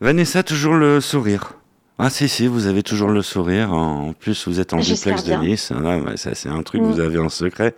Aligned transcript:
Vanessa, 0.00 0.42
toujours 0.42 0.74
le 0.74 1.00
sourire. 1.00 1.52
Ah 1.98 2.08
si, 2.08 2.28
si, 2.28 2.46
vous 2.46 2.66
avez 2.66 2.82
toujours 2.82 3.10
le 3.10 3.20
sourire. 3.20 3.72
En 3.72 4.14
plus, 4.14 4.48
vous 4.48 4.58
êtes 4.58 4.72
en 4.72 4.78
duplex 4.78 5.24
de. 5.24 5.34
Nice. 5.34 5.72
Ah, 5.76 5.98
ouais, 5.98 6.16
ça, 6.16 6.34
c'est 6.34 6.48
un 6.48 6.62
truc 6.62 6.80
que 6.80 6.86
Mm. 6.86 6.90
vous 6.92 7.00
avez 7.00 7.18
en 7.18 7.28
secret. 7.28 7.74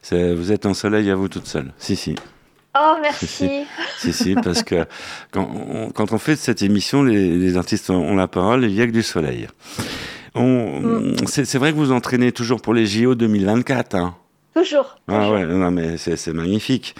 C'est- 0.00 0.32
Vous 0.34 0.52
êtes 0.52 0.64
en 0.66 0.74
soleil 0.74 1.10
à 1.10 1.16
vous 1.16 1.28
toute 1.28 1.46
seule. 1.48 1.72
Si, 1.78 1.96
si. 1.96 2.14
Oh, 2.78 2.94
Si, 3.18 3.26
si. 3.26 3.44
merci. 3.44 3.66
Si, 3.98 4.12
si, 4.12 4.34
parce 4.36 4.62
que 4.62 4.84
quand 5.32 5.48
on, 5.52 5.90
quand 5.90 6.12
on 6.12 6.18
fait 6.18 6.36
cette 6.36 6.62
émission, 6.62 7.02
les, 7.02 7.36
les 7.36 7.56
artistes 7.56 7.90
ont 7.90 8.14
la 8.14 8.28
parole, 8.28 8.64
il 8.64 8.72
y 8.72 8.80
a 8.80 8.86
que 8.86 8.92
du 8.92 9.02
soleil. 9.02 9.48
On- 10.36 10.80
Mm. 10.80 11.16
C'est 11.26 11.58
vrai 11.58 11.72
que 11.72 11.76
vous 11.76 11.90
entraînez 11.92 12.30
toujours 12.30 12.60
pour 12.62 12.74
les 12.74 12.86
JO 12.86 13.14
2024. 13.16 13.96
Hein. 13.96 14.14
Toujours. 14.54 14.96
Ah 15.08 15.18
toujours. 15.18 15.32
ouais, 15.34 15.46
non 15.46 15.70
mais 15.72 15.96
c'est 15.96 16.32
magnifique. 16.32 16.94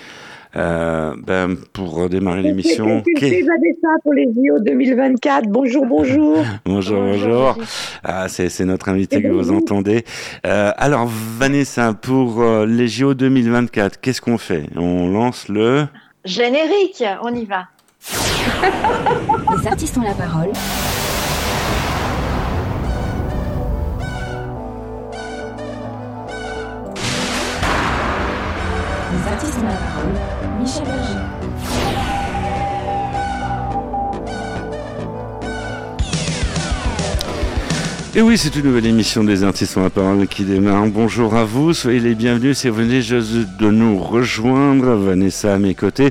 Euh, 0.57 1.15
ben, 1.27 1.57
pour 1.73 2.09
démarrer 2.09 2.43
l'émission, 2.43 3.03
C'est 3.05 3.13
qu'est- 3.15 3.43
Vanessa 3.43 3.89
pour 4.03 4.13
les 4.15 4.25
JO 4.25 4.61
2024. 4.61 5.47
Bonjour, 5.49 5.85
bonjour. 5.87 6.45
bonjour, 6.65 7.01
bonjour. 7.01 7.59
Ah, 8.05 8.29
c'est 8.29 8.49
c'est 8.49 8.65
notre 8.65 8.89
invité 8.89 9.21
que 9.23 9.29
vous 9.29 9.51
entendez. 9.51 10.05
Euh, 10.47 10.71
alors, 10.77 11.09
Vanessa, 11.39 11.93
pour 11.95 12.41
euh, 12.43 12.67
les 12.67 12.87
JO 12.89 13.15
2024, 13.15 14.01
qu'est-ce 14.01 14.21
qu'on 14.21 14.39
fait? 14.39 14.67
On 14.77 15.09
lance 15.11 15.49
le... 15.49 15.87
Générique, 16.25 17.03
on 17.23 17.35
y 17.35 17.45
va. 17.45 17.65
Les 19.61 19.67
artistes 19.67 19.97
ont 19.99 20.03
la 20.03 20.15
parole. 20.15 20.51
Les 29.13 29.33
artistes 29.33 29.59
ont 29.59 29.65
la 29.67 29.75
parole. 29.77 29.94
Et 38.17 38.23
oui, 38.23 38.39
c'est 38.39 38.55
une 38.55 38.67
nouvelle 38.67 38.87
émission 38.87 39.25
des 39.25 39.43
artistes 39.43 39.77
ont 39.77 39.83
la 39.83 39.91
parole 39.91 40.29
qui 40.29 40.45
démarre. 40.45 40.87
Bonjour 40.87 41.35
à 41.35 41.45
vous, 41.45 41.75
soyez 41.75 41.99
les 41.99 42.15
bienvenus 42.15 42.59
si 42.59 42.69
vous 42.69 42.77
venez 42.77 43.03
juste 43.03 43.57
de 43.59 43.69
nous 43.73 43.99
rejoindre. 43.99 44.95
Vanessa 44.95 45.55
à 45.55 45.59
mes 45.59 45.75
côtés. 45.75 46.11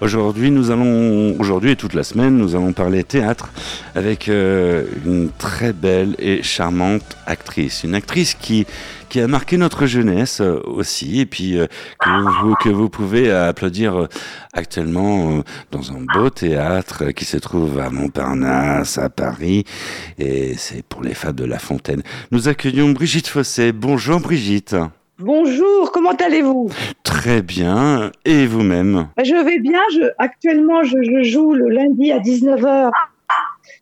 Aujourd'hui, 0.00 0.50
nous 0.50 0.70
allons, 0.70 1.38
aujourd'hui 1.38 1.72
et 1.72 1.76
toute 1.76 1.92
la 1.92 2.02
semaine, 2.02 2.38
nous 2.38 2.56
allons 2.56 2.72
parler 2.72 3.04
théâtre 3.04 3.50
avec 3.94 4.30
euh, 4.30 4.86
une 5.04 5.28
très 5.36 5.74
belle 5.74 6.16
et 6.18 6.42
charmante 6.42 7.18
actrice. 7.26 7.84
Une 7.84 7.94
actrice 7.94 8.32
qui, 8.32 8.66
qui 9.08 9.20
a 9.20 9.28
marqué 9.28 9.56
notre 9.56 9.86
jeunesse 9.86 10.40
euh, 10.40 10.60
aussi 10.64 11.20
et 11.20 11.26
puis 11.26 11.58
euh, 11.58 11.66
que, 12.00 12.42
vous, 12.42 12.54
que 12.54 12.68
vous 12.68 12.88
pouvez 12.88 13.30
applaudir 13.30 13.96
euh, 13.96 14.08
actuellement 14.52 15.42
dans 15.70 15.92
un 15.92 16.04
beau 16.14 16.30
théâtre 16.30 17.10
qui 17.10 17.24
se 17.24 17.36
trouve 17.36 17.78
à 17.78 17.90
Montparnasse, 17.90 18.98
à 18.98 19.10
Paris. 19.10 19.64
Et 20.18 20.54
c'est 20.56 20.84
pour 20.84 21.02
les 21.02 21.14
Fables 21.14 21.38
de 21.38 21.44
La 21.44 21.58
Fontaine. 21.58 22.02
Nous 22.30 22.48
accueillons 22.48 22.90
Brigitte 22.90 23.28
Fosset. 23.28 23.72
Bonjour 23.72 24.20
Brigitte. 24.20 24.76
Bonjour, 25.18 25.92
comment 25.92 26.16
allez-vous? 26.16 26.70
Très 27.02 27.42
bien. 27.42 28.10
Et 28.24 28.46
vous-même? 28.46 29.08
Je 29.22 29.44
vais 29.44 29.60
bien. 29.60 29.80
Je, 29.92 30.10
actuellement, 30.18 30.82
je, 30.82 31.02
je 31.02 31.22
joue 31.22 31.54
le 31.54 31.68
lundi 31.68 32.10
à 32.10 32.18
19h 32.18 32.90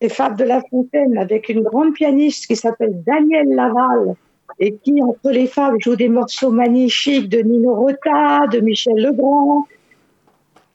les 0.02 0.08
Fables 0.08 0.36
de 0.36 0.44
La 0.44 0.60
Fontaine 0.68 1.16
avec 1.16 1.48
une 1.48 1.62
grande 1.62 1.94
pianiste 1.94 2.46
qui 2.46 2.56
s'appelle 2.56 3.02
Danielle 3.06 3.54
Laval 3.54 4.16
et 4.62 4.76
qui, 4.76 5.02
entre 5.02 5.32
les 5.32 5.48
Fables, 5.48 5.78
joue 5.80 5.96
des 5.96 6.08
morceaux 6.08 6.52
magnifiques 6.52 7.28
de 7.28 7.38
Nino 7.40 7.74
Rota, 7.74 8.46
de 8.52 8.60
Michel 8.60 8.94
Legrand. 8.94 9.66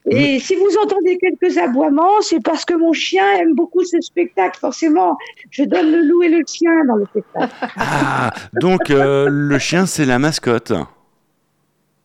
Et 0.09 0.39
si 0.39 0.55
vous 0.55 0.77
entendez 0.83 1.17
quelques 1.17 1.57
aboiements, 1.57 2.19
c'est 2.19 2.43
parce 2.43 2.65
que 2.65 2.73
mon 2.73 2.91
chien 2.91 3.25
aime 3.39 3.55
beaucoup 3.55 3.85
ce 3.85 4.02
spectacle. 4.02 4.59
Forcément, 4.59 5.17
je 5.52 5.63
donne 5.63 5.89
le 5.89 6.02
loup 6.02 6.21
et 6.21 6.27
le 6.27 6.43
chien 6.45 6.83
dans 6.85 6.95
le 6.95 7.05
spectacle. 7.05 7.53
Ah, 7.77 8.31
donc 8.59 8.89
euh, 8.89 9.30
le 9.30 9.58
chien, 9.58 9.85
c'est 9.85 10.05
la 10.05 10.19
mascotte. 10.19 10.73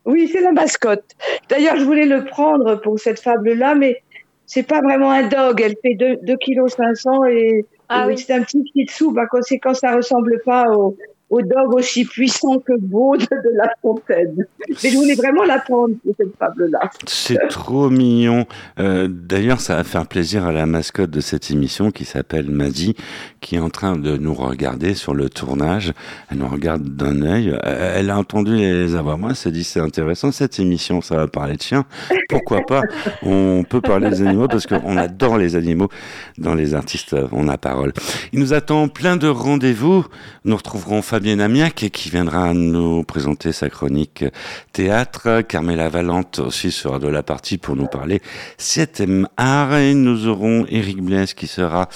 Oui, 0.05 0.31
c'est 0.33 0.41
la 0.41 0.53
mascotte. 0.53 1.17
D'ailleurs, 1.49 1.77
je 1.79 1.85
voulais 1.85 2.07
le 2.07 2.25
prendre 2.25 2.77
pour 2.77 3.01
cette 3.01 3.19
fable-là, 3.19 3.75
mais 3.75 4.03
c'est 4.47 4.65
pas 4.65 4.81
vraiment 4.83 5.11
un 5.11 5.27
dog. 5.27 5.61
Elle 5.61 5.75
fait 5.83 5.95
2 5.95 6.37
kg 6.37 6.69
500 6.69 7.25
et, 7.25 7.65
Ah 7.89 8.05
et 8.05 8.09
oui. 8.09 8.19
c'est 8.19 8.35
un 8.35 8.43
petit 8.43 8.63
tzu. 8.87 9.13
Par 9.13 9.29
conséquent, 9.29 9.75
ça 9.75 9.97
ressemble 9.97 10.41
pas 10.45 10.65
au, 10.71 10.97
au 11.33 11.41
dog 11.41 11.75
aussi 11.75 12.05
puissant 12.05 12.59
que 12.59 12.75
beau 12.79 13.17
de, 13.17 13.27
La 13.57 13.73
Fontaine. 13.81 14.47
Mais 14.69 14.91
je 14.91 14.97
voulais 14.97 15.15
vraiment 15.15 15.45
la 15.45 15.59
prendre 15.61 15.95
pour 16.05 16.15
cette 16.19 16.37
fable-là. 16.39 16.91
C'est 17.07 17.49
trop 17.49 17.89
mignon. 17.89 18.45
Euh, 18.79 19.09
D'ailleurs, 19.11 19.61
ça 19.61 19.77
va 19.77 19.85
faire 19.85 20.07
plaisir 20.07 20.45
à 20.45 20.53
la 20.53 20.67
mascotte 20.67 21.09
de 21.11 21.21
cette 21.23 21.51
émission 21.51 21.91
qui 21.91 22.05
s'appelle 22.05 22.51
Maddy, 22.51 22.95
qui 23.41 23.57
est 23.57 23.61
en 23.61 23.71
train 23.71 23.97
de 23.97 24.19
nous 24.19 24.35
regarder 24.35 24.93
sur 24.93 25.15
le 25.15 25.31
tournage. 25.31 25.95
Elle 26.31 26.39
nous 26.39 26.49
regarde 26.49 26.83
d'un 26.83 27.23
œil. 27.23 27.57
Euh, 27.65 27.95
Elle 27.97 28.11
a 28.11 28.19
entendu 28.19 28.55
les 28.55 28.95
aboiements. 28.95 29.31
Elle 29.31 29.37
s'est 29.37 29.51
dit 29.51 29.65
c'est 29.65 29.81
intéressant 29.81 30.33
cette 30.33 30.59
émission. 30.59 31.01
Ça 31.01 31.17
va 31.17 31.29
parler 31.29 31.57
de 31.57 31.63
chiens. 31.63 31.87
Pourquoi 32.29 32.61
pas? 32.61 32.83
On 33.23 33.65
peut 33.67 33.81
parler 33.81 34.11
des 34.11 34.21
animaux 34.21 34.49
parce 34.49 34.67
qu'on 34.67 34.99
adore 34.99 35.39
les 35.39 35.57
animaux. 35.57 35.89
Dans 36.37 36.55
les 36.55 36.75
artistes, 36.75 37.15
euh, 37.15 37.27
on 37.33 37.49
a 37.49 37.57
parole. 37.57 37.95
Il 38.35 38.41
nous 38.41 38.53
attend 38.53 38.89
plein 38.89 39.17
de 39.17 39.29
rendez-vous. 39.29 40.05
Nous 40.45 40.57
retrouverons 40.57 41.01
Fabienne 41.23 41.41
Amiac 41.41 41.89
qui 41.93 42.11
viendra 42.11 42.53
nous 42.53 43.05
présenter 43.05 43.53
sa 43.53 43.71
chronique 43.71 44.25
théâtre. 44.73 45.43
Carmela 45.43 45.89
Valente 45.89 46.41
aussi 46.41 46.73
sera 46.73 46.99
de 46.99 47.07
la 47.07 47.23
partie 47.23 47.59
pour 47.59 47.77
nous 47.77 47.87
parler 47.87 48.21
7e 48.59 49.27
art. 49.37 49.77
Et 49.77 49.95
nous 49.95 50.27
aurons 50.27 50.67
Eric 50.69 51.01
Blaise 51.01 51.35
qui 51.35 51.47
sera 51.47 51.89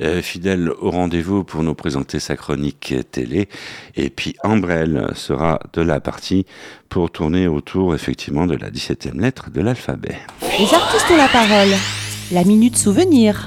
euh, 0.00 0.20
fidèle 0.20 0.72
au 0.80 0.90
rendez-vous 0.90 1.44
pour 1.44 1.62
nous 1.62 1.76
présenter 1.76 2.18
sa 2.18 2.34
chronique 2.34 2.92
télé. 3.12 3.48
Et 3.94 4.10
puis 4.10 4.34
Ambrelle 4.42 5.12
sera 5.14 5.60
de 5.74 5.80
la 5.80 6.00
partie 6.00 6.44
pour 6.88 7.12
tourner 7.12 7.46
autour 7.46 7.94
effectivement 7.94 8.48
de 8.48 8.56
la 8.56 8.68
17e 8.68 9.20
lettre 9.20 9.48
de 9.52 9.60
l'alphabet. 9.60 10.16
Les 10.58 10.74
artistes 10.74 11.08
ont 11.08 11.16
la 11.16 11.28
parole. 11.28 11.70
La 12.32 12.42
minute 12.42 12.76
souvenir. 12.76 13.46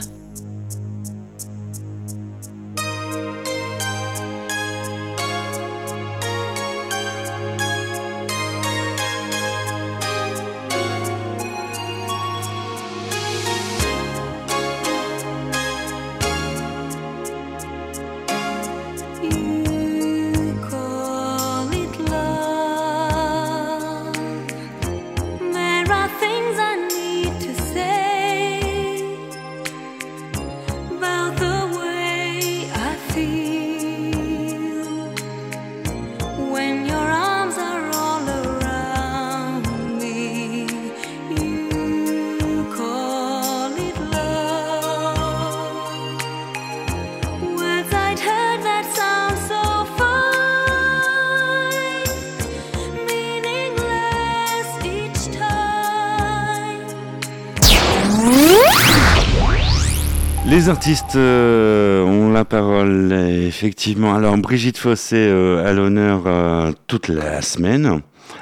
Les 60.65 60.71
artistes 60.71 61.15
euh, 61.15 62.03
ont 62.03 62.31
la 62.31 62.43
parole, 62.43 63.13
effectivement. 63.13 64.15
Alors, 64.15 64.35
Brigitte 64.35 64.79
Fossé 64.79 65.15
euh, 65.15 65.63
à 65.63 65.73
l'honneur 65.73 66.23
euh, 66.25 66.71
toute 66.87 67.07
la 67.07 67.43
semaine. 67.43 68.01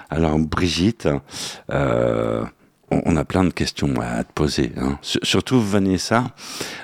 Alors, 0.09 0.39
Brigitte, 0.39 1.09
euh, 1.69 2.45
on, 2.91 3.17
a 3.17 3.25
plein 3.25 3.43
de 3.43 3.51
questions 3.51 3.93
à 3.99 4.23
te 4.23 4.31
poser. 4.31 4.71
hein. 4.77 4.97
Sur- 5.01 5.19
Surtout 5.21 5.59
Vanessa, 5.59 6.23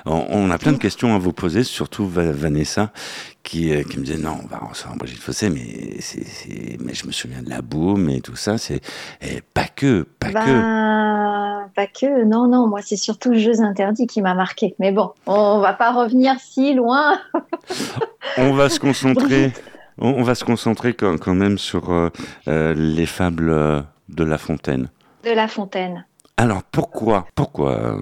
on, 0.04 0.50
a 0.50 0.58
plein 0.58 0.72
de 0.72 0.76
questions 0.76 1.14
à 1.14 1.18
vous 1.18 1.32
poser, 1.32 1.64
surtout 1.64 2.06
Va- 2.06 2.32
Vanessa, 2.32 2.92
qui, 3.42 3.72
euh, 3.74 3.82
qui 3.82 3.98
me 3.98 4.04
disait 4.04 4.18
non, 4.18 4.38
on 4.44 4.46
va 4.46 4.58
recevoir 4.58 4.96
Brigitte 4.96 5.20
Fossé, 5.22 5.48
mais, 5.50 6.00
c'est- 6.00 6.76
mais 6.80 6.94
je 6.94 7.06
me 7.06 7.12
souviens 7.12 7.42
de 7.42 7.48
la 7.50 7.62
boum 7.62 8.08
et 8.10 8.20
tout 8.20 8.36
ça. 8.36 8.58
C'est 8.58 8.80
et 9.22 9.40
pas 9.54 9.66
que, 9.66 10.02
pas 10.18 10.28
que. 10.28 10.34
Ben, 10.34 11.70
pas 11.74 11.86
que. 11.86 12.24
Non, 12.24 12.46
non, 12.48 12.66
moi, 12.66 12.80
c'est 12.82 12.96
surtout 12.96 13.34
Jeux 13.34 13.60
interdits 13.60 14.06
qui 14.06 14.20
m'a 14.22 14.34
marqué. 14.34 14.74
Mais 14.78 14.92
bon, 14.92 15.10
on 15.26 15.60
va 15.60 15.72
pas 15.72 15.92
revenir 15.92 16.34
si 16.40 16.74
loin. 16.74 17.18
On 18.38 18.52
va 18.52 18.68
se 18.68 18.78
concentrer. 18.78 19.52
On, 19.98 20.08
on 20.10 20.22
va 20.22 20.34
se 20.34 20.44
concentrer 20.44 20.94
quand, 20.94 21.18
quand 21.18 21.34
même 21.34 21.58
sur 21.58 21.90
euh, 21.92 22.08
euh, 22.48 22.74
les 22.74 23.06
fables 23.06 23.84
de 24.08 24.24
La 24.24 24.38
Fontaine. 24.38 24.88
De 25.24 25.30
La 25.30 25.48
Fontaine. 25.48 26.04
Alors 26.36 26.62
pourquoi, 26.62 27.26
pourquoi, 27.34 27.72
euh, 27.72 28.00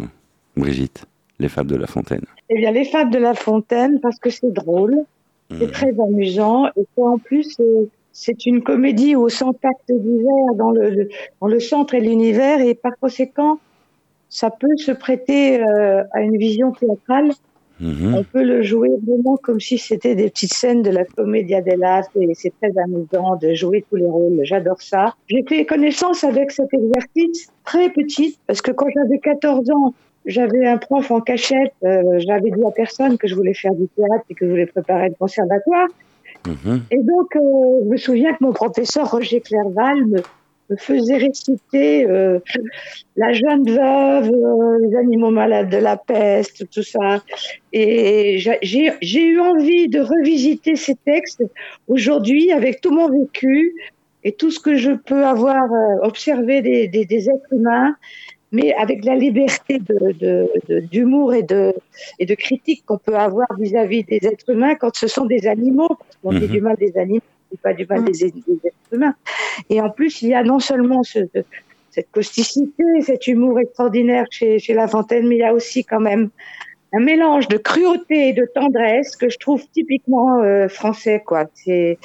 Brigitte 0.56 1.04
Les 1.38 1.48
Fables 1.48 1.70
de 1.70 1.76
La 1.76 1.86
Fontaine? 1.86 2.24
Eh 2.50 2.56
bien, 2.58 2.70
Les 2.72 2.84
Fables 2.84 3.10
de 3.10 3.18
La 3.18 3.34
Fontaine, 3.34 4.00
parce 4.00 4.18
que 4.18 4.30
c'est 4.30 4.52
drôle, 4.52 4.96
c'est 5.50 5.66
Mhm. 5.66 5.70
très 5.70 6.00
amusant, 6.00 6.66
et 6.76 6.84
qu'en 6.96 7.18
plus, 7.18 7.56
euh, 7.60 7.88
c'est 8.12 8.46
une 8.46 8.62
comédie 8.62 9.16
au 9.16 9.28
centre 9.28 9.60
acte 9.62 9.90
d'hiver 9.90 10.54
dans 10.56 10.70
le, 10.70 11.08
dans 11.40 11.46
le 11.46 11.60
centre 11.60 11.94
et 11.94 12.00
l'univers, 12.00 12.60
et 12.60 12.74
par 12.74 12.92
conséquent, 13.00 13.58
ça 14.28 14.50
peut 14.50 14.76
se 14.76 14.92
prêter 14.92 15.62
euh, 15.62 16.02
à 16.12 16.20
une 16.20 16.36
vision 16.36 16.72
théâtrale. 16.72 17.30
Mhm. 17.80 18.14
On 18.14 18.24
peut 18.24 18.42
le 18.42 18.60
jouer 18.62 18.90
vraiment 19.06 19.36
comme 19.36 19.60
si 19.60 19.78
c'était 19.78 20.16
des 20.16 20.28
petites 20.30 20.52
scènes 20.52 20.82
de 20.82 20.90
la 20.90 21.04
commedia 21.04 21.60
dell'arte 21.60 22.10
et 22.16 22.34
c'est 22.34 22.52
très 22.60 22.76
amusant 22.76 23.36
de 23.36 23.54
jouer 23.54 23.84
tous 23.88 23.96
les 23.96 24.04
rôles. 24.04 24.40
J'adore 24.42 24.82
ça. 24.82 25.14
J'ai 25.28 25.44
fait 25.48 25.64
connaissance 25.64 26.24
avec 26.24 26.50
cet 26.50 26.74
exercice 26.74 27.48
très 27.64 27.88
petite 27.90 28.36
parce 28.48 28.62
que 28.62 28.72
quand 28.72 28.88
j'avais 28.92 29.20
14 29.20 29.70
ans, 29.70 29.94
j'avais 30.28 30.64
un 30.66 30.78
prof 30.78 31.10
en 31.10 31.20
cachette. 31.20 31.72
euh, 31.84 32.18
j'avais 32.18 32.50
dit 32.50 32.64
à 32.64 32.70
personne 32.70 33.18
que 33.18 33.26
je 33.26 33.34
voulais 33.34 33.54
faire 33.54 33.74
du 33.74 33.86
théâtre 33.96 34.24
et 34.30 34.34
que 34.34 34.44
je 34.46 34.50
voulais 34.50 34.66
préparer 34.66 35.08
le 35.08 35.14
conservatoire. 35.18 35.88
Mhm. 36.46 36.82
Et 36.92 37.02
donc, 37.02 37.34
euh, 37.34 37.40
je 37.84 37.88
me 37.88 37.96
souviens 37.96 38.32
que 38.34 38.42
mon 38.44 38.52
professeur 38.52 39.10
Roger 39.10 39.40
Clerval 39.40 39.98
me, 40.06 40.20
me 40.70 40.76
faisait 40.76 41.16
réciter 41.16 42.06
euh, 42.08 42.38
La 43.16 43.32
jeune 43.32 43.64
veuve, 43.68 44.30
les 44.82 44.96
animaux 44.96 45.30
malades 45.30 45.70
de 45.70 45.78
la 45.78 45.96
peste, 45.96 46.68
tout 46.70 46.82
ça. 46.82 47.22
Et 47.72 48.38
j'a- 48.38 48.58
j'ai 48.62 49.26
eu 49.26 49.40
envie 49.40 49.88
de 49.88 50.00
revisiter 50.00 50.76
ces 50.76 50.94
textes 50.94 51.42
aujourd'hui 51.88 52.52
avec 52.52 52.80
tout 52.82 52.92
mon 52.92 53.08
vécu 53.10 53.74
et 54.24 54.32
tout 54.32 54.50
ce 54.50 54.60
que 54.60 54.76
je 54.76 54.92
peux 54.92 55.24
avoir 55.24 55.64
observé 56.02 56.60
des, 56.62 56.86
des, 56.88 57.04
des 57.06 57.28
êtres 57.30 57.52
humains, 57.52 57.94
mais 58.52 58.72
avec 58.74 59.04
la 59.04 59.14
liberté 59.14 59.78
de- 59.78 60.12
de- 60.12 60.50
de- 60.68 60.80
d'humour 60.80 61.34
et 61.34 61.42
de, 61.42 61.74
et 62.18 62.26
de 62.26 62.34
critique 62.34 62.82
qu'on 62.86 62.98
peut 62.98 63.16
avoir 63.16 63.48
vis-à-vis 63.58 64.04
des 64.04 64.20
êtres 64.22 64.50
humains 64.50 64.74
quand 64.74 64.94
ce 64.96 65.06
sont 65.06 65.26
des 65.26 65.46
animaux, 65.46 65.88
parce 65.88 66.16
qu'on 66.22 66.32
dit 66.32 66.46
Mhm. 66.46 66.52
du 66.52 66.60
mal 66.60 66.76
des 66.76 66.96
animaux, 66.96 67.20
on 67.50 67.54
dit 67.54 67.60
pas 67.62 67.74
du 67.74 67.86
mal 67.86 68.00
Mhm. 68.00 68.06
des, 68.06 68.12
des 68.30 68.58
êtres 68.64 68.76
humains. 68.92 69.14
Et 69.68 69.80
en 69.80 69.90
plus, 69.90 70.22
il 70.22 70.28
y 70.30 70.34
a 70.34 70.42
non 70.42 70.60
seulement 70.60 71.02
ce, 71.02 71.20
cette 71.90 72.10
causticité, 72.10 72.84
cet 73.02 73.26
humour 73.26 73.58
extraordinaire 73.60 74.26
chez, 74.30 74.58
chez 74.58 74.74
La 74.74 74.88
Fontaine, 74.88 75.26
mais 75.28 75.36
il 75.36 75.40
y 75.40 75.44
a 75.44 75.52
aussi 75.52 75.84
quand 75.84 76.00
même 76.00 76.30
un 76.94 77.00
mélange 77.00 77.48
de 77.48 77.58
cruauté 77.58 78.28
et 78.28 78.32
de 78.32 78.46
tendresse 78.54 79.14
que 79.14 79.28
je 79.28 79.36
trouve 79.36 79.62
typiquement 79.74 80.40
euh, 80.42 80.68
français, 80.68 81.22
quoi. 81.26 81.44
C'est 81.52 81.98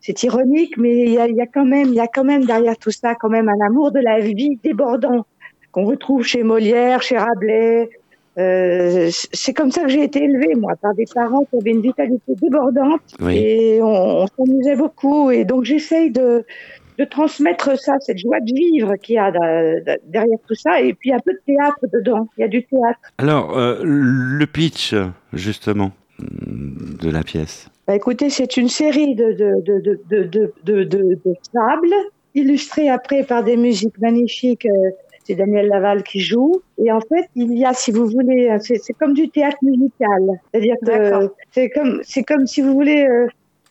c'est 0.00 0.22
ironique, 0.22 0.76
mais 0.76 1.04
il 1.04 1.12
y 1.14 1.18
a, 1.18 1.26
il 1.28 1.34
y 1.34 1.40
a 1.40 1.46
quand 1.46 1.64
même, 1.64 1.86
il 1.88 1.94
y 1.94 2.00
a 2.00 2.08
quand 2.08 2.24
même 2.24 2.44
derrière 2.44 2.76
tout 2.76 2.90
ça 2.90 3.14
quand 3.14 3.30
même 3.30 3.48
un 3.48 3.60
amour 3.66 3.90
de 3.90 4.00
la 4.00 4.20
vie 4.20 4.58
débordant 4.62 5.24
qu'on 5.72 5.84
retrouve 5.84 6.24
chez 6.24 6.42
Molière, 6.42 7.02
chez 7.02 7.16
Rabelais. 7.16 7.90
Euh, 8.38 9.08
c'est 9.32 9.52
comme 9.52 9.72
ça 9.72 9.82
que 9.82 9.88
j'ai 9.88 10.04
été 10.04 10.22
élevée, 10.22 10.54
moi, 10.54 10.74
par 10.80 10.94
des 10.94 11.06
parents 11.12 11.44
qui 11.50 11.56
avaient 11.56 11.70
une 11.72 11.82
vitalité 11.82 12.34
débordante 12.40 13.00
Oui. 13.20 13.36
et 13.36 13.82
on, 13.82 14.22
on 14.22 14.26
s'amusait 14.26 14.76
beaucoup. 14.76 15.30
Et 15.32 15.44
donc 15.44 15.64
j'essaye 15.64 16.12
de, 16.12 16.44
de 16.98 17.04
transmettre 17.04 17.78
ça, 17.78 17.94
cette 18.00 18.18
joie 18.18 18.38
de 18.40 18.52
vivre 18.54 18.94
qu'il 18.96 19.16
y 19.16 19.18
a 19.18 19.32
derrière 20.06 20.38
tout 20.46 20.54
ça, 20.54 20.80
et 20.80 20.94
puis 20.94 21.12
un 21.12 21.18
peu 21.18 21.32
de 21.32 21.40
théâtre 21.46 21.80
dedans. 21.92 22.28
Il 22.36 22.42
y 22.42 22.44
a 22.44 22.48
du 22.48 22.64
théâtre. 22.64 23.00
Alors, 23.18 23.58
euh, 23.58 23.80
le 23.82 24.46
pitch, 24.46 24.94
justement, 25.32 25.90
de 26.20 27.10
la 27.10 27.22
pièce. 27.22 27.68
Bah, 27.88 27.96
écoutez, 27.96 28.30
c'est 28.30 28.56
une 28.56 28.68
série 28.68 29.14
de, 29.16 29.32
de, 29.32 29.62
de, 29.64 30.24
de, 30.64 30.84
de, 30.84 31.18
illustrées 32.34 32.88
après 32.88 33.22
par 33.24 33.42
des 33.42 33.56
musiques 33.56 33.98
magnifiques. 34.00 34.68
C'est 35.28 35.34
Daniel 35.34 35.68
Laval 35.68 36.02
qui 36.02 36.20
joue. 36.20 36.62
Et 36.82 36.90
en 36.90 37.00
fait, 37.00 37.28
il 37.36 37.52
y 37.56 37.66
a, 37.66 37.74
si 37.74 37.92
vous 37.92 38.06
voulez, 38.06 38.48
euh, 38.48 38.56
c'est 38.60 38.78
c'est 38.82 38.94
comme 38.94 39.12
du 39.12 39.28
théâtre 39.28 39.58
musical. 39.62 40.40
C'est-à-dire 40.50 40.76
que 40.84 41.30
c'est 41.52 41.68
comme, 41.68 42.00
c'est 42.02 42.22
comme 42.22 42.46
si 42.46 42.62
vous 42.62 42.72
voulez, 42.72 43.04
euh, 43.06 43.26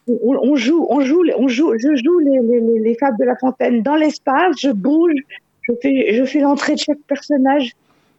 on, 0.08 0.38
on 0.44 0.56
joue, 0.56 0.86
on 0.90 1.02
joue, 1.02 1.24
on 1.38 1.48
joue, 1.48 1.74
je 1.80 1.96
joue 1.96 2.20
les, 2.20 2.40
les, 2.44 2.60
les, 2.62 2.80
les 2.80 2.96
fables 2.96 3.18
de 3.18 3.26
La 3.26 3.36
Fontaine 3.36 3.82
dans 3.82 3.96
l'espace, 3.96 4.56
je 4.60 4.70
bouge, 4.70 5.20
je 5.64 5.74
fais, 5.82 6.14
je 6.14 6.24
fais 6.26 6.42
l'entrée 6.42 6.76
de 6.76 6.80
chaque 6.80 7.02
personnage, 7.08 7.72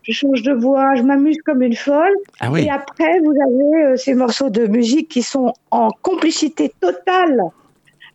je 0.02 0.12
change 0.12 0.42
de 0.42 0.52
voix, 0.52 0.96
je 0.96 1.02
m'amuse 1.02 1.38
comme 1.44 1.62
une 1.62 1.76
folle. 1.76 2.16
Ah 2.40 2.50
oui 2.50 2.64
Et 2.64 2.70
après, 2.70 3.20
vous 3.20 3.34
avez 3.40 3.84
euh, 3.84 3.96
ces 3.96 4.14
morceaux 4.14 4.50
de 4.50 4.66
musique 4.66 5.08
qui 5.08 5.22
sont 5.22 5.52
en 5.70 5.90
complicité 6.02 6.72
totale 6.80 7.40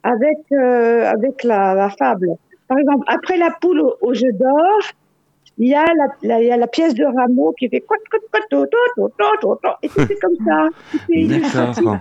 avec, 0.03 0.39
euh, 0.51 1.09
avec 1.09 1.45
la, 1.45 1.73
la 1.75 1.89
fable. 1.89 2.27
Par 2.67 2.77
exemple, 2.77 3.05
après 3.07 3.37
la 3.37 3.51
poule 3.61 3.79
au, 3.79 3.95
au 4.01 4.13
jeu 4.13 4.33
d'or, 4.33 4.79
il 5.59 5.67
y, 5.69 5.75
a 5.75 5.83
la, 5.85 6.05
la- 6.23 6.41
il 6.41 6.47
y 6.47 6.51
a 6.51 6.57
la 6.57 6.67
pièce 6.67 6.93
de 6.95 7.05
Rameau 7.05 7.53
qui 7.57 7.69
fait 7.69 7.81
quoi, 7.81 7.97
et 9.83 9.87
tout 9.89 10.01
est 10.01 10.19
comme 10.19 10.35
ça. 10.45 10.67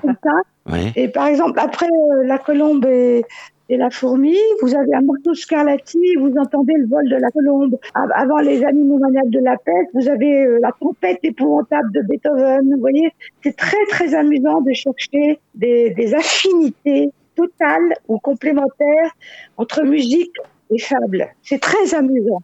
Comme 0.03 0.17
ça. 0.25 0.41
Oui. 0.73 0.93
Et 0.97 1.09
par 1.09 1.27
exemple, 1.27 1.59
après 1.59 1.87
euh, 1.87 2.23
la 2.25 2.39
colombe 2.39 2.87
et, 2.87 3.25
et 3.69 3.77
la 3.77 3.91
fourmi, 3.91 4.37
vous 4.63 4.75
avez 4.75 4.95
un 4.95 5.01
morceau 5.03 5.35
Scarlatti, 5.35 6.15
vous 6.21 6.33
entendez 6.39 6.75
le 6.77 6.87
vol 6.87 7.09
de 7.09 7.17
la 7.17 7.31
colombe. 7.31 7.77
Av- 7.95 8.13
Avant 8.15 8.39
les 8.39 8.65
animaux 8.65 8.99
maniaques 8.99 9.31
de 9.31 9.41
la 9.41 9.57
peste, 9.59 9.91
vous 9.95 10.09
avez 10.09 10.45
euh, 10.47 10.59
la 10.63 10.71
tempête 10.81 11.19
épouvantable 11.23 11.91
de 11.93 12.01
Beethoven. 12.03 12.73
Vous 12.75 12.81
voyez, 12.81 13.11
c'est 13.43 13.57
très 13.57 13.85
très 13.91 14.15
amusant 14.15 14.61
de 14.63 14.73
chercher 14.73 15.41
des, 15.55 15.91
des 15.91 16.15
affinités 16.15 17.11
totales 17.35 17.95
ou 18.09 18.19
complémentaires 18.19 19.11
entre 19.57 19.83
musique 19.85 20.35
et 20.71 20.79
fable. 20.79 21.27
C'est 21.43 21.61
très 21.61 21.95
amusant. 21.95 22.41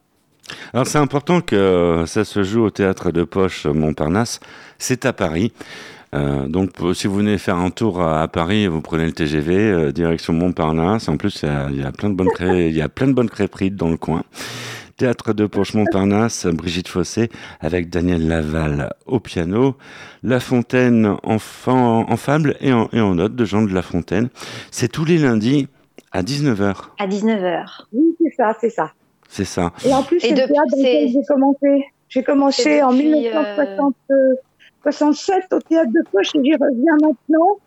Alors 0.73 0.87
c'est 0.87 0.99
important 0.99 1.41
que 1.41 2.05
ça 2.07 2.25
se 2.25 2.43
joue 2.43 2.63
au 2.65 2.71
théâtre 2.71 3.11
de 3.11 3.25
Poche 3.25 3.67
Montparnasse. 3.67 4.41
C'est 4.79 5.05
à 5.07 5.13
Paris. 5.13 5.53
Euh, 6.15 6.47
donc 6.49 6.71
si 6.95 7.07
vous 7.07 7.17
venez 7.17 7.37
faire 7.37 7.57
un 7.57 7.71
tour 7.71 8.01
à, 8.01 8.23
à 8.23 8.29
Paris, 8.29 8.67
vous 8.67 8.81
prenez 8.81 9.05
le 9.05 9.13
TGV 9.13 9.55
euh, 9.57 9.93
direction 9.93 10.33
Montparnasse. 10.33 11.09
En 11.09 11.17
plus 11.19 11.43
il 11.43 11.47
y 11.47 11.53
a, 11.53 11.67
il 11.71 11.77
y 11.81 11.83
a 11.85 11.93
plein 11.93 12.09
de 12.11 12.15
bonnes 12.15 12.31
cré- 12.35 12.69
il 12.69 12.77
y 12.77 12.81
a 12.83 12.89
plein 12.89 13.09
de 13.09 13.13
bonnes 13.13 13.29
crêperies 13.29 13.71
dans 13.71 13.91
le 13.91 13.97
coin. 13.99 14.23
Théâtre 14.97 15.33
de 15.33 15.47
Poche 15.47 15.75
Montparnasse, 15.75 16.47
Brigitte 16.47 16.89
Fossé 16.89 17.29
avec 17.61 17.89
Daniel 17.89 18.27
Laval 18.27 18.93
au 19.07 19.21
piano, 19.21 19.77
La 20.25 20.41
Fontaine 20.41 21.07
en, 21.23 21.37
en 21.37 22.17
fable 22.17 22.57
et 22.61 22.73
en, 22.73 22.89
et 22.93 23.01
en 23.01 23.15
note 23.15 23.37
de 23.37 23.45
Jean 23.45 23.63
de 23.63 23.73
La 23.73 23.83
Fontaine. 23.83 24.29
C'est 24.73 24.89
tous 24.91 25.05
les 25.05 25.19
lundis 25.19 25.69
à 26.11 26.23
19h. 26.23 26.75
À 26.99 27.07
19h. 27.07 27.65
Oui, 27.93 28.17
c'est 28.21 28.35
ça, 28.37 28.57
c'est 28.61 28.71
ça. 28.71 28.93
C'est 29.29 29.45
ça. 29.45 29.73
Et 29.85 29.93
en 29.93 30.03
plus, 30.03 30.17
Et 30.17 30.21
c'est 30.21 30.31
le 30.31 30.37
depuis, 30.37 30.53
théâtre 30.55 30.69
dans 30.73 30.79
lequel 30.79 31.09
c'est- 31.09 31.13
j'ai 31.13 31.23
commencé. 31.27 31.85
J'ai 32.09 32.23
commencé 32.23 32.63
C'est 32.63 32.83
en 32.83 32.93
depuis, 32.93 33.11
1967 33.11 35.45
au 35.53 35.61
théâtre 35.61 35.91
de 35.93 36.03
Poche 36.11 36.35
et 36.35 36.41
j'y 36.45 36.55
reviens 36.55 36.97
maintenant. 37.03 37.59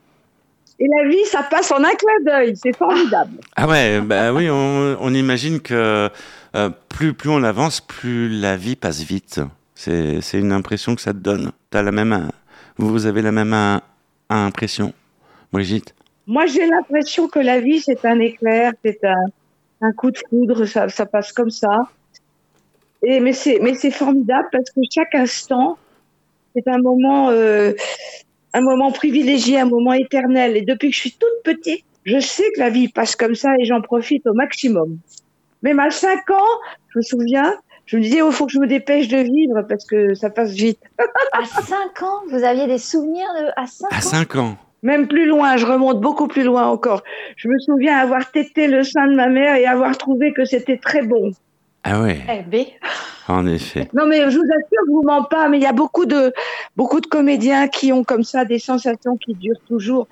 Et 0.79 0.87
la 0.87 1.07
vie, 1.09 1.23
ça 1.25 1.43
passe 1.43 1.71
en 1.71 1.83
un 1.83 1.93
clin 1.93 2.19
d'œil. 2.25 2.55
C'est 2.55 2.75
formidable. 2.75 3.37
Ah 3.55 3.67
ouais, 3.67 4.01
bah 4.01 4.33
oui, 4.33 4.49
on, 4.49 4.97
on 4.99 5.13
imagine 5.13 5.59
que 5.59 6.09
euh, 6.55 6.69
plus, 6.89 7.13
plus 7.13 7.29
on 7.29 7.43
avance, 7.43 7.81
plus 7.81 8.27
la 8.29 8.57
vie 8.57 8.75
passe 8.75 9.01
vite. 9.01 9.39
C'est, 9.75 10.21
c'est 10.21 10.39
une 10.39 10.51
impression 10.51 10.95
que 10.95 11.01
ça 11.01 11.13
te 11.13 11.19
donne. 11.19 11.51
T'as 11.69 11.83
la 11.83 11.91
même, 11.91 12.13
euh, 12.13 12.27
vous 12.77 13.05
avez 13.05 13.21
la 13.21 13.31
même 13.31 13.53
euh, 13.53 13.77
impression, 14.29 14.93
Brigitte? 15.53 15.93
Moi, 16.27 16.45
j'ai 16.47 16.65
l'impression 16.65 17.27
que 17.27 17.39
la 17.39 17.59
vie, 17.59 17.81
c'est 17.81 18.03
un 18.05 18.19
éclair, 18.19 18.73
c'est 18.83 19.03
un, 19.03 19.25
un 19.81 19.91
coup 19.91 20.11
de 20.11 20.17
foudre, 20.29 20.65
ça, 20.65 20.89
ça 20.89 21.05
passe 21.05 21.31
comme 21.31 21.49
ça. 21.49 21.87
Et, 23.03 23.19
mais 23.19 23.33
c'est 23.33 23.59
mais 23.61 23.73
c'est 23.73 23.91
formidable 23.91 24.47
parce 24.51 24.69
que 24.69 24.81
chaque 24.93 25.15
instant, 25.15 25.77
c'est 26.55 26.67
un 26.67 26.77
moment, 26.77 27.29
euh, 27.29 27.73
un 28.53 28.61
moment 28.61 28.91
privilégié, 28.91 29.59
un 29.59 29.65
moment 29.65 29.93
éternel. 29.93 30.55
Et 30.55 30.61
depuis 30.61 30.89
que 30.89 30.95
je 30.95 30.99
suis 31.01 31.11
toute 31.13 31.43
petite, 31.43 31.83
je 32.03 32.19
sais 32.19 32.43
que 32.55 32.59
la 32.59 32.69
vie 32.69 32.87
passe 32.89 33.15
comme 33.15 33.35
ça 33.35 33.49
et 33.59 33.65
j'en 33.65 33.81
profite 33.81 34.25
au 34.27 34.33
maximum. 34.33 34.97
Même 35.63 35.79
à 35.79 35.89
5 35.91 36.29
ans, 36.31 36.59
je 36.89 36.99
me 36.99 37.01
souviens, 37.03 37.55
je 37.85 37.97
me 37.97 38.01
disais, 38.01 38.21
oh, 38.21 38.31
faut 38.31 38.45
que 38.45 38.51
je 38.51 38.59
me 38.59 38.67
dépêche 38.67 39.07
de 39.07 39.17
vivre 39.17 39.61
parce 39.67 39.85
que 39.85 40.13
ça 40.13 40.29
passe 40.29 40.51
vite. 40.51 40.79
À 41.33 41.45
5 41.45 42.01
ans, 42.03 42.21
vous 42.29 42.43
aviez 42.43 42.67
des 42.67 42.79
souvenirs 42.79 43.27
de... 43.39 43.49
à 43.55 43.67
5 43.67 43.87
À 43.91 43.97
ans? 43.97 44.01
5 44.01 44.35
ans. 44.35 44.57
Même 44.83 45.07
plus 45.07 45.27
loin, 45.27 45.57
je 45.57 45.65
remonte 45.65 46.01
beaucoup 46.01 46.27
plus 46.27 46.43
loin 46.43 46.67
encore. 46.67 47.03
Je 47.35 47.47
me 47.47 47.59
souviens 47.59 47.97
avoir 47.97 48.31
tété 48.31 48.67
le 48.67 48.83
sein 48.83 49.07
de 49.07 49.15
ma 49.15 49.27
mère 49.27 49.55
et 49.55 49.65
avoir 49.65 49.95
trouvé 49.97 50.33
que 50.33 50.43
c'était 50.43 50.77
très 50.77 51.03
bon. 51.03 51.31
Ah 51.83 52.01
ouais, 52.01 52.19
Eh 52.29 52.43
ben, 52.43 52.65
en 53.27 53.45
effet. 53.47 53.87
Non, 53.93 54.05
mais 54.05 54.29
je 54.29 54.37
vous 54.37 54.43
assure, 54.43 54.83
je 54.87 54.91
vous 54.91 55.03
mens 55.03 55.23
pas, 55.23 55.49
mais 55.49 55.57
il 55.57 55.63
y 55.63 55.67
a 55.67 55.73
beaucoup 55.73 56.05
de, 56.05 56.31
beaucoup 56.75 56.99
de 56.99 57.07
comédiens 57.07 57.67
qui 57.67 57.91
ont 57.91 58.03
comme 58.03 58.23
ça 58.23 58.45
des 58.45 58.59
sensations 58.59 59.17
qui 59.17 59.33
durent 59.33 59.61
toujours. 59.67 60.07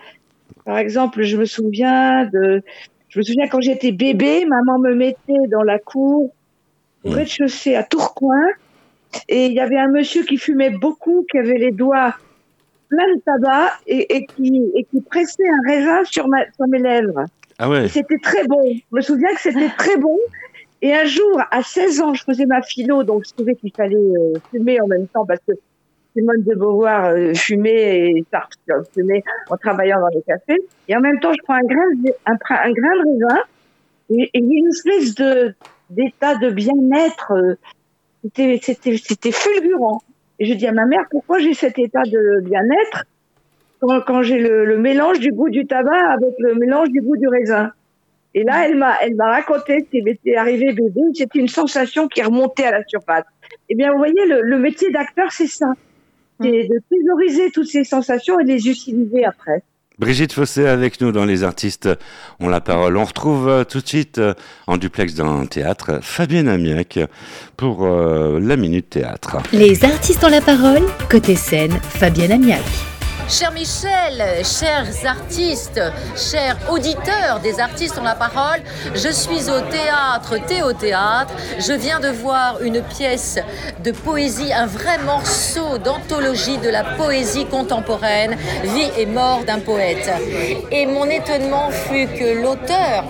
Par 0.65 0.77
exemple, 0.77 1.21
je 1.23 1.37
me 1.37 1.45
souviens 1.45 2.25
de, 2.25 2.63
je 3.09 3.19
me 3.19 3.23
souviens 3.23 3.47
quand 3.47 3.61
j'étais 3.61 3.91
bébé, 3.91 4.45
maman 4.45 4.79
me 4.79 4.93
mettait 4.95 5.47
dans 5.49 5.63
la 5.63 5.79
cour, 5.79 6.31
au 7.03 7.09
rez-de-chaussée 7.09 7.75
à 7.75 7.83
Tourcoing, 7.83 8.49
et 9.27 9.47
il 9.47 9.53
y 9.53 9.59
avait 9.59 9.77
un 9.77 9.89
monsieur 9.89 10.23
qui 10.23 10.37
fumait 10.37 10.69
beaucoup, 10.69 11.25
qui 11.31 11.37
avait 11.37 11.57
les 11.57 11.71
doigts 11.71 12.15
pleins 12.89 13.15
de 13.15 13.21
tabac 13.21 13.71
et, 13.87 14.15
et 14.15 14.25
qui, 14.25 14.71
et 14.75 14.83
qui 14.85 15.01
pressait 15.01 15.47
un 15.47 15.69
raisin 15.69 16.03
sur, 16.05 16.27
ma, 16.27 16.39
sur 16.55 16.67
mes 16.67 16.79
lèvres. 16.79 17.25
Ah 17.57 17.69
ouais, 17.69 17.87
C'était 17.87 18.17
très 18.17 18.45
bon. 18.47 18.61
Je 18.63 18.81
me 18.95 19.01
souviens 19.01 19.33
que 19.33 19.41
c'était 19.41 19.69
très 19.77 19.97
bon. 19.97 20.17
Et 20.81 20.93
un 20.93 21.05
jour, 21.05 21.41
à 21.51 21.61
16 21.61 22.01
ans, 22.01 22.13
je 22.13 22.23
faisais 22.23 22.45
ma 22.45 22.61
philo, 22.61 23.03
donc 23.03 23.25
je 23.27 23.33
trouvais 23.33 23.55
qu'il 23.55 23.71
fallait 23.75 23.95
euh, 23.95 24.33
fumer 24.49 24.79
en 24.81 24.87
même 24.87 25.07
temps 25.07 25.25
parce 25.25 25.41
que 25.45 25.53
Simone 26.15 26.41
de 26.43 26.55
Beauvoir 26.55 27.05
euh, 27.07 27.33
fumait 27.33 28.11
et 28.11 28.25
Sartre 28.31 28.57
fumait 28.93 29.23
en 29.49 29.57
travaillant 29.57 29.99
dans 29.99 30.07
les 30.07 30.21
cafés. 30.21 30.61
Et 30.87 30.95
en 30.95 31.01
même 31.01 31.19
temps, 31.19 31.33
je 31.33 31.41
prends 31.43 31.55
un 31.55 31.63
grain 31.65 31.89
de, 31.97 32.11
un, 32.25 32.33
un 32.33 32.71
grain 32.71 32.95
de 32.95 33.09
raisin 33.11 33.41
et, 34.09 34.23
et 34.33 34.39
il 34.39 34.51
y 34.51 34.55
a 34.55 34.59
une 34.59 34.67
espèce 34.69 35.15
de 35.15 35.53
d'état 35.89 36.35
de 36.35 36.49
bien-être. 36.51 37.33
euh, 37.33 37.55
c'était 38.33 39.31
fulgurant. 39.31 40.01
Et 40.39 40.45
je 40.45 40.53
dis 40.53 40.67
à 40.67 40.71
ma 40.71 40.85
mère 40.85 41.05
pourquoi 41.11 41.39
j'ai 41.39 41.53
cet 41.53 41.77
état 41.77 42.03
de 42.03 42.41
bien-être 42.41 43.03
quand, 43.79 44.01
quand 44.01 44.21
j'ai 44.21 44.39
le, 44.39 44.65
le 44.65 44.77
mélange 44.77 45.19
du 45.19 45.31
goût 45.31 45.49
du 45.49 45.67
tabac 45.67 46.11
avec 46.13 46.33
le 46.39 46.55
mélange 46.55 46.89
du 46.89 47.01
goût 47.01 47.17
du 47.17 47.27
raisin? 47.27 47.71
Et 48.35 48.43
là, 48.43 48.67
elle 48.67 48.77
m'a, 48.77 48.95
elle 49.01 49.15
m'a 49.15 49.29
raconté 49.29 49.79
ce 49.79 49.89
qui 49.89 50.01
m'était 50.01 50.35
arrivé 50.35 50.71
bébé. 50.71 51.01
C'était 51.13 51.39
une 51.39 51.47
sensation 51.47 52.07
qui 52.07 52.21
remontait 52.21 52.65
à 52.65 52.71
la 52.71 52.83
surface. 52.85 53.25
Eh 53.69 53.75
bien, 53.75 53.91
vous 53.91 53.97
voyez, 53.97 54.25
le, 54.27 54.41
le 54.41 54.57
métier 54.59 54.91
d'acteur, 54.91 55.31
c'est 55.31 55.47
ça. 55.47 55.73
C'est 56.39 56.67
de 56.67 56.79
thésauriser 56.89 57.51
toutes 57.51 57.67
ces 57.67 57.83
sensations 57.83 58.39
et 58.39 58.43
de 58.43 58.49
les 58.49 58.69
utiliser 58.69 59.25
après. 59.25 59.63
Brigitte 59.99 60.31
Fossé 60.31 60.65
avec 60.65 61.01
nous 61.01 61.11
dans 61.11 61.25
Les 61.25 61.43
Artistes 61.43 61.89
ont 62.39 62.47
la 62.47 62.61
parole. 62.61 62.95
On 62.95 63.03
retrouve 63.03 63.49
euh, 63.49 63.63
tout 63.65 63.81
de 63.81 63.87
suite 63.87 64.17
euh, 64.17 64.33
en 64.65 64.77
duplex 64.77 65.13
dans 65.13 65.41
le 65.41 65.47
théâtre 65.47 65.99
Fabienne 66.01 66.47
Amiac 66.47 66.99
pour 67.57 67.85
euh, 67.85 68.39
la 68.41 68.55
Minute 68.55 68.89
Théâtre. 68.89 69.37
Les 69.51 69.83
artistes 69.83 70.23
ont 70.23 70.29
la 70.29 70.41
parole, 70.41 70.83
côté 71.09 71.35
scène, 71.35 71.77
Fabienne 71.81 72.31
Amiac. 72.31 72.63
Cher 73.29 73.51
Michel, 73.51 74.43
chers 74.43 75.05
artistes, 75.05 75.79
chers 76.15 76.57
auditeurs 76.67 77.39
des 77.43 77.59
artistes 77.59 77.99
ont 77.99 78.03
la 78.03 78.15
parole, 78.15 78.59
je 78.95 79.09
suis 79.09 79.51
au 79.51 79.61
théâtre 79.69 80.43
Théo 80.47 80.73
Théâtre. 80.73 81.31
Je 81.59 81.73
viens 81.73 81.99
de 81.99 82.07
voir 82.07 82.59
une 82.61 82.81
pièce 82.81 83.37
de 83.83 83.91
poésie, 83.91 84.51
un 84.51 84.65
vrai 84.65 84.97
morceau 85.05 85.77
d'anthologie 85.77 86.57
de 86.57 86.69
la 86.69 86.83
poésie 86.83 87.45
contemporaine, 87.45 88.35
Vie 88.63 88.89
et 88.97 89.05
mort 89.05 89.43
d'un 89.45 89.59
poète. 89.59 90.09
Et 90.71 90.87
mon 90.87 91.05
étonnement 91.05 91.69
fut 91.69 92.07
que 92.07 92.41
l'auteur, 92.41 93.03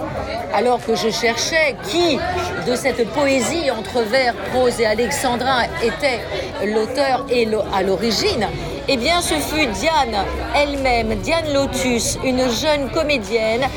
alors 0.54 0.84
que 0.86 0.96
je 0.96 1.10
cherchais 1.10 1.78
qui 1.88 2.20
de 2.68 2.76
cette 2.76 3.08
poésie 3.12 3.72
entre 3.72 4.02
vers, 4.02 4.36
prose 4.52 4.82
et 4.82 4.86
alexandrin 4.86 5.64
était 5.82 6.20
l'auteur 6.66 7.26
et 7.30 7.48
à 7.74 7.84
l'origine, 7.84 8.48
eh 8.92 8.98
bien, 8.98 9.22
ce 9.22 9.36
fut 9.36 9.68
Diane 9.68 10.26
elle-même, 10.56 11.14
Diane 11.20 11.54
Lotus, 11.54 12.18
une 12.24 12.50
jeune 12.50 12.90
comédienne 12.90 13.68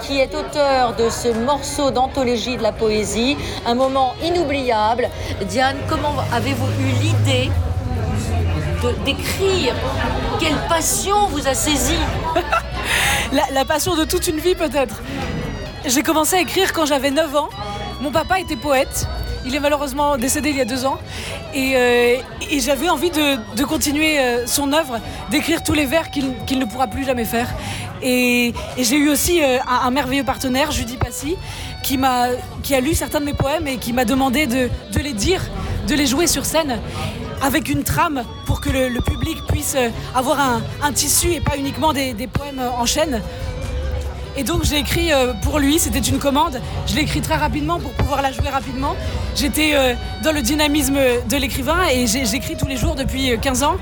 qui 0.00 0.20
est 0.20 0.34
auteure 0.34 0.96
de 0.96 1.10
ce 1.10 1.28
morceau 1.28 1.90
d'anthologie 1.90 2.56
de 2.56 2.62
la 2.62 2.72
poésie, 2.72 3.36
un 3.66 3.74
moment 3.74 4.14
inoubliable. 4.24 5.10
Diane, 5.42 5.76
comment 5.86 6.14
avez-vous 6.32 6.66
eu 6.80 7.02
l'idée 7.02 7.50
d'écrire 9.04 9.74
Quelle 10.40 10.56
passion 10.66 11.26
vous 11.26 11.46
a 11.46 11.52
saisi 11.52 11.98
la, 13.32 13.42
la 13.52 13.64
passion 13.66 13.96
de 13.96 14.04
toute 14.04 14.28
une 14.28 14.38
vie 14.38 14.54
peut-être. 14.54 15.02
J'ai 15.84 16.02
commencé 16.02 16.36
à 16.36 16.40
écrire 16.40 16.72
quand 16.72 16.86
j'avais 16.86 17.10
9 17.10 17.36
ans. 17.36 17.50
Mon 18.00 18.10
papa 18.10 18.40
était 18.40 18.56
poète. 18.56 19.06
Il 19.46 19.54
est 19.54 19.60
malheureusement 19.60 20.16
décédé 20.16 20.50
il 20.50 20.56
y 20.56 20.60
a 20.60 20.64
deux 20.64 20.84
ans. 20.84 20.98
Et, 21.54 21.76
euh, 21.76 22.16
j'avais 22.58 22.88
envie 22.88 23.10
de, 23.10 23.64
continuer 23.64 24.18
euh, 24.18 24.46
son 24.46 24.72
œuvre, 24.72 25.00
d'écrire 25.30 25.62
tous 25.62 25.74
les 25.74 25.86
vers 25.86 26.10
qu'il 26.10 26.58
ne 26.58 26.64
pourra 26.64 26.86
plus 26.86 27.04
jamais 27.04 27.24
faire. 27.24 27.48
Et, 28.02 28.52
j'ai 28.78 28.96
eu 28.96 29.08
aussi 29.08 29.42
euh, 29.42 29.58
un, 29.66 29.90
merveilleux 29.90 30.24
partenaire, 30.24 30.70
Judy 30.70 30.96
Passy, 30.96 31.36
qui, 31.82 31.96
a 32.02 32.80
lu 32.80 32.94
certains 32.94 33.20
de 33.20 33.24
mes 33.24 33.34
poèmes 33.34 33.66
et 33.66 33.76
qui 33.76 33.92
m'a 33.92 34.04
demandé 34.04 34.46
de, 34.46 34.68
les 35.00 35.12
dire, 35.12 35.42
de 35.86 35.94
les 35.94 36.06
jouer 36.06 36.26
sur 36.26 36.44
scène 36.44 36.80
avec 37.40 37.68
une 37.68 37.84
trame 37.84 38.24
pour 38.46 38.60
que 38.60 38.68
le, 38.68 39.00
public 39.00 39.38
puisse 39.46 39.76
avoir 40.14 40.40
un, 40.82 40.92
tissu 40.92 41.32
et 41.32 41.40
pas 41.40 41.56
uniquement 41.56 41.92
des 41.92 42.26
poèmes 42.26 42.60
en 42.78 42.84
chaîne. 42.84 43.22
Et 44.38 44.44
donc 44.44 44.62
j'ai 44.62 44.78
écrit 44.78 45.12
euh, 45.12 45.32
pour 45.42 45.58
lui, 45.58 45.80
c'était 45.80 45.98
une 45.98 46.20
commande. 46.20 46.60
Je 46.86 46.94
l'ai 46.94 47.02
écrit 47.02 47.20
très 47.20 47.34
rapidement 47.34 47.80
pour 47.80 47.90
pouvoir 47.92 48.22
la 48.22 48.30
jouer 48.30 48.48
rapidement. 48.48 48.94
J'étais 49.34 49.72
euh, 49.74 49.94
dans 50.22 50.30
le 50.30 50.42
dynamisme 50.42 50.96
de 51.28 51.36
l'écrivain 51.36 51.78
et 51.92 52.06
j'écris 52.06 52.56
tous 52.56 52.66
les 52.68 52.76
jours 52.76 52.94
depuis 52.94 53.32
euh, 53.32 53.36
15 53.36 53.64
ans. 53.64 53.76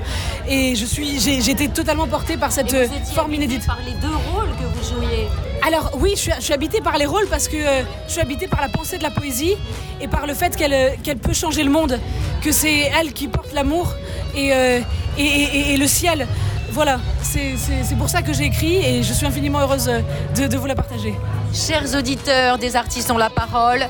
Et 0.49 0.75
je 0.75 0.83
suis, 0.85 1.19
j'ai 1.19 1.37
été 1.51 1.69
totalement 1.69 2.07
portée 2.07 2.37
par 2.37 2.51
cette 2.51 2.73
Et 2.73 2.77
euh, 2.77 2.87
vous 2.87 2.97
étiez 2.97 3.13
forme 3.13 3.33
inédite. 3.35 3.67
par 3.67 3.77
les 3.85 3.91
deux 4.01 4.15
rôles 4.31 4.49
que 4.59 4.63
vous 4.63 4.95
jouiez. 4.99 5.27
Alors 5.61 5.91
oui, 5.99 6.13
je 6.15 6.21
suis, 6.21 6.31
je 6.37 6.41
suis 6.43 6.53
habitée 6.53 6.81
par 6.81 6.97
les 6.97 7.05
rôles 7.05 7.27
parce 7.29 7.47
que 7.47 7.57
euh, 7.57 7.83
je 8.07 8.13
suis 8.13 8.21
habitée 8.21 8.47
par 8.47 8.61
la 8.61 8.69
pensée 8.69 8.97
de 8.97 9.03
la 9.03 9.11
poésie 9.11 9.53
et 10.01 10.07
par 10.07 10.25
le 10.25 10.33
fait 10.33 10.55
qu'elle 10.55 10.73
euh, 10.73 11.15
peut 11.21 11.33
changer 11.33 11.63
le 11.63 11.69
monde, 11.69 11.99
que 12.41 12.51
c'est 12.51 12.89
elle 12.99 13.13
qui 13.13 13.27
porte 13.27 13.53
l'amour 13.53 13.93
et, 14.35 14.53
euh, 14.53 14.79
et, 15.19 15.23
et- 15.23 15.73
et 15.73 15.77
le 15.77 15.87
ciel. 15.87 16.25
Voilà, 16.71 16.99
c'est 17.21 17.95
pour 17.97 18.09
ça 18.09 18.21
que 18.21 18.33
j'ai 18.33 18.45
écrit 18.45 18.77
et 18.77 19.03
je 19.03 19.13
suis 19.13 19.25
infiniment 19.25 19.59
heureuse 19.59 19.89
de, 20.35 20.47
de 20.47 20.57
vous 20.57 20.67
la 20.67 20.75
partager. 20.75 21.15
Chers 21.53 21.95
auditeurs 21.95 22.57
des 22.57 22.75
artistes 22.75 23.09
ont 23.09 23.17
la 23.17 23.29
parole, 23.29 23.87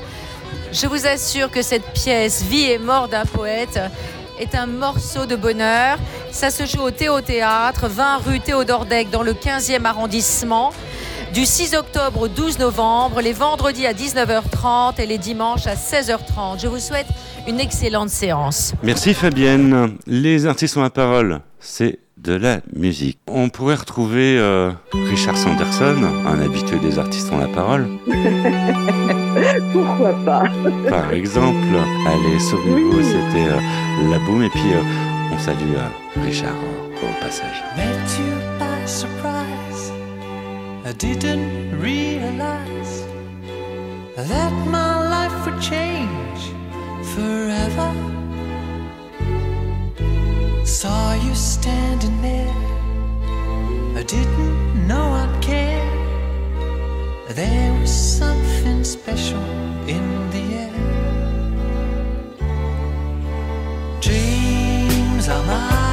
je 0.71 0.87
vous 0.87 1.05
assure 1.07 1.49
que 1.51 1.61
cette 1.61 1.85
pièce 1.93 2.43
Vie 2.43 2.71
et 2.71 2.77
mort 2.77 3.07
d'un 3.07 3.25
poète 3.25 3.79
est 4.39 4.55
un 4.55 4.67
morceau 4.67 5.25
de 5.25 5.35
bonheur. 5.35 5.97
Ça 6.31 6.49
se 6.49 6.65
joue 6.65 6.81
au 6.81 6.91
Théo 6.91 7.21
Théâtre, 7.21 7.87
20 7.87 8.17
rue 8.17 8.39
Théodore 8.39 8.85
Deck 8.85 9.09
dans 9.09 9.23
le 9.23 9.33
15e 9.33 9.85
arrondissement. 9.85 10.71
Du 11.33 11.45
6 11.45 11.75
octobre 11.75 12.21
au 12.21 12.27
12 12.27 12.59
novembre, 12.59 13.21
les 13.21 13.33
vendredis 13.33 13.85
à 13.85 13.93
19h30 13.93 14.99
et 15.01 15.05
les 15.05 15.17
dimanches 15.17 15.67
à 15.67 15.75
16h30. 15.75 16.61
Je 16.61 16.67
vous 16.67 16.79
souhaite 16.79 17.07
une 17.47 17.59
excellente 17.59 18.09
séance. 18.09 18.73
Merci 18.83 19.13
Fabienne. 19.13 19.97
Les 20.05 20.45
artistes 20.45 20.77
ont 20.77 20.81
la 20.81 20.89
parole. 20.89 21.41
C'est 21.59 21.99
de 22.27 22.33
la 22.33 22.59
musique. 22.75 23.19
On 23.27 23.47
pourrait 23.47 23.75
retrouver 23.75 24.37
euh, 24.37 24.71
Richard 25.09 25.37
Sanderson, 25.37 25.95
un 26.25 26.41
habitué 26.41 26.77
des 26.79 26.99
artistes 26.99 27.31
ont 27.31 27.37
la 27.37 27.47
parole, 27.47 27.87
Pourquoi 29.71 30.13
pas? 30.25 30.43
Par 30.89 31.13
exemple. 31.13 31.57
Allez, 32.05 32.39
souvenez-vous, 32.39 33.01
c'était 33.01 33.47
euh, 33.47 34.09
La 34.11 34.19
Boum 34.19 34.43
et 34.43 34.49
puis 34.49 34.73
euh, 34.73 34.81
on 35.33 35.37
salue 35.37 35.75
euh, 35.75 36.21
Richard 36.23 36.51
euh, 36.51 37.05
au 37.07 37.23
passage. 37.23 37.63
met 37.77 37.83
you 38.19 38.33
by 38.59 38.85
surprise. 38.85 39.91
I 40.85 40.93
didn't 40.93 41.79
realize 41.81 43.05
that 44.15 44.51
my 44.69 44.99
life 45.09 45.45
would 45.45 45.61
change 45.61 46.51
forever. 47.15 48.16
Saw 50.67 51.13
you 51.13 51.33
standing 51.33 52.21
there. 52.21 52.53
I 53.95 54.03
didn't 54.03 54.85
know 54.85 55.13
I'd 55.13 55.41
care. 55.41 55.81
There 57.29 57.71
was 57.79 57.89
something 57.89 58.83
special 58.83 59.41
in 59.87 60.29
the 60.29 60.43
air. 60.63 60.73
Dreams 64.01 65.29
are 65.29 65.43
my 65.45 65.86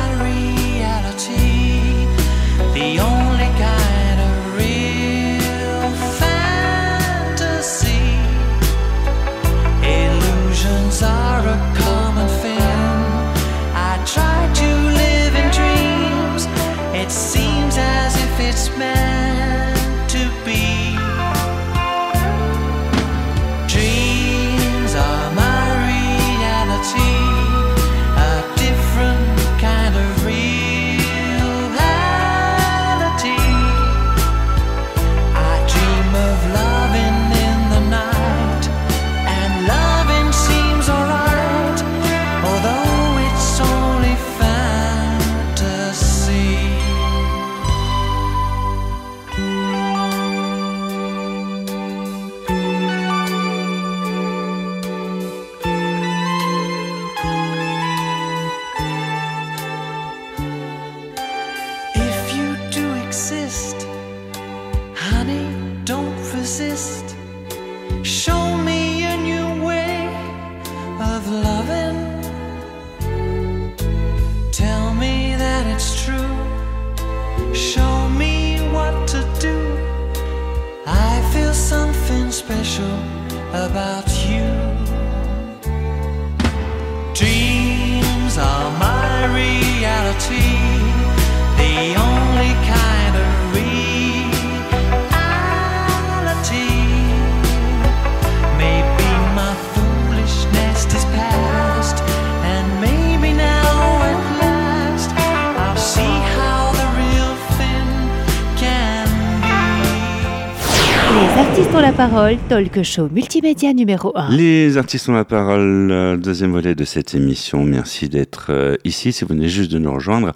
parole, 112.36 112.68
talk 112.68 112.82
show 112.82 113.08
multimédia 113.10 113.72
numéro 113.72 114.12
1. 114.14 114.30
Les 114.36 114.76
artistes 114.76 115.08
ont 115.08 115.12
la 115.12 115.24
parole, 115.24 115.90
euh, 115.90 116.16
deuxième 116.16 116.52
volet 116.52 116.74
de 116.74 116.84
cette 116.84 117.14
émission. 117.14 117.64
Merci 117.64 118.08
d'être 118.08 118.46
euh, 118.50 118.76
ici. 118.84 119.12
Si 119.12 119.24
vous 119.24 119.34
venez 119.34 119.48
juste 119.48 119.70
de 119.70 119.78
nous 119.78 119.92
rejoindre, 119.92 120.32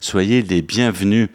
soyez 0.00 0.42
les 0.42 0.62
bienvenus. 0.62 1.28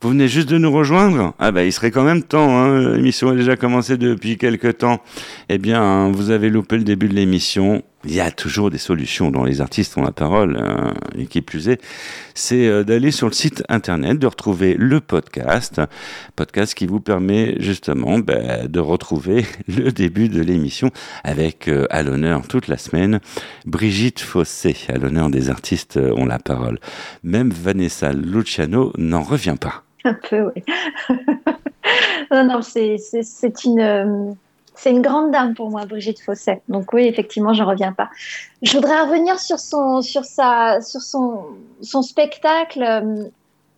Vous 0.00 0.10
venez 0.10 0.28
juste 0.28 0.48
de 0.48 0.58
nous 0.58 0.70
rejoindre? 0.70 1.34
Ah 1.38 1.50
bah 1.50 1.64
il 1.64 1.72
serait 1.72 1.90
quand 1.90 2.04
même 2.04 2.22
temps, 2.22 2.58
hein. 2.58 2.94
l'émission 2.94 3.30
a 3.30 3.34
déjà 3.34 3.56
commencé 3.56 3.96
depuis 3.96 4.36
quelques 4.36 4.78
temps. 4.78 5.00
Eh 5.48 5.58
bien, 5.58 6.10
vous 6.10 6.30
avez 6.30 6.50
loupé 6.50 6.76
le 6.76 6.84
début 6.84 7.08
de 7.08 7.14
l'émission. 7.14 7.82
Il 8.06 8.14
y 8.14 8.20
a 8.20 8.30
toujours 8.30 8.70
des 8.70 8.78
solutions 8.78 9.30
dont 9.30 9.44
les 9.44 9.60
artistes 9.60 9.96
ont 9.96 10.02
la 10.02 10.12
parole, 10.12 10.58
hein. 10.58 10.94
et 11.16 11.26
qui 11.26 11.40
plus 11.40 11.68
est, 11.68 11.80
c'est 12.34 12.66
euh, 12.66 12.84
d'aller 12.84 13.10
sur 13.10 13.26
le 13.26 13.32
site 13.32 13.64
internet, 13.68 14.18
de 14.18 14.26
retrouver 14.26 14.74
le 14.78 15.00
podcast, 15.00 15.80
podcast 16.36 16.74
qui 16.74 16.86
vous 16.86 17.00
permet 17.00 17.56
justement 17.60 18.18
bah, 18.18 18.66
de 18.68 18.80
retrouver 18.80 19.46
le 19.68 19.90
début 19.90 20.28
de 20.28 20.42
l'émission 20.42 20.90
avec 21.22 21.68
euh, 21.68 21.86
à 21.90 22.02
l'honneur 22.02 22.46
toute 22.46 22.68
la 22.68 22.76
semaine 22.76 23.20
Brigitte 23.64 24.20
Fossé, 24.20 24.76
à 24.88 24.98
l'honneur 24.98 25.30
des 25.30 25.48
artistes 25.48 25.96
euh, 25.96 26.12
ont 26.14 26.26
la 26.26 26.38
parole. 26.38 26.78
Même 27.22 27.50
Vanessa 27.50 28.12
Luciano 28.12 28.92
n'en 28.98 29.22
revient 29.22 29.56
pas. 29.58 29.82
Un 30.04 30.14
peu, 30.14 30.50
oui. 30.54 30.62
non, 32.30 32.44
non, 32.44 32.60
c'est 32.60 32.98
une, 33.64 34.36
c'est 34.76 34.90
une 34.90 35.02
grande 35.02 35.30
dame 35.30 35.54
pour 35.54 35.70
moi, 35.70 35.84
Brigitte 35.86 36.20
Fosset. 36.20 36.62
Donc 36.68 36.92
oui, 36.92 37.04
effectivement, 37.06 37.52
je 37.54 37.62
ne 37.62 37.68
reviens 37.68 37.92
pas. 37.92 38.08
Je 38.62 38.72
voudrais 38.76 39.00
revenir 39.02 39.38
sur 39.38 39.58
son, 39.58 40.00
sur 40.02 40.24
sa, 40.24 40.80
sur 40.80 41.00
son, 41.00 41.44
son 41.80 42.02
spectacle 42.02 42.82
euh, 42.82 43.24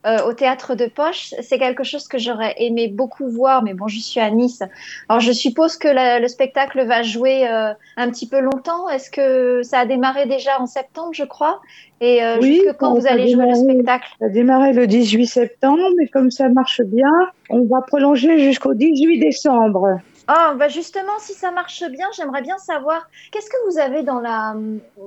euh, 0.07 0.23
au 0.29 0.33
théâtre 0.33 0.75
de 0.75 0.87
Poche. 0.87 1.35
C'est 1.43 1.59
quelque 1.59 1.83
chose 1.83 2.07
que 2.09 2.17
j'aurais 2.17 2.55
aimé 2.59 2.87
beaucoup 2.88 3.29
voir, 3.29 3.62
mais 3.62 3.75
bon, 3.75 3.88
je 3.88 3.99
suis 3.99 4.21
à 4.21 4.31
Nice. 4.31 4.62
Alors 5.09 5.21
je 5.21 5.33
suppose 5.33 5.76
que 5.76 5.88
la- 5.88 6.21
le 6.21 6.29
spectacle 6.29 6.87
va 6.87 7.03
jouer 7.03 7.47
euh, 7.49 7.73
un 7.97 8.11
petit 8.11 8.29
peu 8.29 8.41
longtemps. 8.41 8.88
Est-ce 8.88 9.11
que 9.11 9.62
ça 9.65 9.81
a 9.81 9.87
démarré 9.87 10.26
déjà 10.26 10.61
en 10.61 10.67
septembre, 10.67 11.11
je 11.12 11.25
crois? 11.25 11.61
Et 12.00 12.21
Oui, 12.41 12.61
jusque 12.62 12.76
quand 12.79 12.95
vous 12.95 13.07
allez 13.07 13.29
jouer 13.29 13.47
le 13.49 13.55
spectacle? 13.55 14.07
Ça 14.21 14.26
a 14.26 14.29
démarré 14.29 14.73
le 14.73 14.87
18 14.87 15.26
septembre, 15.26 15.83
mais 15.99 16.07
comme 16.09 16.31
ça 16.31 16.49
marche 16.50 16.83
bien, 16.83 17.11
on 17.50 17.62
va 17.65 17.81
prolonger 17.81 18.38
jusqu'au 18.38 18.75
18 18.75 19.19
décembre. 19.19 19.99
Oh, 20.28 20.54
bah 20.56 20.68
justement, 20.68 21.18
si 21.21 21.35
ça 21.35 21.52
marche 21.52 21.85
bien, 21.88 22.09
j'aimerais 22.16 22.42
bien 22.42 22.59
savoir 22.59 23.09
qu'est-ce 23.30 23.49
que 23.49 23.71
vous 23.71 23.78
avez 23.78 24.02
dans 24.02 24.18
la, 24.18 24.56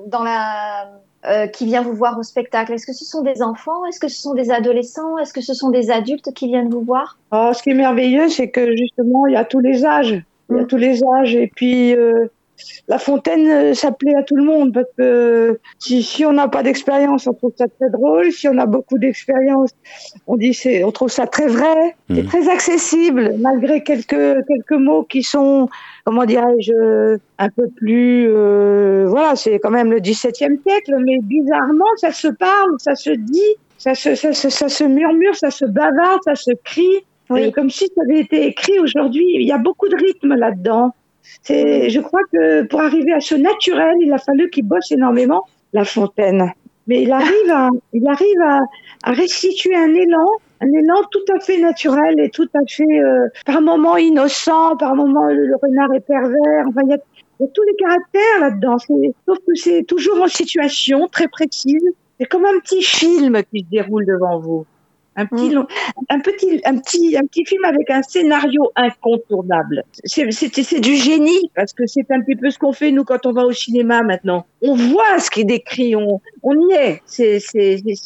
dans 0.07 0.23
la, 0.23 0.91
euh, 1.25 1.47
qui 1.47 1.65
vient 1.65 1.81
vous 1.81 1.93
voir 1.93 2.17
au 2.17 2.23
spectacle? 2.23 2.71
Est-ce 2.71 2.85
que 2.85 2.93
ce 2.93 3.03
sont 3.03 3.21
des 3.21 3.41
enfants? 3.41 3.85
Est-ce 3.85 3.99
que 3.99 4.07
ce 4.07 4.21
sont 4.21 4.33
des 4.33 4.49
adolescents? 4.49 5.17
Est-ce 5.17 5.33
que 5.33 5.41
ce 5.41 5.53
sont 5.53 5.69
des 5.69 5.91
adultes 5.91 6.33
qui 6.33 6.47
viennent 6.47 6.69
vous 6.69 6.81
voir? 6.81 7.17
Alors, 7.31 7.53
ce 7.53 7.61
qui 7.61 7.71
est 7.71 7.73
merveilleux, 7.73 8.29
c'est 8.29 8.49
que 8.49 8.73
justement, 8.77 9.27
il 9.27 9.33
y 9.33 9.37
a 9.37 9.43
tous 9.43 9.59
les 9.59 9.85
âges. 9.85 10.23
Il 10.49 10.55
y 10.55 10.59
a 10.59 10.63
tous 10.63 10.77
les 10.77 11.03
âges. 11.03 11.35
Et 11.35 11.51
puis, 11.53 11.93
euh, 11.93 12.31
la 12.87 12.97
fontaine, 12.97 13.47
euh, 13.49 13.73
ça 13.73 13.91
plaît 13.91 14.15
à 14.15 14.23
tout 14.23 14.35
le 14.35 14.43
monde 14.43 14.73
parce 14.73 14.87
que 14.97 15.59
si, 15.77 16.01
si 16.03 16.25
on 16.25 16.33
n'a 16.33 16.47
pas 16.47 16.63
d'expérience, 16.63 17.27
on 17.27 17.33
trouve 17.33 17.53
ça 17.57 17.65
très 17.79 17.89
drôle. 17.89 18.31
Si 18.31 18.47
on 18.47 18.57
a 18.57 18.65
beaucoup 18.65 18.97
d'expérience, 18.97 19.71
on 20.27 20.35
dit 20.37 20.53
c'est, 20.53 20.83
on 20.83 20.91
trouve 20.91 21.09
ça 21.09 21.27
très 21.27 21.47
vrai 21.47 21.95
et 22.09 22.21
Mhm. 22.21 22.25
très 22.27 22.49
accessible, 22.49 23.35
malgré 23.39 23.83
quelques 23.83 24.45
quelques 24.47 24.71
mots 24.71 25.03
qui 25.03 25.23
sont, 25.23 25.69
comment 26.05 26.25
dirais-je, 26.25 27.17
un 27.37 27.49
peu 27.49 27.67
plus, 27.75 28.27
euh, 28.29 29.05
voilà, 29.07 29.35
c'est 29.35 29.59
quand 29.59 29.71
même 29.71 29.91
le 29.91 29.99
XVIIe 29.99 30.59
siècle, 30.67 30.95
mais 31.05 31.19
bizarrement, 31.21 31.85
ça 31.97 32.11
se 32.11 32.27
parle, 32.27 32.71
ça 32.79 32.95
se 32.95 33.11
dit, 33.11 33.55
ça 33.77 33.93
se, 33.95 34.15
ça 34.15 34.33
se, 34.33 34.49
ça 34.49 34.69
se 34.69 34.83
murmure, 34.83 35.35
ça 35.35 35.51
se 35.51 35.65
bavarde, 35.65 36.19
ça 36.25 36.35
se 36.35 36.51
crie. 36.63 37.03
Oui. 37.31 37.43
Euh, 37.45 37.51
comme 37.51 37.69
si 37.69 37.85
ça 37.95 38.01
avait 38.01 38.21
été 38.21 38.47
écrit 38.47 38.79
aujourd'hui. 38.79 39.23
Il 39.35 39.45
y 39.47 39.51
a 39.51 39.59
beaucoup 39.59 39.87
de 39.87 39.95
rythme 39.95 40.33
là-dedans. 40.33 40.95
C'est, 41.43 41.89
je 41.89 41.99
crois 41.99 42.21
que 42.31 42.63
pour 42.63 42.81
arriver 42.81 43.13
à 43.13 43.19
ce 43.19 43.35
naturel, 43.35 43.95
il 44.01 44.11
a 44.13 44.17
fallu 44.17 44.49
qu'il 44.49 44.65
bosse 44.65 44.91
énormément, 44.91 45.43
La 45.73 45.85
Fontaine. 45.85 46.51
Mais 46.87 47.03
il 47.03 47.11
arrive 47.11 47.51
à, 47.51 47.69
il 47.93 48.07
arrive 48.07 48.41
à, 48.41 49.11
restituer 49.11 49.75
un 49.75 49.93
élan, 49.93 50.25
un 50.59 50.67
élan 50.67 51.03
tout 51.11 51.33
à 51.33 51.39
fait 51.39 51.59
naturel 51.59 52.19
et 52.19 52.29
tout 52.29 52.49
à 52.55 52.59
fait, 52.67 52.99
euh, 52.99 53.27
par 53.45 53.61
moments 53.61 53.97
innocent, 53.97 54.75
par 54.77 54.95
moments 54.95 55.27
le, 55.27 55.55
renard 55.61 55.93
est 55.93 55.99
pervers. 55.99 56.65
Enfin, 56.67 56.81
il 56.85 56.89
y 56.89 56.93
a, 56.93 56.97
il 57.39 57.43
y 57.43 57.45
a 57.45 57.51
tous 57.53 57.63
les 57.63 57.75
caractères 57.75 58.39
là-dedans. 58.41 58.77
Sauf 58.79 59.37
que 59.47 59.55
c'est 59.55 59.83
toujours 59.83 60.21
en 60.21 60.27
situation 60.27 61.07
très 61.07 61.27
précise. 61.27 61.83
C'est 62.19 62.25
comme 62.25 62.45
un 62.45 62.59
petit 62.59 62.81
film 62.81 63.41
qui 63.53 63.61
se 63.61 63.69
déroule 63.69 64.05
devant 64.05 64.39
vous. 64.39 64.65
Un 65.19 65.25
petit, 65.25 65.49
Mm. 65.49 65.53
long- 65.53 65.67
un 66.09 66.19
petit, 66.19 66.61
un 66.65 66.77
petit, 66.77 67.17
un 67.17 67.25
petit 67.25 67.45
film 67.45 67.63
avec 67.65 67.89
un 67.89 68.01
scénario 68.01 68.71
incontournable. 68.75 69.83
C'est, 70.05 70.25
du 70.79 70.95
génie 70.95 71.51
parce 71.55 71.73
que 71.73 71.85
c'est 71.85 72.09
un 72.11 72.21
petit 72.21 72.35
peu 72.35 72.49
ce 72.49 72.57
qu'on 72.57 72.73
fait 72.73 72.91
nous 72.91 73.03
quand 73.03 73.25
on 73.25 73.31
va 73.33 73.45
au 73.45 73.51
cinéma 73.51 74.01
maintenant. 74.01 74.45
On 74.61 74.75
voit 74.75 75.19
ce 75.19 75.29
qui 75.29 75.41
est 75.41 75.45
décrit, 75.45 75.95
on, 75.95 76.21
on 76.43 76.69
y 76.69 76.73
est. 76.73 77.01
C'est, 77.05 77.39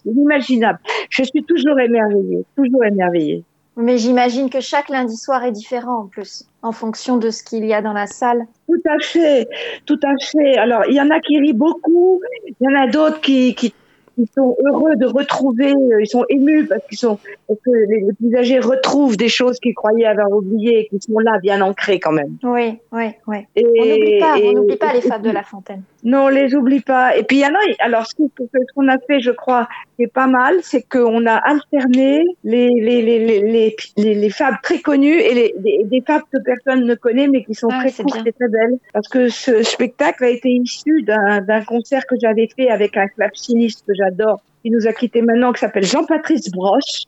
inimaginable. 0.05 0.79
Je 1.09 1.23
suis 1.23 1.43
toujours 1.43 1.79
émerveillée, 1.79 2.43
toujours 2.55 2.83
émerveillée. 2.85 3.43
Mais 3.75 3.97
j'imagine 3.97 4.49
que 4.51 4.59
chaque 4.59 4.89
lundi 4.89 5.17
soir 5.17 5.43
est 5.45 5.51
différent 5.51 6.01
en 6.01 6.05
plus, 6.05 6.45
en 6.61 6.71
fonction 6.71 7.17
de 7.17 7.31
ce 7.31 7.43
qu'il 7.43 7.65
y 7.65 7.73
a 7.73 7.81
dans 7.81 7.93
la 7.93 8.05
salle. 8.05 8.45
Tout 8.67 8.81
à 8.87 8.99
fait, 9.01 9.47
tout 9.87 9.99
à 10.03 10.13
fait. 10.31 10.57
Alors, 10.57 10.83
il 10.87 10.93
y 10.95 11.01
en 11.01 11.09
a 11.09 11.19
qui 11.19 11.39
rient 11.39 11.53
beaucoup, 11.53 12.21
il 12.47 12.55
y 12.61 12.67
en 12.67 12.79
a 12.79 12.87
d'autres 12.87 13.19
qui, 13.21 13.55
qui, 13.55 13.73
qui 14.15 14.29
sont 14.35 14.55
heureux 14.65 14.95
de 14.95 15.05
retrouver, 15.05 15.73
euh, 15.73 16.01
ils 16.01 16.07
sont 16.07 16.25
émus 16.29 16.67
parce 16.67 16.85
qu'ils 16.87 16.97
sont, 16.97 17.17
parce 17.47 17.59
que 17.61 17.71
les, 17.71 18.13
plus 18.13 18.35
âgés 18.35 18.59
retrouvent 18.59 19.17
des 19.17 19.29
choses 19.29 19.59
qu'ils 19.59 19.73
croyaient 19.73 20.05
avoir 20.05 20.31
oubliées 20.31 20.79
et 20.81 20.87
qui 20.87 20.99
sont 20.99 21.19
là, 21.19 21.39
bien 21.41 21.61
ancrées 21.61 21.99
quand 21.99 22.11
même. 22.11 22.37
Oui, 22.43 22.79
oui, 22.91 23.11
oui. 23.27 23.37
Et, 23.55 23.65
On 23.65 23.85
n'oublie 23.85 24.19
pas, 24.19 24.37
et- 24.39 24.49
on 24.49 24.53
n'oublie 24.53 24.77
pas 24.77 24.93
les 24.93 25.01
fables 25.01 25.25
de 25.25 25.31
La 25.31 25.43
Fontaine. 25.43 25.83
Non, 26.05 26.25
on 26.25 26.27
les 26.27 26.53
oublie 26.53 26.81
pas. 26.81 27.15
Et 27.17 27.23
puis 27.23 27.37
il 27.37 27.41
y 27.41 27.45
en 27.45 27.53
a. 27.53 27.59
Alors 27.79 28.05
ce 28.05 28.13
qu'on 28.75 28.87
a 28.89 28.97
fait, 29.07 29.21
je 29.21 29.31
crois, 29.31 29.69
qui 29.95 30.03
est 30.03 30.13
pas 30.13 30.27
mal, 30.27 30.55
c'est 30.61 30.81
qu'on 30.83 31.25
a 31.25 31.35
alterné 31.35 32.23
les 32.43 32.67
les 32.87 33.01
les 33.01 33.19
les 33.25 33.39
les, 33.41 33.75
les, 33.97 34.15
les 34.15 34.29
fables 34.29 34.57
très 34.63 34.79
connues 34.79 35.19
et 35.19 35.33
les, 35.33 35.55
les- 35.63 35.83
des 35.85 36.01
fables 36.05 36.25
que 36.33 36.39
personne 36.43 36.85
ne 36.85 36.95
connaît 36.95 37.27
mais 37.29 37.43
qui 37.45 37.53
sont 37.55 37.69
Ah, 37.71 37.79
très 37.79 37.89
c'est 37.89 38.03
courtes 38.03 38.27
et 38.27 38.33
très 38.33 38.49
belles. 38.49 38.77
Parce 38.91 39.07
que 39.07 39.29
ce 39.29 39.63
spectacle 39.63 40.25
a 40.25 40.29
été 40.29 40.49
issu 40.49 41.03
d'un 41.03 41.41
d'un 41.41 41.63
concert 41.63 42.05
que 42.05 42.15
j'avais 42.21 42.49
fait 42.55 42.69
avec 42.69 42.97
un 42.97 43.07
claveciniste 43.07 43.85
que 43.87 43.93
j'adore, 43.95 44.41
qui 44.61 44.71
nous 44.71 44.85
a 44.87 44.93
quitté 44.93 45.21
maintenant, 45.21 45.53
qui 45.53 45.61
s'appelle 45.61 45.85
Jean-Patrice 45.85 46.51
Broche. 46.51 47.03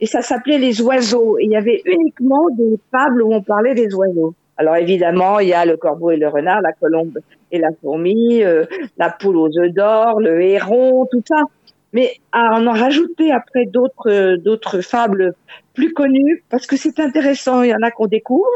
Et 0.00 0.06
ça 0.06 0.20
s'appelait 0.20 0.58
Les 0.58 0.82
Oiseaux. 0.82 1.38
Et 1.38 1.44
il 1.44 1.50
y 1.52 1.56
avait 1.56 1.80
uniquement 1.86 2.46
des 2.58 2.76
fables 2.90 3.22
où 3.22 3.32
on 3.32 3.40
parlait 3.42 3.74
des 3.74 3.94
oiseaux. 3.94 4.34
Alors 4.62 4.76
évidemment, 4.76 5.40
il 5.40 5.48
y 5.48 5.54
a 5.54 5.64
le 5.64 5.76
corbeau 5.76 6.12
et 6.12 6.16
le 6.16 6.28
renard, 6.28 6.60
la 6.60 6.72
colombe 6.72 7.18
et 7.50 7.58
la 7.58 7.70
fourmi, 7.80 8.44
euh, 8.44 8.64
la 8.96 9.10
poule 9.10 9.36
aux 9.36 9.58
œufs 9.58 9.72
d'or, 9.72 10.20
le 10.20 10.40
héron, 10.40 11.04
tout 11.10 11.22
ça. 11.26 11.42
Mais 11.92 12.14
à 12.30 12.60
en 12.60 12.70
rajouter 12.70 13.32
après 13.32 13.64
d'autres 13.66 14.08
euh, 14.08 14.36
d'autres 14.36 14.80
fables 14.80 15.34
plus 15.74 15.92
connues, 15.92 16.44
parce 16.48 16.68
que 16.68 16.76
c'est 16.76 17.00
intéressant. 17.00 17.62
Il 17.62 17.70
y 17.70 17.74
en 17.74 17.82
a 17.82 17.90
qu'on 17.90 18.06
découvre, 18.06 18.46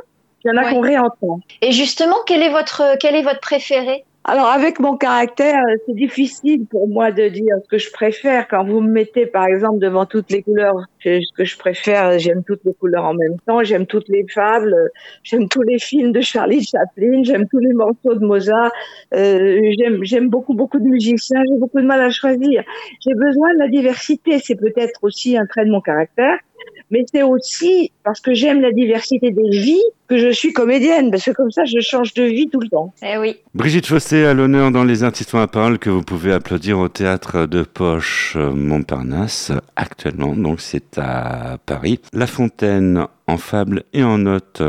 il 0.44 0.48
y 0.48 0.50
en 0.52 0.56
a 0.56 0.66
Ouais. 0.66 0.70
qu'on 0.70 0.80
réentend. 0.80 1.40
Et 1.60 1.72
justement, 1.72 2.18
quel 2.24 2.40
est 2.40 2.50
votre, 2.50 2.82
quel 3.00 3.16
est 3.16 3.22
votre 3.22 3.40
préféré? 3.40 4.04
Alors 4.28 4.48
avec 4.48 4.80
mon 4.80 4.96
caractère, 4.96 5.62
euh, 5.68 5.76
c'est 5.86 5.94
difficile 5.94 6.66
pour 6.66 6.88
moi 6.88 7.12
de 7.12 7.28
dire 7.28 7.54
ce 7.62 7.68
que 7.68 7.78
je 7.78 7.92
préfère. 7.92 8.48
Quand 8.48 8.64
vous 8.64 8.80
me 8.80 8.90
mettez 8.90 9.24
par 9.24 9.46
exemple 9.46 9.78
devant 9.78 10.04
toutes 10.04 10.32
les 10.32 10.42
couleurs, 10.42 10.74
ce 10.98 11.20
que 11.36 11.44
je 11.44 11.56
préfère, 11.56 12.18
j'aime 12.18 12.42
toutes 12.42 12.64
les 12.64 12.74
couleurs 12.74 13.04
en 13.04 13.14
même 13.14 13.36
temps, 13.46 13.62
j'aime 13.62 13.86
toutes 13.86 14.08
les 14.08 14.26
fables, 14.26 14.74
j'aime 15.22 15.48
tous 15.48 15.62
les 15.62 15.78
films 15.78 16.10
de 16.10 16.20
Charlie 16.22 16.64
Chaplin, 16.64 17.22
j'aime 17.22 17.46
tous 17.46 17.60
les 17.60 17.72
morceaux 17.72 18.16
de 18.16 18.26
Mozart, 18.26 18.72
euh, 19.14 19.60
j'aime 20.02 20.28
beaucoup 20.28 20.54
beaucoup 20.54 20.80
de 20.80 20.88
musiciens, 20.88 21.44
j'ai 21.48 21.58
beaucoup 21.60 21.80
de 21.80 21.86
mal 21.86 22.00
à 22.00 22.10
choisir. 22.10 22.64
J'ai 23.06 23.14
besoin 23.14 23.54
de 23.54 23.60
la 23.60 23.68
diversité, 23.68 24.40
c'est 24.40 24.56
peut-être 24.56 24.98
aussi 25.02 25.38
un 25.38 25.46
trait 25.46 25.66
de 25.66 25.70
mon 25.70 25.80
caractère. 25.80 26.40
Mais 26.90 27.04
c'est 27.12 27.22
aussi 27.22 27.90
parce 28.04 28.20
que 28.20 28.34
j'aime 28.34 28.60
la 28.60 28.72
diversité 28.72 29.30
des 29.30 29.50
vies 29.50 29.82
que 30.08 30.18
je 30.18 30.28
suis 30.28 30.52
comédienne, 30.52 31.10
parce 31.10 31.24
que 31.24 31.32
comme 31.32 31.50
ça, 31.50 31.64
je 31.64 31.80
change 31.80 32.14
de 32.14 32.22
vie 32.22 32.48
tout 32.48 32.60
le 32.60 32.68
temps. 32.68 32.94
Eh 33.02 33.18
oui. 33.18 33.38
Brigitte 33.54 33.86
Fossé 33.86 34.24
à 34.24 34.34
l'honneur 34.34 34.70
dans 34.70 34.84
Les 34.84 35.02
Artistes 35.02 35.34
ont 35.34 35.38
la 35.38 35.48
parole 35.48 35.78
que 35.78 35.90
vous 35.90 36.02
pouvez 36.02 36.32
applaudir 36.32 36.78
au 36.78 36.88
théâtre 36.88 37.46
de 37.46 37.62
Poche 37.62 38.34
euh, 38.36 38.52
Montparnasse 38.52 39.50
actuellement, 39.74 40.34
donc 40.36 40.60
c'est 40.60 40.98
à 40.98 41.58
Paris. 41.66 42.00
La 42.12 42.28
Fontaine 42.28 43.06
en 43.26 43.36
fable 43.36 43.82
et 43.92 44.04
en 44.04 44.18
note 44.18 44.62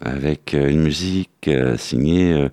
avec 0.00 0.54
euh, 0.54 0.70
une 0.70 0.82
musique 0.82 1.48
euh, 1.48 1.76
signée 1.76 2.48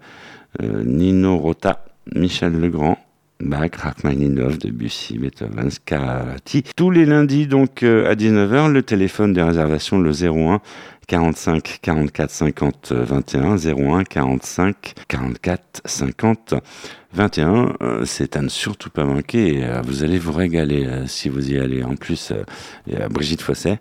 Nino 0.61 1.37
Rota, 1.37 1.85
Michel 2.13 2.53
Legrand. 2.53 2.97
Bach, 3.41 3.71
Rachmaninov, 3.75 4.57
Debussy, 4.57 5.17
Beethoven, 5.17 5.69
Scarlatti. 5.69 6.63
Tous 6.75 6.89
les 6.89 7.05
lundis, 7.05 7.47
donc, 7.47 7.83
euh, 7.83 8.09
à 8.09 8.15
19h, 8.15 8.71
le 8.71 8.81
téléphone 8.81 9.33
des 9.33 9.41
réservations, 9.43 9.99
le 9.99 10.11
01 10.11 10.61
45 11.07 11.79
44 11.83 12.31
50 12.31 12.91
21 12.93 13.57
01 13.57 14.03
45 14.05 14.93
44 15.07 15.81
50 15.85 16.55
21. 17.13 17.73
Euh, 17.81 18.05
C'est 18.05 18.35
à 18.37 18.41
ne 18.41 18.49
surtout 18.49 18.89
pas 18.89 19.03
manquer. 19.05 19.59
et, 19.59 19.65
euh, 19.65 19.81
Vous 19.83 20.03
allez 20.03 20.17
vous 20.17 20.31
régaler 20.31 20.85
euh, 20.85 21.05
si 21.05 21.29
vous 21.29 21.51
y 21.51 21.59
allez. 21.59 21.83
En 21.83 21.95
plus, 21.95 22.33
il 22.87 22.93
y 22.93 22.97
a 22.97 23.07
Brigitte 23.09 23.41
Fosset. 23.41 23.79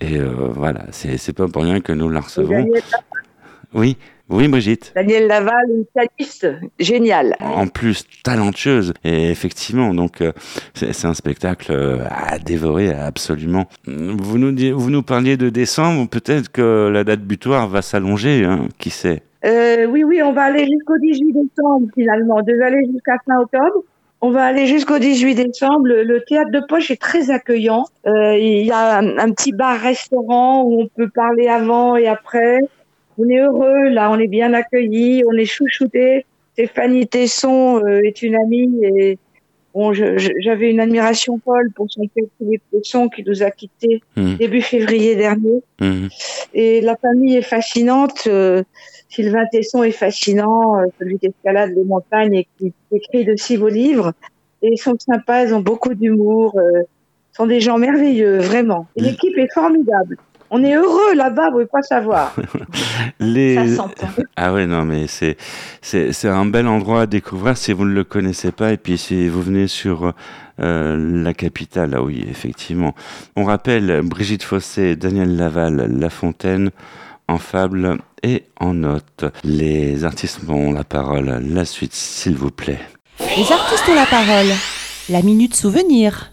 Et 0.00 0.18
voilà, 0.20 0.86
c'est 0.92 1.16
c'est 1.16 1.32
pas 1.32 1.48
pour 1.48 1.62
rien 1.64 1.80
que 1.80 1.92
nous 1.92 2.08
la 2.10 2.20
recevons. 2.20 2.68
Oui, 3.74 3.96
oui, 4.32 4.48
Brigitte. 4.48 4.92
Daniel 4.96 5.26
Laval, 5.28 5.64
une 5.68 5.84
pianiste 5.84 6.48
géniale. 6.78 7.36
En 7.40 7.66
plus, 7.68 8.04
talentueuse. 8.24 8.94
Et 9.04 9.30
effectivement, 9.30 9.94
donc, 9.94 10.20
euh, 10.20 10.32
c'est 10.74 11.04
un 11.06 11.14
spectacle 11.14 11.70
euh, 11.72 11.98
à 12.10 12.38
dévorer 12.38 12.92
absolument. 12.92 13.66
Vous 13.86 14.38
nous, 14.38 14.52
di- 14.52 14.70
vous 14.72 14.90
nous 14.90 15.02
parliez 15.02 15.36
de 15.36 15.48
décembre. 15.50 16.08
Peut-être 16.08 16.50
que 16.50 16.88
la 16.92 17.04
date 17.04 17.20
butoir 17.20 17.68
va 17.68 17.82
s'allonger. 17.82 18.44
Hein, 18.44 18.68
qui 18.78 18.90
sait? 18.90 19.22
Euh, 19.44 19.86
oui, 19.86 20.04
oui, 20.04 20.22
on 20.22 20.32
va 20.32 20.42
aller 20.42 20.66
jusqu'au 20.66 20.98
18 20.98 21.32
décembre 21.32 21.86
finalement. 21.94 22.36
On 22.38 22.42
devait 22.42 22.64
aller 22.64 22.84
jusqu'à 22.92 23.16
fin 23.26 23.38
octobre. 23.40 23.82
On 24.24 24.30
va 24.30 24.44
aller 24.44 24.66
jusqu'au 24.68 24.98
18 25.00 25.34
décembre. 25.34 25.86
Le, 25.86 26.04
le 26.04 26.22
théâtre 26.22 26.52
de 26.52 26.60
poche 26.68 26.92
est 26.92 27.00
très 27.00 27.30
accueillant. 27.30 27.84
Euh, 28.06 28.36
il 28.38 28.64
y 28.64 28.70
a 28.70 28.98
un, 28.98 29.18
un 29.18 29.30
petit 29.32 29.52
bar-restaurant 29.52 30.62
où 30.62 30.82
on 30.82 30.88
peut 30.96 31.08
parler 31.12 31.48
avant 31.48 31.96
et 31.96 32.06
après. 32.06 32.60
On 33.24 33.28
est 33.28 33.38
heureux, 33.38 33.88
là, 33.90 34.10
on 34.10 34.18
est 34.18 34.26
bien 34.26 34.52
accueillis, 34.52 35.22
on 35.28 35.36
est 35.36 35.44
chouchoutés. 35.44 36.26
Stéphanie 36.54 37.06
Tesson 37.06 37.80
euh, 37.84 38.00
est 38.02 38.20
une 38.22 38.34
amie 38.34 38.70
et 38.84 39.18
bon, 39.74 39.92
j'avais 39.92 40.70
une 40.70 40.80
admiration 40.80 41.40
folle 41.44 41.70
pour 41.74 41.86
son 41.90 42.06
père 42.08 42.24
Philippe 42.38 42.62
Tesson 42.72 43.08
qui 43.08 43.22
nous 43.24 43.42
a 43.42 43.50
quittés 43.50 44.02
Mhm. 44.16 44.36
début 44.36 44.60
février 44.60 45.14
dernier. 45.16 45.62
Mhm. 45.80 46.08
Et 46.54 46.80
la 46.80 46.96
famille 46.96 47.36
est 47.36 47.42
fascinante. 47.42 48.24
euh, 48.26 48.62
Sylvain 49.08 49.44
Tesson 49.52 49.82
est 49.82 49.92
fascinant, 49.92 50.78
euh, 50.80 50.86
celui 50.98 51.18
qui 51.18 51.26
escalade 51.26 51.72
les 51.76 51.84
montagnes 51.84 52.34
et 52.34 52.46
qui 52.58 52.72
écrit 52.92 53.24
de 53.24 53.36
si 53.36 53.56
beaux 53.56 53.68
livres. 53.68 54.12
Et 54.62 54.68
ils 54.72 54.78
sont 54.78 54.96
sympas, 54.98 55.44
ils 55.44 55.54
ont 55.54 55.60
beaucoup 55.60 55.94
d'humour. 55.94 56.58
sont 57.34 57.46
des 57.46 57.60
gens 57.60 57.78
merveilleux, 57.78 58.38
vraiment. 58.38 58.86
Et 58.94 59.00
l'équipe 59.00 59.36
est 59.38 59.50
formidable. 59.54 60.18
On 60.54 60.62
est 60.62 60.74
heureux 60.74 61.14
là-bas, 61.14 61.48
vous 61.48 61.60
ne 61.60 61.64
pouvez 61.64 61.66
pas 61.66 61.80
savoir. 61.80 62.34
Les... 63.20 63.74
Ça. 63.74 63.88
Ah 64.36 64.52
ouais, 64.52 64.66
non, 64.66 64.84
mais 64.84 65.06
c'est, 65.06 65.38
c'est, 65.80 66.12
c'est 66.12 66.28
un 66.28 66.44
bel 66.44 66.68
endroit 66.68 67.00
à 67.00 67.06
découvrir 67.06 67.56
si 67.56 67.72
vous 67.72 67.86
ne 67.86 67.94
le 67.94 68.04
connaissez 68.04 68.52
pas. 68.52 68.70
Et 68.70 68.76
puis 68.76 68.98
si 68.98 69.28
vous 69.28 69.40
venez 69.40 69.66
sur 69.66 70.12
euh, 70.60 71.22
la 71.24 71.32
capitale, 71.32 71.94
ah 71.96 72.02
oui, 72.02 72.22
effectivement. 72.28 72.94
On 73.34 73.44
rappelle 73.44 74.02
Brigitte 74.02 74.42
Fossé, 74.42 74.94
Daniel 74.94 75.36
Laval, 75.36 75.90
La 75.98 76.10
Fontaine, 76.10 76.70
en 77.28 77.38
fable 77.38 77.96
et 78.22 78.44
en 78.60 78.74
note. 78.74 79.24
Les 79.44 80.04
artistes 80.04 80.40
ont 80.50 80.72
la 80.72 80.84
parole. 80.84 81.40
La 81.48 81.64
suite, 81.64 81.94
s'il 81.94 82.36
vous 82.36 82.50
plaît. 82.50 82.80
Les 83.20 83.50
artistes 83.50 83.88
ont 83.88 83.94
la 83.94 84.04
parole. 84.04 84.52
La 85.08 85.22
minute 85.22 85.56
souvenir. 85.56 86.31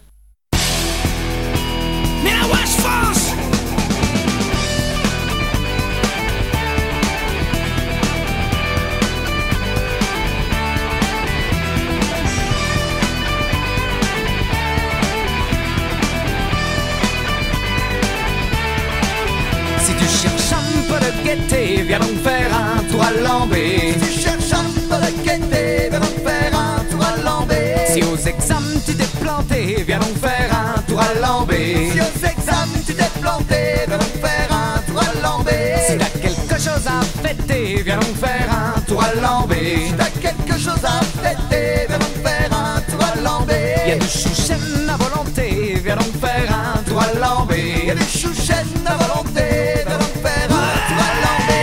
Planté, 33.44 33.86
viens 33.86 33.98
donc 33.98 34.14
faire 34.20 34.48
un 34.50 34.80
tour 34.82 35.00
à 35.02 35.22
Lambé. 35.22 35.74
Si 35.86 35.96
t'as 35.96 36.18
quelque 36.20 36.58
chose 36.58 36.86
à 36.86 37.02
fêter, 37.22 37.82
viens 37.82 37.96
donc 37.96 38.16
faire 38.16 38.48
un 38.50 38.80
tour 38.82 39.02
à 39.02 39.14
Lambé. 39.20 39.86
Si 39.86 39.94
t'as 39.94 40.10
quelque 40.20 40.58
chose 40.58 40.84
à 40.84 41.00
fêter, 41.22 41.86
viens 41.88 41.98
donc 41.98 42.16
faire 42.24 42.50
un 42.52 42.80
tour 42.80 43.00
à 43.02 43.20
Lambé. 43.20 43.74
Y 43.86 43.92
a 43.92 43.96
du 43.96 44.06
chouchen 44.06 44.88
à 44.88 44.96
volonté, 44.96 45.80
viens 45.82 45.96
donc 45.96 46.12
faire 46.20 46.50
un 46.52 46.82
tour 46.82 47.00
à 47.00 47.18
Lambé. 47.18 47.84
Y 47.86 47.90
a 47.90 47.94
du 47.94 48.02
chouchen 48.02 48.86
à 48.86 48.94
volonté, 48.96 49.84
viens 49.86 49.98
donc 49.98 50.14
faire 50.22 50.48
un 50.50 50.76
tour 50.88 50.98
à 50.98 51.10
Lambé. 51.22 51.60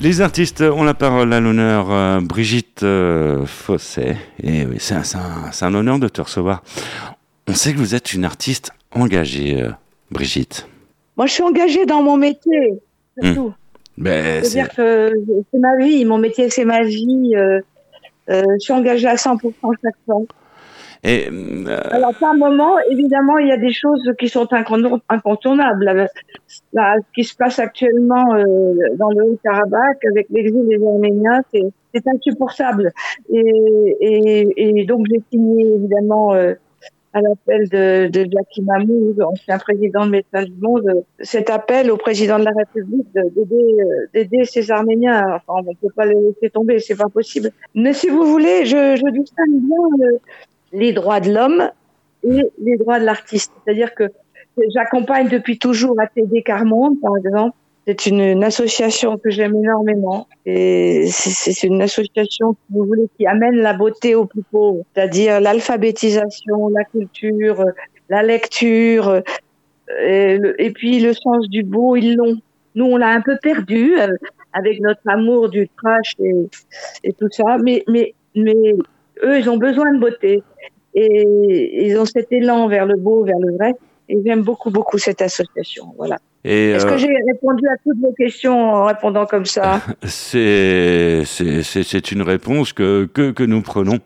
Les 0.00 0.20
artistes 0.20 0.60
ont 0.60 0.84
la 0.84 0.94
parole 0.94 1.32
à 1.32 1.40
l'honneur 1.40 1.86
euh, 1.90 2.20
Brigitte 2.20 2.67
euh, 2.82 3.44
Fosset. 3.46 4.16
Et 4.42 4.64
oui, 4.66 4.76
c'est 4.78 4.94
un, 5.64 5.74
honneur 5.74 5.98
de 5.98 6.08
te 6.08 6.20
recevoir. 6.20 6.62
On 7.48 7.54
sait 7.54 7.72
que 7.72 7.78
vous 7.78 7.94
êtes 7.94 8.12
une 8.12 8.24
artiste 8.24 8.70
engagée, 8.92 9.62
euh, 9.62 9.70
Brigitte. 10.10 10.66
Moi, 11.16 11.26
je 11.26 11.32
suis 11.32 11.42
engagée 11.42 11.86
dans 11.86 12.02
mon 12.02 12.16
métier. 12.16 12.80
Ben, 13.20 14.42
c'est- 14.44 14.50
C'est-à-dire 14.50 14.74
que 14.74 15.12
c'est 15.52 15.58
ma 15.58 15.76
vie, 15.76 16.04
mon 16.04 16.18
métier, 16.18 16.50
c'est 16.50 16.64
ma 16.64 16.82
vie. 16.84 17.34
euh, 17.34 17.60
je 18.28 18.58
suis 18.58 18.72
engagée 18.72 19.08
à 19.08 19.16
100% 19.16 19.72
chaque 19.82 19.94
fois. 20.06 20.20
Et, 21.04 21.28
euh, 21.30 21.80
Alors, 21.90 22.14
par 22.14 22.34
moment, 22.34 22.76
évidemment, 22.90 23.38
il 23.38 23.48
y 23.48 23.52
a 23.52 23.56
des 23.56 23.72
choses 23.72 24.12
qui 24.18 24.28
sont 24.28 24.46
incon- 24.46 25.00
incontournables. 25.08 26.08
Là, 26.72 26.96
ce 26.98 27.12
qui 27.14 27.24
se 27.24 27.36
passe 27.36 27.58
actuellement 27.58 28.34
euh, 28.34 28.44
dans 28.96 29.10
le 29.10 29.24
Haut-Karabakh 29.24 30.04
avec 30.10 30.26
l'exil 30.30 30.66
des 30.66 30.84
Arméniens, 30.84 31.40
c'est 31.52 32.06
insupportable. 32.06 32.92
Et, 33.32 34.84
donc, 34.86 35.06
j'ai 35.10 35.22
signé, 35.30 35.66
évidemment, 35.74 36.34
euh, 36.34 36.54
à 37.12 37.20
l'appel 37.20 37.68
de, 37.68 38.08
de 38.08 38.30
Jackie 38.30 38.62
Mahmoud, 38.62 39.20
ancien 39.22 39.58
président 39.58 40.04
de 40.06 40.10
Médecins 40.10 40.44
du 40.44 40.54
Monde, 40.60 40.86
euh, 40.88 41.00
cet 41.20 41.48
appel 41.50 41.90
au 41.90 41.96
président 41.96 42.38
de 42.38 42.44
la 42.44 42.52
République 42.52 43.06
euh, 43.16 44.06
d'aider 44.12 44.44
ces 44.44 44.70
Arméniens. 44.70 45.24
Enfin, 45.36 45.62
on 45.66 45.70
ne 45.70 45.76
peut 45.76 45.92
pas 45.94 46.06
les 46.06 46.14
laisser 46.14 46.50
tomber, 46.50 46.78
c'est 46.78 46.96
pas 46.96 47.08
possible. 47.08 47.50
Mais 47.74 47.92
si 47.92 48.08
vous 48.08 48.24
voulez, 48.24 48.66
je, 48.66 48.96
je 48.96 49.10
distingue 49.10 49.60
bien 49.60 50.06
euh, 50.06 50.18
les 50.72 50.92
droits 50.92 51.20
de 51.20 51.32
l'homme 51.32 51.70
et 52.24 52.42
les 52.60 52.76
droits 52.76 53.00
de 53.00 53.04
l'artiste. 53.04 53.52
C'est-à-dire 53.64 53.94
que 53.94 54.04
j'accompagne 54.74 55.28
depuis 55.28 55.58
toujours 55.58 55.98
ATD 56.00 56.42
Carmonde, 56.44 57.00
par 57.00 57.16
exemple. 57.16 57.56
C'est 57.86 58.04
une, 58.04 58.44
association 58.44 59.16
que 59.16 59.30
j'aime 59.30 59.56
énormément. 59.56 60.28
Et 60.44 61.06
c'est 61.06 61.66
une 61.66 61.80
association, 61.80 62.54
qui 63.16 63.26
amène 63.26 63.56
la 63.56 63.72
beauté 63.72 64.14
aux 64.14 64.26
plus 64.26 64.42
pauvres. 64.42 64.84
C'est-à-dire 64.92 65.40
l'alphabétisation, 65.40 66.68
la 66.68 66.84
culture, 66.84 67.64
la 68.10 68.22
lecture, 68.22 69.22
euh, 69.90 70.52
et 70.58 70.70
puis 70.70 71.00
le 71.00 71.14
sens 71.14 71.48
du 71.48 71.62
beau, 71.62 71.96
ils 71.96 72.14
l'ont. 72.14 72.36
Nous, 72.74 72.84
on 72.84 72.98
l'a 72.98 73.08
un 73.08 73.22
peu 73.22 73.38
perdu 73.40 73.98
euh, 73.98 74.16
avec 74.52 74.80
notre 74.80 75.00
amour 75.06 75.48
du 75.48 75.66
trash 75.82 76.14
et, 76.22 76.34
et 77.04 77.12
tout 77.14 77.30
ça. 77.30 77.56
Mais, 77.62 77.84
mais, 77.88 78.14
mais 78.34 78.74
eux, 79.24 79.38
ils 79.38 79.48
ont 79.50 79.58
besoin 79.58 79.92
de 79.94 79.98
beauté. 80.00 80.42
Et 80.94 81.86
ils 81.86 81.96
ont 81.98 82.04
cet 82.06 82.32
élan 82.32 82.66
vers 82.68 82.86
le 82.86 82.96
beau, 82.96 83.24
vers 83.24 83.38
le 83.38 83.54
vrai. 83.56 83.74
Et 84.08 84.16
j'aime 84.24 84.42
beaucoup, 84.42 84.70
beaucoup 84.70 84.96
cette 84.98 85.20
association. 85.20 85.92
Voilà. 85.98 86.16
Est-ce 86.44 86.86
euh, 86.86 86.90
que 86.90 86.96
j'ai 86.96 87.08
répondu 87.26 87.66
à 87.68 87.76
toutes 87.84 88.00
vos 88.00 88.12
questions 88.12 88.58
en 88.72 88.84
répondant 88.86 89.26
comme 89.26 89.44
ça? 89.44 89.82
C'est, 90.04 91.22
c'est, 91.26 91.62
c'est, 91.62 91.82
c'est 91.82 92.12
une 92.12 92.22
réponse 92.22 92.72
que, 92.72 93.04
que, 93.12 93.32
que 93.32 93.42
nous 93.42 93.60
prenons. 93.60 93.98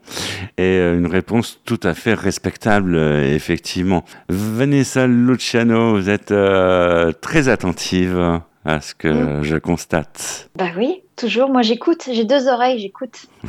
Et 0.59 0.63
euh, 0.79 0.97
une 0.99 1.07
réponse 1.07 1.61
tout 1.65 1.79
à 1.85 1.95
fait 1.95 2.15
respectable, 2.15 2.97
euh, 2.97 3.33
effectivement. 3.35 4.05
Vanessa 4.29 5.07
Luciano, 5.07 5.93
vous 5.95 6.11
êtes 6.11 6.33
euh, 6.33 7.13
très 7.13 7.49
attentive 7.49 8.41
à 8.65 8.81
ce 8.81 8.95
que 8.95 9.09
Mm. 9.09 9.43
je 9.45 9.57
constate. 9.57 10.51
Bah 10.57 10.67
oui, 10.77 11.02
toujours. 11.17 11.49
Moi, 11.49 11.63
j'écoute. 11.63 12.09
J'ai 12.11 12.25
deux 12.25 12.49
oreilles, 12.49 12.79
j'écoute. 12.79 13.27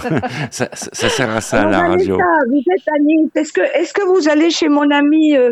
Ça, 0.52 0.68
ça, 0.74 0.90
ça 0.94 1.10
sert 1.10 1.30
à 1.30 1.42
ça, 1.42 1.60
Alors, 1.62 1.72
la 1.72 1.80
radio. 1.90 2.18
Vanessa, 2.18 2.46
vous 2.48 2.58
êtes 2.74 2.88
à 2.88 3.00
Nice. 3.00 3.30
Est-ce 3.36 3.54
que, 3.54 3.62
est-ce 3.62 3.94
que 3.94 4.04
vous 4.04 4.30
allez 4.30 4.50
chez 4.52 4.68
mon 4.70 4.90
ami 4.92 5.36
euh, 5.36 5.52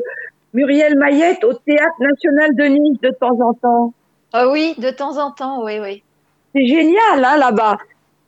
Muriel 0.53 0.97
Mayette 0.97 1.43
au 1.43 1.53
Théâtre 1.53 1.95
National 1.99 2.55
de 2.55 2.63
Nice 2.65 2.97
de 3.01 3.09
temps 3.19 3.37
en 3.41 3.53
temps? 3.53 3.93
Ah 4.33 4.49
oui, 4.49 4.75
de 4.77 4.89
temps 4.91 5.17
en 5.17 5.31
temps, 5.31 5.63
oui, 5.63 5.79
oui. 5.81 6.03
C'est 6.55 6.65
génial, 6.65 7.23
hein, 7.23 7.37
là-bas. 7.37 7.77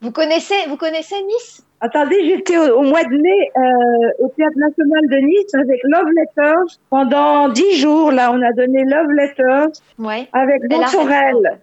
Vous 0.02 0.12
connaissez, 0.12 0.56
vous 0.68 0.78
connaissez 0.78 1.16
Nice? 1.28 1.64
Attendez, 1.82 2.16
j'étais 2.26 2.58
au, 2.58 2.78
au 2.80 2.82
mois 2.84 3.04
de 3.04 3.10
mai 3.10 3.52
euh, 3.58 4.24
au 4.24 4.30
Théâtre 4.30 4.56
National 4.58 5.02
de 5.10 5.18
Nice 5.18 5.54
avec 5.54 5.80
Love 5.84 6.10
Letters. 6.16 6.80
Pendant 6.90 7.50
dix 7.50 7.76
jours, 7.78 8.12
là, 8.12 8.32
on 8.34 8.42
a 8.42 8.54
donné 8.54 8.84
Love 8.86 9.12
Letters 9.12 9.82
Ouais. 10.00 10.28
avec 10.32 10.62
raison, 10.70 10.88
Sorel. 10.88 11.36
en 11.36 11.42
fait. 11.42 11.62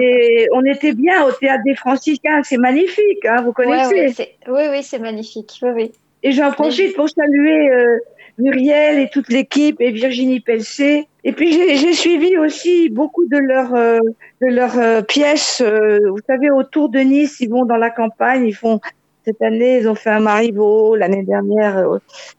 Et 0.00 0.46
on 0.52 0.64
était 0.64 0.92
bien 0.92 1.24
au 1.24 1.32
Théâtre 1.32 1.62
des 1.64 1.74
Franciscains. 1.74 2.42
C'est 2.42 2.56
magnifique, 2.56 3.24
hein, 3.24 3.42
vous 3.42 3.52
connaissez. 3.52 4.06
ouais, 4.06 4.36
oui, 4.48 4.62
oui, 4.70 4.82
c'est 4.82 4.98
magnifique. 4.98 5.58
Oui, 5.62 5.70
oui. 5.74 5.92
Et 6.22 6.32
j'en 6.32 6.52
profite 6.52 6.94
pour 6.94 7.08
saluer 7.08 7.70
euh, 7.70 7.98
Muriel 8.38 9.00
et 9.00 9.08
toute 9.10 9.28
l'équipe 9.28 9.80
et 9.80 9.90
Virginie 9.90 10.40
Pelcé. 10.40 11.08
Et 11.24 11.32
puis 11.32 11.52
j'ai 11.52 11.92
suivi 11.92 12.36
aussi 12.38 12.88
beaucoup 12.88 13.26
de 13.26 13.38
leurs 13.38 13.74
euh, 13.74 13.98
de 14.40 14.46
leurs 14.46 14.78
euh, 14.78 15.02
pièces. 15.02 15.62
vous 15.62 16.20
savez, 16.28 16.50
autour 16.50 16.88
de 16.88 17.00
Nice, 17.00 17.38
ils 17.40 17.50
vont 17.50 17.64
dans 17.64 17.76
la 17.76 17.90
campagne. 17.90 18.46
Ils 18.46 18.54
font 18.54 18.80
cette 19.24 19.42
année, 19.42 19.78
ils 19.78 19.88
ont 19.88 19.94
fait 19.94 20.10
un 20.10 20.20
Marivaux. 20.20 20.94
L'année 20.96 21.24
dernière, 21.24 21.84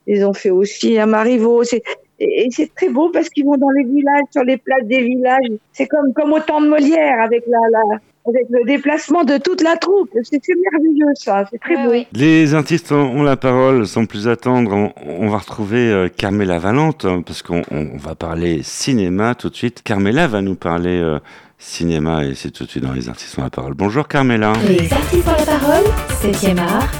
ils 0.06 0.24
ont 0.24 0.34
fait 0.34 0.50
aussi 0.50 0.98
un 0.98 1.06
Marivaux. 1.06 1.62
C'est 1.64 1.82
et 2.20 2.46
et 2.46 2.48
c'est 2.50 2.74
très 2.74 2.88
beau 2.88 3.10
parce 3.12 3.28
qu'ils 3.28 3.44
vont 3.44 3.56
dans 3.56 3.70
les 3.70 3.84
villages, 3.84 4.24
sur 4.30 4.44
les 4.44 4.56
places 4.56 4.84
des 4.86 5.02
villages. 5.02 5.58
C'est 5.72 5.86
comme 5.86 6.12
comme 6.14 6.32
au 6.32 6.40
temps 6.40 6.60
de 6.60 6.68
Molière 6.68 7.20
avec 7.22 7.44
la, 7.48 7.58
la 7.70 7.98
avec 8.26 8.46
le 8.48 8.64
déplacement 8.64 9.22
de 9.24 9.36
toute 9.36 9.60
la 9.62 9.76
troupe. 9.76 10.08
C'est 10.22 10.40
merveilleux 10.48 11.12
ça. 11.14 11.44
C'est 11.50 11.58
très 11.60 11.76
Ouais, 11.86 12.04
beau. 12.04 12.18
Les 12.18 12.54
artistes 12.54 12.90
ont 12.92 13.18
ont 13.18 13.22
la 13.22 13.36
parole, 13.36 13.86
sans 13.86 14.06
plus 14.06 14.28
attendre, 14.28 14.72
on, 14.72 14.92
on 15.06 15.28
va 15.28 15.38
retrouver 15.38 15.90
euh, 15.90 16.08
Carmela 16.08 16.58
Valente, 16.58 17.04
hein, 17.04 17.22
parce 17.26 17.42
qu'on 17.42 17.60
on- 17.70 17.90
on 17.94 17.98
va 17.98 18.14
parler 18.14 18.60
cinéma 18.62 19.34
tout 19.34 19.50
de 19.50 19.56
suite. 19.56 19.82
Carmela 19.82 20.26
va 20.26 20.40
nous 20.40 20.54
parler 20.54 20.98
euh, 21.02 21.18
cinéma, 21.58 22.24
et 22.24 22.34
c'est 22.34 22.50
tout 22.50 22.64
de 22.64 22.70
suite 22.70 22.84
dans 22.84 22.92
les 22.94 23.08
artistes 23.10 23.38
ont 23.38 23.42
la 23.42 23.50
parole. 23.50 23.74
Bonjour 23.74 24.08
Carmela. 24.08 24.54
Les 24.66 24.90
artistes 24.92 25.28
ont 25.28 25.30
la 25.38 25.58
parole, 25.58 25.84
7e 26.22 26.58
art, 26.58 26.90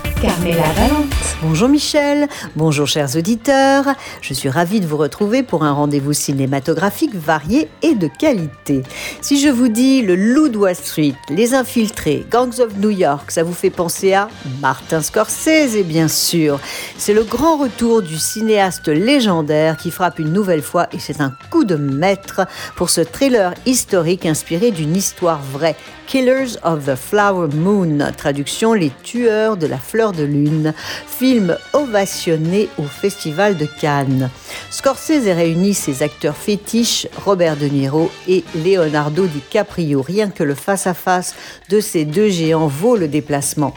Bonjour 1.43 1.69
Michel, 1.69 2.29
bonjour 2.57 2.87
chers 2.87 3.17
auditeurs. 3.17 3.85
Je 4.23 4.33
suis 4.33 4.49
ravie 4.49 4.81
de 4.81 4.87
vous 4.87 4.97
retrouver 4.97 5.43
pour 5.43 5.65
un 5.65 5.73
rendez-vous 5.73 6.15
cinématographique 6.15 7.15
varié 7.15 7.69
et 7.83 7.95
de 7.95 8.09
qualité. 8.09 8.83
Si 9.21 9.41
je 9.41 9.49
vous 9.49 9.69
dis 9.69 10.01
le 10.01 10.17
Loup 10.17 10.49
de 10.49 10.57
Wall 10.57 10.75
Street, 10.75 11.15
Les 11.29 11.55
Infiltrés, 11.55 12.25
Gangs 12.31 12.61
of 12.61 12.77
New 12.79 12.91
York, 12.91 13.31
ça 13.31 13.43
vous 13.43 13.53
fait 13.53 13.71
penser 13.71 14.15
à 14.15 14.29
Martin 14.63 15.03
Scorsese, 15.03 15.83
bien 15.85 16.09
sûr. 16.09 16.59
C'est 16.97 17.15
le 17.15 17.25
grand 17.25 17.59
retour 17.59 18.01
du 18.01 18.17
cinéaste 18.17 18.89
légendaire 18.89 19.77
qui 19.77 19.91
frappe 19.91 20.19
une 20.19 20.33
nouvelle 20.33 20.63
fois 20.63 20.89
et 20.93 20.99
c'est 20.99 21.21
un 21.21 21.35
coup 21.51 21.65
de 21.65 21.77
maître 21.77 22.47
pour 22.77 22.89
ce 22.89 23.03
thriller 23.03 23.53
historique 23.67 24.25
inspiré 24.25 24.71
d'une 24.71 24.97
histoire 24.97 25.43
vraie. 25.43 25.77
Killers 26.07 26.57
of 26.63 26.87
the 26.87 26.95
Flower 26.97 27.49
Moon, 27.55 27.99
traduction 28.17 28.73
Les 28.73 28.93
tueurs 29.03 29.57
de 29.57 29.67
la 29.67 29.79
fleur 29.79 30.13
de 30.13 30.23
lune, 30.25 30.75
film 31.07 31.57
ovationné 31.73 32.69
au 32.79 32.85
Festival 32.85 33.57
de 33.57 33.67
Cannes. 33.67 34.31
Scorsese 34.71 35.27
réunit 35.27 35.75
ses 35.75 36.03
acteurs 36.03 36.37
fétiches, 36.37 37.07
Robert 37.25 37.57
De 37.57 37.67
Niro 37.67 38.11
et 38.29 38.45
Leonardo 38.65 39.27
DiCaprio. 39.27 40.03
Rien 40.03 40.31
que 40.31 40.45
le 40.45 40.55
face-à-face 40.55 41.35
de 41.69 41.81
ces 41.81 42.05
deux 42.05 42.29
géants 42.29 42.67
vaut 42.67 42.97
le 42.97 43.09
déplacement. 43.09 43.75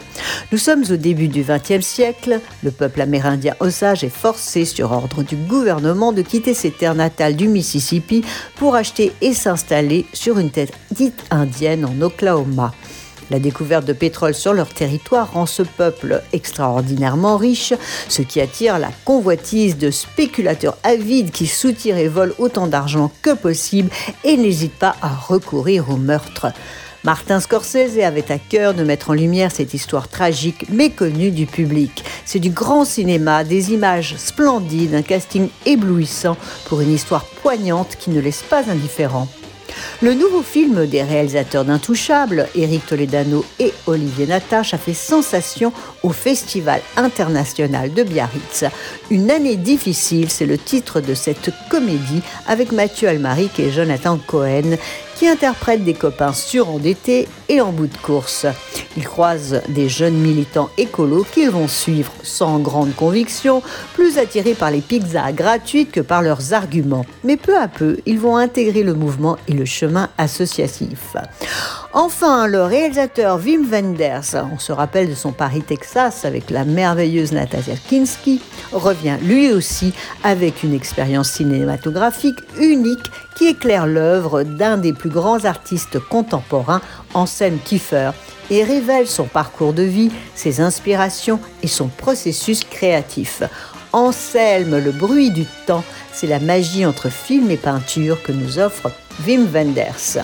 Nous 0.52 0.58
sommes 0.58 0.84
au 0.90 0.96
début 0.96 1.28
du 1.28 1.42
XXe 1.42 1.84
siècle. 1.84 2.40
Le 2.62 2.70
peuple 2.70 3.00
amérindien 3.00 3.54
Osage 3.60 4.04
est 4.04 4.08
forcé, 4.08 4.64
sur 4.64 4.92
ordre 4.92 5.22
du 5.22 5.36
gouvernement, 5.36 6.12
de 6.12 6.22
quitter 6.22 6.54
ses 6.54 6.70
terres 6.70 6.94
natales 6.94 7.36
du 7.36 7.48
Mississippi 7.48 8.24
pour 8.56 8.74
acheter 8.74 9.12
et 9.20 9.34
s'installer 9.34 10.06
sur 10.12 10.38
une 10.38 10.50
terre 10.50 10.68
dite 10.90 11.24
indienne 11.30 11.84
en 11.84 12.00
La 13.30 13.38
découverte 13.38 13.84
de 13.84 13.92
pétrole 13.92 14.34
sur 14.34 14.54
leur 14.54 14.68
territoire 14.68 15.32
rend 15.32 15.44
ce 15.44 15.62
peuple 15.62 16.22
extraordinairement 16.32 17.36
riche, 17.36 17.74
ce 18.08 18.22
qui 18.22 18.40
attire 18.40 18.78
la 18.78 18.90
convoitise 19.04 19.76
de 19.76 19.90
spéculateurs 19.90 20.78
avides 20.82 21.30
qui 21.30 21.46
soutirent 21.46 21.98
et 21.98 22.08
volent 22.08 22.34
autant 22.38 22.66
d'argent 22.66 23.12
que 23.20 23.34
possible 23.34 23.90
et 24.24 24.36
n'hésitent 24.36 24.78
pas 24.78 24.96
à 25.02 25.08
recourir 25.08 25.90
au 25.90 25.96
meurtre. 25.96 26.46
Martin 27.04 27.38
Scorsese 27.38 28.00
avait 28.02 28.32
à 28.32 28.38
cœur 28.38 28.74
de 28.74 28.82
mettre 28.82 29.10
en 29.10 29.14
lumière 29.14 29.52
cette 29.52 29.72
histoire 29.72 30.08
tragique 30.08 30.68
méconnue 30.68 31.30
du 31.30 31.46
public. 31.46 32.04
C'est 32.24 32.40
du 32.40 32.50
grand 32.50 32.84
cinéma, 32.84 33.44
des 33.44 33.72
images 33.72 34.16
splendides, 34.16 34.94
un 34.94 35.02
casting 35.02 35.48
éblouissant 35.64 36.36
pour 36.66 36.80
une 36.80 36.92
histoire 36.92 37.24
poignante 37.24 37.96
qui 38.00 38.10
ne 38.10 38.20
laisse 38.20 38.42
pas 38.42 38.68
indifférent. 38.68 39.28
Le 40.00 40.14
nouveau 40.14 40.42
film 40.42 40.86
des 40.86 41.02
réalisateurs 41.02 41.64
d'Intouchables, 41.64 42.48
Éric 42.54 42.86
Toledano 42.86 43.44
et 43.58 43.72
Olivier 43.86 44.26
Natache, 44.26 44.74
a 44.74 44.78
fait 44.78 44.94
sensation 44.94 45.72
au 46.02 46.10
Festival 46.10 46.80
international 46.96 47.92
de 47.92 48.02
Biarritz. 48.02 48.64
Une 49.10 49.30
année 49.30 49.56
difficile, 49.56 50.30
c'est 50.30 50.46
le 50.46 50.58
titre 50.58 51.00
de 51.00 51.14
cette 51.14 51.50
comédie 51.68 52.22
avec 52.46 52.72
Mathieu 52.72 53.08
Almaric 53.08 53.58
et 53.60 53.70
Jonathan 53.70 54.18
Cohen 54.26 54.76
qui 55.18 55.26
interprètent 55.26 55.82
des 55.82 55.94
copains 55.94 56.32
surendettés 56.32 57.26
et 57.48 57.60
en 57.60 57.72
bout 57.72 57.88
de 57.88 57.96
course. 57.96 58.46
Ils 58.96 59.04
croisent 59.04 59.60
des 59.68 59.88
jeunes 59.88 60.14
militants 60.14 60.70
écolos 60.78 61.26
qu'ils 61.32 61.50
vont 61.50 61.66
suivre 61.66 62.12
sans 62.22 62.60
grande 62.60 62.94
conviction, 62.94 63.60
plus 63.94 64.18
attirés 64.18 64.54
par 64.54 64.70
les 64.70 64.80
pizzas 64.80 65.32
gratuites 65.32 65.90
que 65.90 66.00
par 66.00 66.22
leurs 66.22 66.54
arguments. 66.54 67.04
Mais 67.24 67.36
peu 67.36 67.58
à 67.58 67.66
peu, 67.66 67.98
ils 68.06 68.20
vont 68.20 68.36
intégrer 68.36 68.84
le 68.84 68.94
mouvement 68.94 69.36
et 69.48 69.54
le 69.54 69.64
chemin 69.64 70.08
associatif. 70.18 71.16
Enfin, 72.00 72.46
le 72.46 72.62
réalisateur 72.62 73.40
Wim 73.44 73.68
Wenders, 73.68 74.36
on 74.54 74.60
se 74.60 74.70
rappelle 74.70 75.10
de 75.10 75.16
son 75.16 75.32
Paris, 75.32 75.62
Texas, 75.62 76.24
avec 76.24 76.48
la 76.48 76.64
merveilleuse 76.64 77.32
Natasha 77.32 77.72
Kinski, 77.88 78.40
revient 78.70 79.16
lui 79.20 79.50
aussi 79.50 79.92
avec 80.22 80.62
une 80.62 80.74
expérience 80.74 81.28
cinématographique 81.28 82.38
unique 82.56 83.10
qui 83.34 83.48
éclaire 83.48 83.88
l'œuvre 83.88 84.44
d'un 84.44 84.76
des 84.76 84.92
plus 84.92 85.10
grands 85.10 85.44
artistes 85.44 85.98
contemporains, 85.98 86.82
Anselm 87.14 87.58
Kiefer, 87.64 88.12
et 88.48 88.62
révèle 88.62 89.08
son 89.08 89.24
parcours 89.24 89.72
de 89.72 89.82
vie, 89.82 90.12
ses 90.36 90.60
inspirations 90.60 91.40
et 91.64 91.68
son 91.68 91.88
processus 91.88 92.62
créatif. 92.62 93.42
Anselme, 93.92 94.78
le 94.78 94.92
bruit 94.92 95.32
du 95.32 95.46
temps, 95.66 95.82
c'est 96.12 96.28
la 96.28 96.38
magie 96.38 96.86
entre 96.86 97.08
film 97.08 97.50
et 97.50 97.56
peinture 97.56 98.22
que 98.22 98.30
nous 98.30 98.60
offre 98.60 98.92
Wim 99.26 99.46
Wenders. 99.52 100.18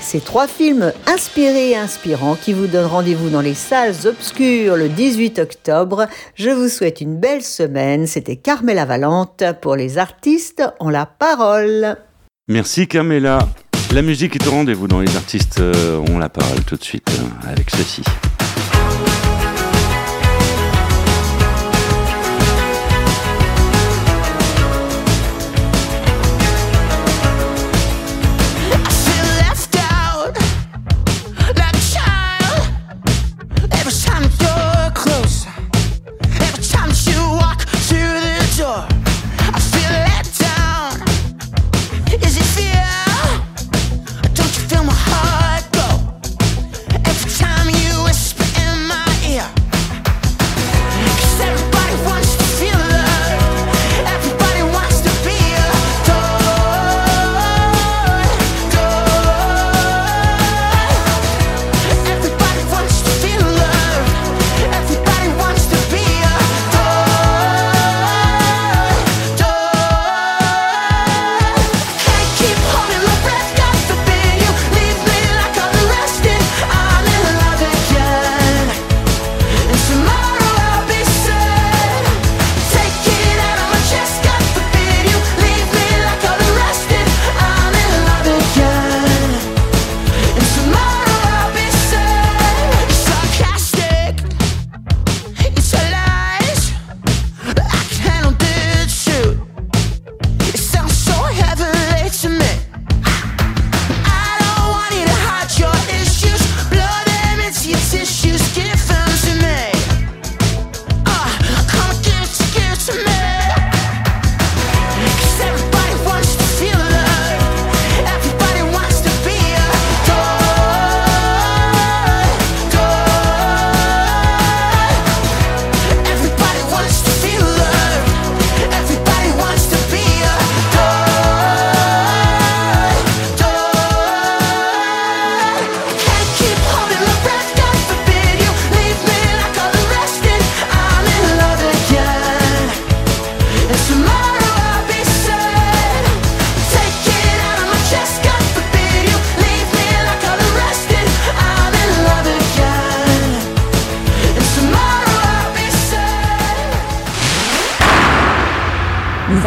Ces 0.00 0.20
trois 0.20 0.46
films 0.46 0.92
inspirés 1.06 1.70
et 1.70 1.76
inspirants 1.76 2.36
qui 2.36 2.52
vous 2.52 2.66
donnent 2.66 2.86
rendez-vous 2.86 3.30
dans 3.30 3.40
les 3.40 3.54
salles 3.54 3.94
obscures 4.06 4.76
le 4.76 4.88
18 4.88 5.38
octobre. 5.38 6.06
Je 6.34 6.50
vous 6.50 6.68
souhaite 6.68 7.00
une 7.00 7.16
belle 7.16 7.42
semaine. 7.42 8.06
C'était 8.06 8.36
Carmela 8.36 8.84
Valente 8.84 9.42
pour 9.60 9.76
les 9.76 9.98
artistes 9.98 10.62
ont 10.80 10.88
la 10.88 11.06
parole. 11.06 11.96
Merci 12.48 12.86
Carmela. 12.86 13.40
La 13.92 14.02
musique 14.02 14.36
est 14.36 14.46
au 14.46 14.50
rendez-vous 14.50 14.86
dans 14.86 15.00
les 15.00 15.16
artistes 15.16 15.60
euh, 15.60 15.98
ont 16.10 16.18
la 16.18 16.28
parole 16.28 16.62
tout 16.64 16.76
de 16.76 16.84
suite 16.84 17.08
euh, 17.10 17.50
avec 17.50 17.70
ceci. 17.70 18.02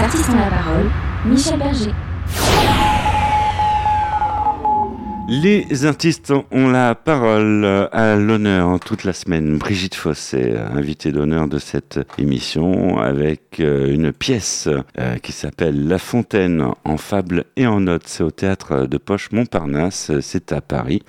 Artistes 0.02 0.30
ont 0.30 0.36
la 0.36 0.50
parole, 0.50 0.90
Michel 1.26 1.60
Berger. 1.60 1.92
Les 5.30 5.86
artistes 5.86 6.34
ont 6.52 6.68
la 6.70 6.96
parole 6.96 7.64
à 7.92 8.16
l'honneur 8.16 8.80
toute 8.80 9.04
la 9.04 9.14
semaine. 9.14 9.58
Brigitte 9.60 9.96
Fossé, 9.96 10.56
invitée 10.74 11.12
d'honneur 11.12 11.48
de 11.48 11.60
cette 11.60 12.00
émission, 12.18 12.98
avec 12.98 13.60
euh, 13.60 13.94
une 13.94 14.12
pièce 14.12 14.68
euh, 14.98 15.18
qui 15.20 15.32
s'appelle 15.32 15.88
La 15.88 16.00
Fontaine 16.00 16.66
en 16.84 16.98
fable 16.98 17.46
et 17.56 17.68
en 17.68 17.80
notes. 17.80 18.08
C'est 18.08 18.24
au 18.24 18.32
théâtre 18.32 18.88
de 18.88 18.98
Poche 18.98 19.32
Montparnasse, 19.32 20.12
c'est 20.20 20.52
à 20.52 20.62
Paris. 20.62 21.04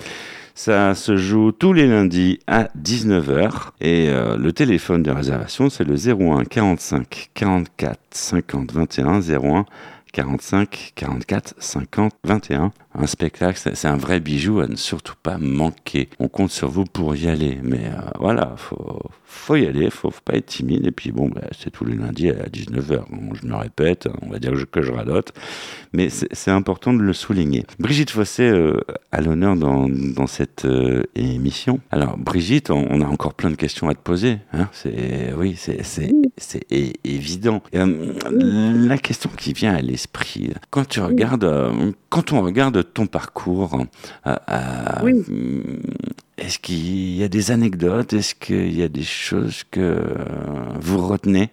Ça 0.55 0.95
se 0.95 1.17
joue 1.17 1.51
tous 1.51 1.73
les 1.73 1.87
lundis 1.87 2.38
à 2.47 2.69
19h 2.79 3.71
et 3.81 4.11
euh, 4.11 4.37
le 4.37 4.53
téléphone 4.53 5.03
de 5.03 5.11
réservation 5.11 5.71
c'est 5.71 5.85
le 5.85 5.95
01 5.95 6.45
45 6.45 7.31
44 7.33 7.99
50 8.11 8.73
21 8.73 9.21
01 9.23 9.65
45 10.12 10.93
44 10.95 11.55
50 11.59 12.12
21. 12.25 12.71
Un 12.94 13.07
spectacle, 13.07 13.59
c'est 13.74 13.88
un 13.88 13.96
vrai 13.96 14.20
bijou 14.20 14.61
à 14.61 14.66
ne 14.66 14.76
surtout 14.76 15.14
pas 15.22 15.38
manquer. 15.38 16.09
On 16.18 16.28
compte 16.28 16.50
sur 16.50 16.68
vous 16.68 16.85
pour 16.85 17.16
y 17.16 17.28
aller, 17.28 17.59
mais 17.62 17.87
euh, 17.87 18.11
voilà, 18.18 18.55
faut 18.57 19.00
faut 19.33 19.57
y 19.57 19.66
aller, 19.66 19.90
faut, 19.90 20.11
faut 20.11 20.20
pas 20.24 20.35
être 20.35 20.46
timide. 20.46 20.87
Et 20.87 20.90
puis 20.90 21.11
bon, 21.11 21.28
bah, 21.28 21.42
c'est 21.59 21.70
tous 21.70 21.85
les 21.85 21.94
lundis 21.94 22.31
à 22.31 22.46
19h. 22.48 23.05
Bon, 23.11 23.35
je 23.35 23.46
me 23.46 23.55
répète, 23.55 24.09
on 24.20 24.31
va 24.31 24.38
dire 24.38 24.52
que 24.52 24.59
je, 24.59 24.64
que 24.66 24.83
je 24.83 24.92
radote, 24.92 25.33
mais 25.92 26.09
c'est 26.11 26.50
important 26.50 26.92
de 26.92 27.02
le 27.02 27.12
souligner. 27.12 27.64
Brigitte 27.78 28.11
Fossé 28.11 28.44
euh, 28.44 28.81
à 29.11 29.20
l'honneur 29.20 29.57
dans, 29.57 29.88
dans 29.88 30.26
cette 30.26 30.64
euh, 30.64 31.02
émission. 31.14 31.81
Alors 31.90 32.16
Brigitte, 32.18 32.70
on, 32.70 33.00
a 33.00 33.07
encore 33.07 33.35
plein 33.35 33.50
de 33.50 33.57
questions 33.57 33.88
à 33.88 33.94
te 33.94 34.00
poser. 34.00 34.38
Hein 34.52 34.68
oui, 35.37 35.57
c'est 35.57 36.66
évident. 37.05 37.62
Euh, 37.74 38.87
la 38.87 38.98
question 38.98 39.31
qui 39.37 39.52
vient 39.52 39.74
à 39.74 39.81
l'esprit, 39.81 40.52
quand 40.70 40.87
tu 40.87 41.00
regardes, 41.00 41.50
quand 42.11 42.33
on 42.33 42.42
regarde 42.42 42.82
ton 42.83 43.07
parcours, 43.07 43.81
euh, 44.27 44.35
euh, 44.49 44.55
Oui. 45.05 45.25
est-ce 46.38 46.59
qu'il 46.59 47.16
y 47.16 47.23
a 47.23 47.29
des 47.29 47.51
anecdotes 47.51 48.12
Est-ce 48.12 48.35
qu'il 48.35 48.77
y 48.79 48.83
a 48.83 48.88
des 48.88 49.03
choses 49.03 49.64
que 49.71 49.97
vous 50.81 50.99
retenez 51.07 51.51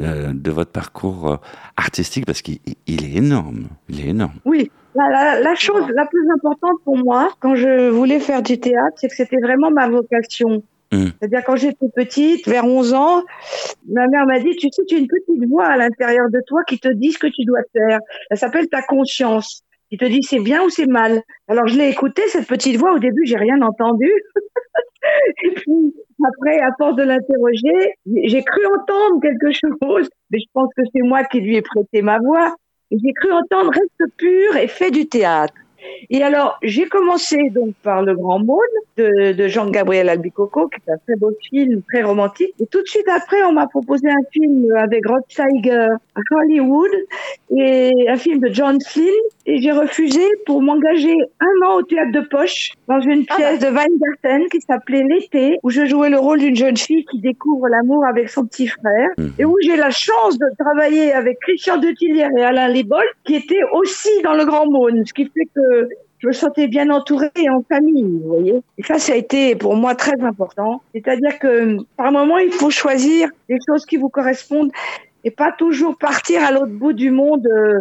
euh, 0.00 0.32
de 0.34 0.50
votre 0.50 0.70
parcours 0.72 1.38
artistique? 1.76 2.26
Parce 2.26 2.42
qu'il 2.42 2.58
il 2.86 3.04
est 3.04 3.16
énorme. 3.16 3.68
Il 3.88 4.00
est 4.00 4.08
énorme. 4.10 4.34
Oui, 4.44 4.70
la, 4.94 5.08
la- 5.08 5.40
la 5.40 5.54
chose 5.54 5.84
la 5.94 6.06
plus 6.06 6.26
importante 6.34 6.78
pour 6.84 6.96
moi, 6.98 7.30
quand 7.40 7.54
je 7.54 7.88
voulais 7.90 8.20
faire 8.20 8.42
du 8.42 8.58
théâtre, 8.58 8.96
c'est 8.96 9.08
que 9.08 9.14
c'était 9.16 9.40
vraiment 9.40 9.70
ma 9.70 9.88
vocation. 9.88 10.62
Mm. 10.92 11.06
C'est-à-dire 11.20 11.42
quand 11.46 11.54
j'étais 11.54 11.86
petite, 11.94 12.48
vers 12.48 12.64
11 12.64 12.94
ans, 12.94 13.22
ma 13.88 14.08
mère 14.08 14.26
m'a 14.26 14.40
dit, 14.40 14.56
tu 14.56 14.68
sais, 14.72 14.82
tu 14.88 14.96
as 14.96 14.98
une 14.98 15.06
petite 15.06 15.48
voix 15.48 15.66
à 15.66 15.76
l'intérieur 15.76 16.28
de 16.30 16.40
toi 16.48 16.64
qui 16.64 16.80
te 16.80 16.88
dit 16.88 17.12
ce 17.12 17.18
que 17.18 17.28
tu 17.28 17.44
dois 17.44 17.60
faire. 17.72 18.00
Elle 18.28 18.38
s'appelle 18.38 18.68
ta 18.68 18.82
conscience. 18.82 19.62
Qui 19.90 19.96
te 19.96 20.04
dit 20.04 20.22
c'est 20.22 20.40
bien 20.40 20.62
ou 20.62 20.70
c'est 20.70 20.86
mal? 20.86 21.22
Alors 21.48 21.66
je 21.66 21.76
l'ai 21.76 21.88
écoutée, 21.88 22.22
cette 22.28 22.46
petite 22.46 22.76
voix. 22.76 22.94
Au 22.94 22.98
début, 22.98 23.26
j'ai 23.26 23.36
rien 23.36 23.60
entendu. 23.60 24.10
Et 25.44 25.50
puis 25.50 25.94
après, 26.24 26.60
à 26.60 26.70
force 26.78 26.96
de 26.96 27.02
l'interroger, 27.02 27.94
j'ai 28.24 28.42
cru 28.42 28.64
entendre 28.66 29.20
quelque 29.20 29.50
chose. 29.52 30.08
Mais 30.30 30.38
je 30.38 30.46
pense 30.52 30.68
que 30.76 30.82
c'est 30.94 31.02
moi 31.02 31.24
qui 31.24 31.40
lui 31.40 31.56
ai 31.56 31.62
prêté 31.62 32.02
ma 32.02 32.18
voix. 32.18 32.54
J'ai 32.90 33.12
cru 33.14 33.32
entendre 33.32 33.72
reste 33.72 34.16
pur 34.16 34.56
et 34.56 34.68
fait 34.68 34.90
du 34.90 35.08
théâtre. 35.08 35.54
Et 36.10 36.22
alors, 36.22 36.58
j'ai 36.62 36.86
commencé 36.86 37.50
donc 37.50 37.74
par 37.82 38.02
Le 38.02 38.14
Grand 38.14 38.38
Mône 38.38 38.58
de, 39.00 39.32
de 39.32 39.48
Jean-Gabriel 39.48 40.08
Albicoco, 40.08 40.68
qui 40.68 40.76
est 40.86 40.92
un 40.92 40.98
très 41.06 41.16
beau 41.16 41.30
film, 41.48 41.82
très 41.90 42.02
romantique. 42.02 42.54
Et 42.60 42.66
tout 42.66 42.82
de 42.82 42.86
suite 42.86 43.08
après, 43.08 43.42
on 43.42 43.52
m'a 43.52 43.66
proposé 43.66 44.08
un 44.08 44.24
film 44.32 44.72
avec 44.76 45.06
Rod 45.06 45.22
Steiger 45.28 45.88
à 46.14 46.20
Hollywood 46.42 46.90
et 47.56 47.92
un 48.08 48.16
film 48.16 48.40
de 48.40 48.48
John 48.52 48.78
Flynn. 48.80 49.06
Et 49.46 49.60
j'ai 49.60 49.72
refusé 49.72 50.20
pour 50.46 50.62
m'engager 50.62 51.16
un 51.40 51.66
an 51.66 51.76
au 51.78 51.82
théâtre 51.82 52.12
de 52.12 52.20
Poche 52.20 52.72
dans 52.88 53.00
une 53.00 53.24
pièce 53.24 53.58
de 53.58 53.66
Weingarten 53.66 54.48
qui 54.50 54.60
s'appelait 54.60 55.02
L'été, 55.02 55.58
où 55.62 55.70
je 55.70 55.86
jouais 55.86 56.10
le 56.10 56.18
rôle 56.18 56.38
d'une 56.40 56.56
jeune 56.56 56.76
fille 56.76 57.04
qui 57.10 57.20
découvre 57.20 57.68
l'amour 57.68 58.04
avec 58.06 58.28
son 58.28 58.44
petit 58.46 58.68
frère 58.68 59.08
et 59.38 59.44
où 59.44 59.56
j'ai 59.62 59.76
la 59.76 59.90
chance 59.90 60.38
de 60.38 60.46
travailler 60.58 61.12
avec 61.12 61.38
Christian 61.40 61.78
de 61.78 61.90
Tillières 61.90 62.30
et 62.36 62.42
Alain 62.42 62.68
Libol, 62.68 63.04
qui 63.24 63.34
étaient 63.36 63.64
aussi 63.72 64.10
dans 64.22 64.34
le 64.34 64.44
Grand 64.44 64.70
Mône, 64.70 65.04
ce 65.06 65.12
qui 65.12 65.24
fait 65.24 65.48
que 65.54 65.88
je 66.20 66.28
me 66.28 66.32
sentais 66.32 66.68
bien 66.68 66.90
entourée 66.90 67.30
et 67.36 67.48
en 67.50 67.62
famille, 67.68 68.04
vous 68.22 68.28
voyez. 68.28 68.60
Et 68.78 68.82
ça, 68.82 68.98
ça 68.98 69.12
a 69.14 69.16
été 69.16 69.56
pour 69.56 69.74
moi 69.74 69.94
très 69.94 70.20
important. 70.22 70.82
C'est-à-dire 70.94 71.38
que 71.38 71.78
par 71.96 72.12
moment, 72.12 72.38
il 72.38 72.52
faut 72.52 72.70
choisir 72.70 73.28
des 73.48 73.58
choses 73.66 73.84
qui 73.86 73.96
vous 73.96 74.08
correspondent 74.10 74.70
et 75.24 75.30
pas 75.30 75.52
toujours 75.52 75.96
partir 75.98 76.42
à 76.44 76.52
l'autre 76.52 76.72
bout 76.72 76.92
du 76.92 77.10
monde. 77.10 77.46
euh, 77.46 77.80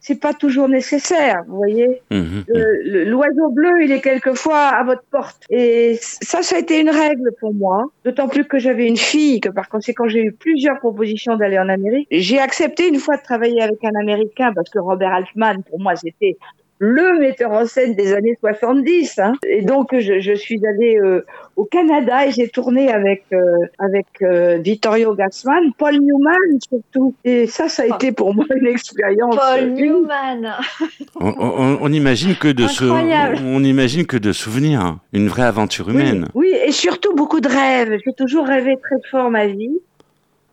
c'est 0.00 0.20
pas 0.20 0.34
toujours 0.34 0.68
nécessaire, 0.68 1.42
vous 1.48 1.56
voyez. 1.56 2.00
Mhm. 2.12 2.44
Le- 2.48 3.04
L'oiseau 3.04 3.48
bleu, 3.50 3.82
il 3.84 3.90
est 3.92 4.00
quelquefois 4.00 4.58
à 4.80 4.84
votre 4.84 5.02
porte. 5.10 5.42
Et 5.50 5.96
ça, 6.00 6.42
ça 6.42 6.56
a 6.56 6.58
été 6.60 6.80
une 6.80 6.90
règle 6.90 7.30
pour 7.40 7.52
moi. 7.54 7.84
D'autant 8.04 8.28
plus 8.28 8.44
que 8.44 8.58
j'avais 8.58 8.86
une 8.86 8.96
fille, 8.96 9.40
que 9.40 9.48
par 9.48 9.68
conséquent, 9.68 10.06
j'ai 10.08 10.22
eu 10.24 10.32
plusieurs 10.32 10.78
propositions 10.78 11.36
d'aller 11.36 11.58
en 11.58 11.68
Amérique. 11.68 12.06
J'ai 12.10 12.38
accepté 12.38 12.88
une 12.88 12.98
fois 13.00 13.16
de 13.16 13.22
travailler 13.22 13.62
avec 13.62 13.82
un 13.84 13.94
Américain 14.00 14.52
parce 14.54 14.70
que 14.70 14.78
Robert 14.78 15.12
Altman, 15.12 15.62
pour 15.68 15.80
moi, 15.80 15.96
c'était 15.96 16.36
le 16.78 17.18
metteur 17.18 17.52
en 17.52 17.64
scène 17.66 17.94
des 17.94 18.12
années 18.12 18.36
70. 18.40 19.18
Hein. 19.18 19.32
Et 19.48 19.62
donc, 19.62 19.88
je, 19.98 20.20
je 20.20 20.32
suis 20.34 20.60
allée 20.66 20.98
euh, 20.98 21.24
au 21.56 21.64
Canada 21.64 22.26
et 22.26 22.32
j'ai 22.32 22.48
tourné 22.48 22.92
avec 22.92 23.24
euh, 23.32 23.40
avec 23.78 24.06
euh, 24.22 24.58
Vittorio 24.58 25.14
Gassman, 25.14 25.72
Paul 25.78 25.94
Newman 26.00 26.60
surtout. 26.68 27.14
Et 27.24 27.46
ça, 27.46 27.68
ça 27.68 27.84
a 27.84 27.86
été 27.86 28.12
pour 28.12 28.34
moi 28.34 28.44
une 28.54 28.66
expérience. 28.66 29.36
Paul 29.36 29.68
unique. 29.68 29.84
Newman. 29.84 30.52
On, 31.20 31.28
on- 31.38 31.78
on 31.80 31.92
imagine 31.92 32.34
que 32.34 32.48
de 32.48 32.64
Incroyable. 32.64 33.38
on 33.44 33.64
imagine 33.64 34.06
que 34.06 34.16
de 34.18 34.32
souvenirs, 34.32 34.98
une 35.12 35.28
vraie 35.28 35.44
aventure 35.44 35.88
humaine. 35.88 36.28
Oui, 36.34 36.52
et 36.66 36.72
surtout 36.72 37.14
beaucoup 37.14 37.40
de 37.40 37.48
rêves. 37.48 37.98
J'ai 38.04 38.12
toujours 38.12 38.46
rêvé 38.46 38.76
très 38.82 38.96
fort 39.10 39.30
ma 39.30 39.46
vie. 39.46 39.78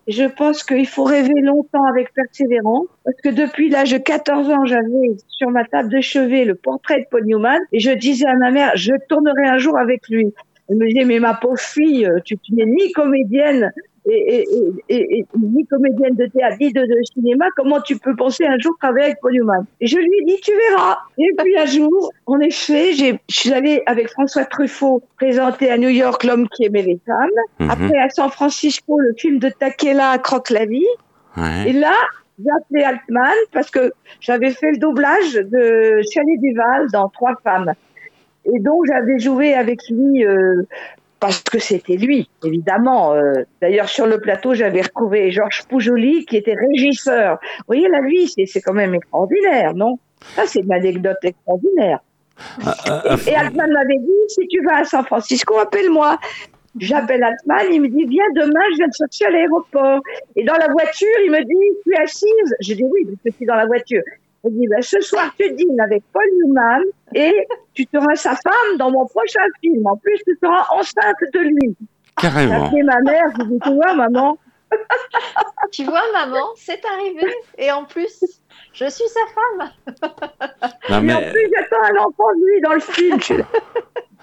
Je 0.06 0.24
pense 0.24 0.62
qu'il 0.64 0.86
faut 0.86 1.04
rêver 1.04 1.40
longtemps 1.40 1.84
avec 1.84 2.12
persévérance, 2.12 2.86
parce 3.04 3.16
que 3.22 3.30
depuis 3.30 3.70
l'âge 3.70 3.92
de 3.92 3.98
14 3.98 4.50
ans, 4.50 4.64
j'avais 4.66 5.16
sur 5.28 5.50
ma 5.50 5.64
table 5.64 5.90
de 5.90 6.00
chevet 6.00 6.44
le 6.44 6.54
portrait 6.54 7.00
de 7.00 7.06
Paul 7.10 7.24
Newman, 7.24 7.60
et 7.72 7.80
je 7.80 7.90
disais 7.90 8.26
à 8.26 8.36
ma 8.36 8.50
mère, 8.50 8.72
je 8.74 8.92
tournerai 9.08 9.48
un 9.48 9.58
jour 9.58 9.78
avec 9.78 10.06
lui. 10.08 10.32
Elle 10.68 10.76
me 10.76 10.86
disait, 10.88 11.04
mais 11.04 11.20
ma 11.20 11.34
pauvre 11.34 11.58
fille, 11.58 12.08
tu 12.24 12.36
n'es 12.52 12.66
ni 12.66 12.92
comédienne, 12.92 13.72
et, 14.06 14.44
et, 14.88 15.18
et, 15.18 15.26
ni 15.40 15.64
comédienne 15.66 16.14
de 16.14 16.26
théâtre, 16.26 16.56
ni 16.60 16.72
de, 16.72 16.80
de 16.80 17.02
cinéma, 17.14 17.46
comment 17.56 17.80
tu 17.80 17.98
peux 17.98 18.14
penser 18.14 18.44
un 18.44 18.58
jour 18.58 18.74
travailler 18.78 19.06
avec 19.06 19.20
Paul 19.20 19.32
Newman 19.32 19.64
Et 19.80 19.86
je 19.86 19.96
lui 19.96 20.10
ai 20.20 20.24
dit, 20.24 20.36
tu 20.42 20.52
verras. 20.70 20.98
Et 21.18 21.30
puis 21.38 21.56
un 21.56 21.64
jour, 21.64 22.12
en 22.26 22.38
effet, 22.40 22.92
je 22.92 23.16
suis 23.28 23.52
allée 23.52 23.82
avec 23.86 24.10
François 24.10 24.44
Truffaut 24.44 25.02
présenter 25.16 25.70
à 25.70 25.78
New 25.78 25.88
York 25.88 26.22
L'homme 26.24 26.48
qui 26.48 26.64
aimait 26.66 26.82
les 26.82 27.00
femmes. 27.06 27.28
Mhm. 27.60 27.70
Après, 27.70 27.98
à 27.98 28.10
San 28.10 28.30
Francisco, 28.30 28.98
le 28.98 29.14
film 29.16 29.38
de 29.38 29.48
Takela, 29.48 30.18
Croque 30.18 30.50
la 30.50 30.66
vie. 30.66 30.84
Ouais. 31.36 31.70
Et 31.70 31.72
là, 31.72 31.94
j'ai 32.38 32.50
appelé 32.50 32.84
Altman 32.84 33.34
parce 33.52 33.70
que 33.70 33.92
j'avais 34.20 34.50
fait 34.50 34.72
le 34.72 34.78
doublage 34.78 35.34
de 35.34 36.00
Chalet 36.12 36.40
Duval 36.40 36.88
dans 36.92 37.08
Trois 37.08 37.36
femmes. 37.42 37.72
Et 38.44 38.60
donc, 38.60 38.84
j'avais 38.86 39.18
joué 39.18 39.54
avec 39.54 39.80
lui 39.88 40.26
euh, 40.26 40.62
parce 41.24 41.42
que 41.42 41.58
c'était 41.58 41.96
lui, 41.96 42.28
évidemment. 42.44 43.14
Euh, 43.14 43.46
D'ailleurs, 43.62 43.88
sur 43.88 44.06
le 44.06 44.20
plateau, 44.20 44.52
j'avais 44.52 44.82
retrouvé 44.82 45.30
Georges 45.30 45.62
Poujoli, 45.62 46.26
qui 46.26 46.36
était 46.36 46.52
régisseur. 46.54 47.38
Vous 47.60 47.64
voyez, 47.66 47.88
la 47.88 48.02
vie, 48.02 48.28
c'est 48.28 48.60
quand 48.60 48.74
même 48.74 48.94
extraordinaire, 48.94 49.74
non? 49.74 49.98
Ça, 50.36 50.42
c'est 50.44 50.60
une 50.60 50.72
anecdote 50.74 51.16
extraordinaire. 51.22 52.00
Ah, 52.66 52.74
ah, 52.84 53.02
ah, 53.08 53.16
Et 53.26 53.34
Altman 53.34 53.72
m'avait 53.72 54.00
dit, 54.00 54.22
si 54.28 54.46
tu 54.48 54.62
vas 54.64 54.80
à 54.80 54.84
San 54.84 55.02
Francisco, 55.06 55.56
appelle-moi. 55.58 56.18
J'appelle 56.78 57.24
Altman, 57.24 57.72
il 57.72 57.80
me 57.80 57.88
dit, 57.88 58.04
viens 58.04 58.30
demain, 58.34 58.60
je 58.72 58.76
viens 58.76 58.88
te 58.90 58.96
chercher 58.98 59.24
à 59.24 59.30
l'aéroport. 59.30 60.02
Et 60.36 60.44
dans 60.44 60.58
la 60.58 60.68
voiture, 60.68 61.16
il 61.24 61.30
me 61.30 61.42
dit, 61.42 61.78
tu 61.84 61.94
es 61.94 62.02
assise 62.02 62.54
Je 62.60 62.74
dis 62.74 62.84
oui, 62.84 63.06
parce 63.06 63.16
que 63.24 63.30
je 63.30 63.36
suis 63.36 63.46
dans 63.46 63.56
la 63.56 63.64
voiture. 63.64 64.02
Me 64.44 64.50
dit, 64.50 64.66
ben, 64.68 64.82
ce 64.82 65.00
soir, 65.00 65.32
tu 65.38 65.50
dînes 65.52 65.80
avec 65.80 66.02
Paul 66.12 66.22
Newman 66.42 66.82
et 67.14 67.46
tu 67.72 67.86
seras 67.92 68.14
sa 68.14 68.36
femme 68.36 68.76
dans 68.78 68.90
mon 68.90 69.06
prochain 69.06 69.40
film. 69.62 69.86
En 69.86 69.96
plus, 69.96 70.18
tu 70.26 70.38
seras 70.42 70.66
enceinte 70.70 71.16
de 71.32 71.38
lui. 71.40 71.76
J'ai 72.20 72.28
carrément. 72.28 72.66
appelé 72.66 72.82
ma 72.82 73.00
mère, 73.00 73.24
je 73.38 73.44
dit, 73.44 73.58
tu 73.64 73.74
vois, 73.74 73.94
maman, 73.94 74.38
Tu 75.72 75.84
vois, 75.84 76.02
maman, 76.12 76.46
c'est 76.56 76.80
arrivé. 76.84 77.26
Et 77.58 77.70
en 77.70 77.84
plus, 77.84 78.24
je 78.72 78.84
suis 78.88 79.04
sa 79.08 79.20
femme. 79.34 79.70
Non, 80.90 80.96
Et 81.08 81.14
en 81.14 81.20
mais 81.20 81.30
plus, 81.30 81.50
j'attends 81.54 81.82
un 81.82 82.04
enfant 82.04 82.28
de 82.34 82.52
lui 82.52 82.60
dans 82.60 82.72
le 82.74 82.80
film. 82.80 83.20
Je 83.20 83.34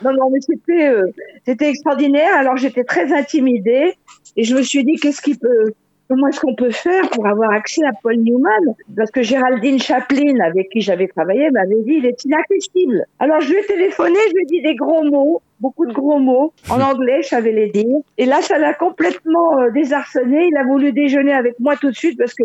non, 0.04 0.14
non, 0.14 0.30
mais 0.32 0.40
c'était, 0.42 0.88
euh, 0.88 1.12
c'était 1.46 1.70
extraordinaire. 1.70 2.36
Alors, 2.36 2.58
j'étais 2.58 2.84
très 2.84 3.14
intimidée 3.14 3.96
et 4.36 4.44
je 4.44 4.56
me 4.56 4.62
suis 4.64 4.84
dit, 4.84 4.96
qu'est-ce 4.96 5.22
qui 5.22 5.38
peut, 5.38 5.74
comment 6.12 6.28
est-ce 6.28 6.42
qu'on 6.42 6.56
peut 6.56 6.72
faire 6.72 7.10
pour 7.12 7.26
avoir 7.26 7.52
accès 7.52 7.86
à 7.86 7.94
Paul 8.04 8.18
Newman 8.18 8.76
Parce 8.98 9.12
que 9.12 9.22
Géraldine 9.22 9.80
Chaplin, 9.80 10.42
avec 10.42 10.70
qui 10.70 10.82
j'avais 10.82 11.08
travaillé, 11.08 11.50
m'avait 11.52 11.82
dit, 11.84 11.94
il 12.00 12.06
est 12.06 12.26
inaccessible. 12.26 13.06
Alors, 13.20 13.40
je 13.40 13.54
lui 13.54 13.60
ai 13.60 13.66
téléphoné, 13.66 14.20
je 14.28 14.34
lui 14.34 14.42
ai 14.42 14.46
dit 14.46 14.62
des 14.62 14.76
gros 14.76 15.04
mots, 15.06 15.42
beaucoup 15.62 15.86
de 15.86 15.94
gros 15.94 16.20
mots. 16.20 16.52
En 16.70 16.82
anglais, 16.92 17.22
je 17.22 17.30
savais 17.30 17.54
les 17.54 17.70
dire. 17.70 18.00
Et 18.18 18.26
là, 18.26 18.42
ça 18.42 18.58
l'a 18.58 18.74
complètement 18.74 19.58
euh, 19.58 19.70
désarçonné. 19.70 20.50
Il 20.52 20.58
a 20.58 20.66
voulu 20.66 20.92
déjeuner 20.92 21.32
avec 21.32 21.58
moi 21.62 21.78
tout 21.78 21.92
de 21.92 21.96
suite 21.96 22.18
parce 22.18 22.34
que 22.34 22.44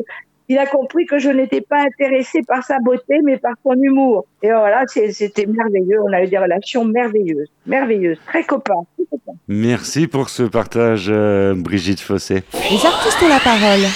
il 0.49 0.59
a 0.59 0.67
compris 0.67 1.07
que 1.07 1.19
je 1.19 1.29
n'étais 1.29 1.61
pas 1.61 1.83
intéressée 1.83 2.41
par 2.47 2.63
sa 2.65 2.79
beauté, 2.79 3.21
mais 3.25 3.37
par 3.37 3.55
son 3.63 3.75
humour. 3.75 4.27
Et 4.43 4.49
voilà, 4.49 4.85
c'était 4.87 5.47
merveilleux. 5.47 6.01
On 6.03 6.13
a 6.13 6.23
eu 6.23 6.29
des 6.29 6.39
relations 6.39 6.85
merveilleuses, 6.85 7.49
merveilleuses, 7.67 8.19
très 8.27 8.45
copains. 8.45 8.87
très 8.97 9.07
copains. 9.11 9.39
Merci 9.49 10.07
pour 10.07 10.29
ce 10.29 10.45
partage, 10.45 11.07
euh, 11.09 11.55
Brigitte 11.57 12.01
Fossé. 12.01 12.43
Les 12.71 12.87
artistes 12.87 13.23
ont 13.23 13.29
la 13.29 13.41
parole. 13.41 13.87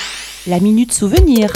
La 0.47 0.59
minute 0.59 0.93
souvenir. 0.93 1.51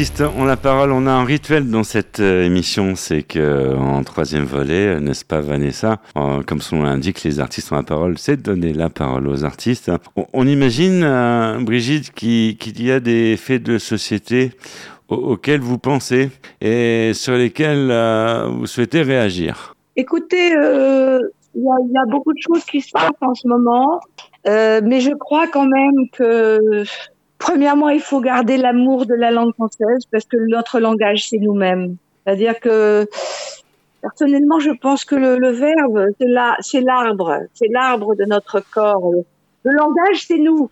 Les 0.00 0.06
artistes 0.06 0.24
ont 0.34 0.46
la 0.46 0.56
parole. 0.56 0.92
On 0.92 1.06
a 1.06 1.10
un 1.10 1.24
rituel 1.24 1.68
dans 1.68 1.82
cette 1.82 2.20
euh, 2.20 2.46
émission, 2.46 2.94
c'est 2.94 3.22
que 3.22 3.76
en 3.76 4.02
troisième 4.02 4.44
volet, 4.44 4.94
euh, 4.96 4.98
n'est-ce 4.98 5.26
pas 5.26 5.42
Vanessa 5.42 6.00
Euh, 6.16 6.40
Comme 6.46 6.62
son 6.62 6.76
nom 6.76 6.84
l'indique, 6.84 7.22
les 7.22 7.38
artistes 7.38 7.70
ont 7.70 7.76
la 7.76 7.82
parole, 7.82 8.16
c'est 8.16 8.40
donner 8.40 8.72
la 8.72 8.88
parole 8.88 9.28
aux 9.28 9.44
artistes. 9.44 9.92
On, 10.16 10.24
on 10.32 10.46
imagine, 10.46 11.02
euh, 11.04 11.58
Brigitte, 11.60 12.12
qui- 12.14 12.56
qu'il 12.58 12.82
y 12.82 12.90
a 12.90 12.98
des 12.98 13.36
faits 13.36 13.62
de 13.62 13.76
société 13.76 14.52
au- 15.10 15.16
auxquels 15.32 15.60
vous 15.60 15.76
pensez 15.76 16.30
et 16.62 17.10
sur 17.12 17.34
lesquels 17.34 17.90
euh, 17.90 18.46
vous 18.48 18.66
souhaitez 18.66 19.02
réagir? 19.02 19.74
Écoutez, 19.96 20.56
euh, 20.56 21.18
il 21.54 21.62
y, 21.62 21.98
a, 21.98 22.06
beaucoup 22.06 22.32
de 22.32 22.38
choses 22.40 22.64
qui 22.64 22.80
se 22.80 22.90
passent 22.90 23.10
en 23.20 23.34
ce 23.34 23.46
moment, 23.46 24.00
euh, 24.48 24.80
mais 24.82 25.00
je 25.00 25.10
crois 25.10 25.46
quand 25.48 25.66
même 25.66 26.08
que, 26.10 26.84
premièrement, 27.40 27.88
il 27.88 28.00
faut 28.00 28.20
garder 28.20 28.56
l'amour 28.56 29.06
de 29.06 29.14
la 29.14 29.32
langue 29.32 29.52
française 29.54 30.02
parce 30.12 30.24
que 30.26 30.36
notre 30.48 30.78
langage, 30.78 31.28
c'est 31.28 31.38
nous-mêmes. 31.38 31.96
C'est-à-dire 32.24 32.60
que, 32.60 33.08
personnellement, 34.02 34.60
je 34.60 34.70
pense 34.70 35.04
que 35.04 35.16
le, 35.16 35.38
le 35.38 35.50
verbe, 35.50 36.10
c'est 36.20 36.28
la- 36.28 36.56
c'est 36.60 36.82
l'arbre, 36.82 37.40
c'est 37.54 37.68
l'arbre 37.68 38.14
de 38.14 38.24
notre 38.24 38.60
corps. 38.72 39.10
Le 39.64 39.72
langage, 39.72 40.24
c'est 40.26 40.38
nous. 40.38 40.70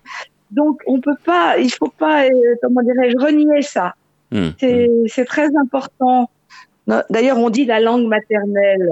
Donc, 0.53 0.81
on 0.87 1.01
peut 1.01 1.17
pas, 1.25 1.59
il 1.59 1.71
faut 1.71 1.93
pas, 1.99 2.25
euh, 2.25 2.55
comment 2.63 2.83
dirais-je, 2.83 3.17
renier 3.19 3.63
ça. 3.63 3.95
Hmm. 4.31 4.51
C'est 4.61 5.25
très 5.25 5.49
important. 5.57 6.31
D'ailleurs, 7.11 7.39
on 7.39 7.51
dit 7.51 7.65
la 7.67 7.81
langue 7.81 8.07
maternelle. 8.07 8.91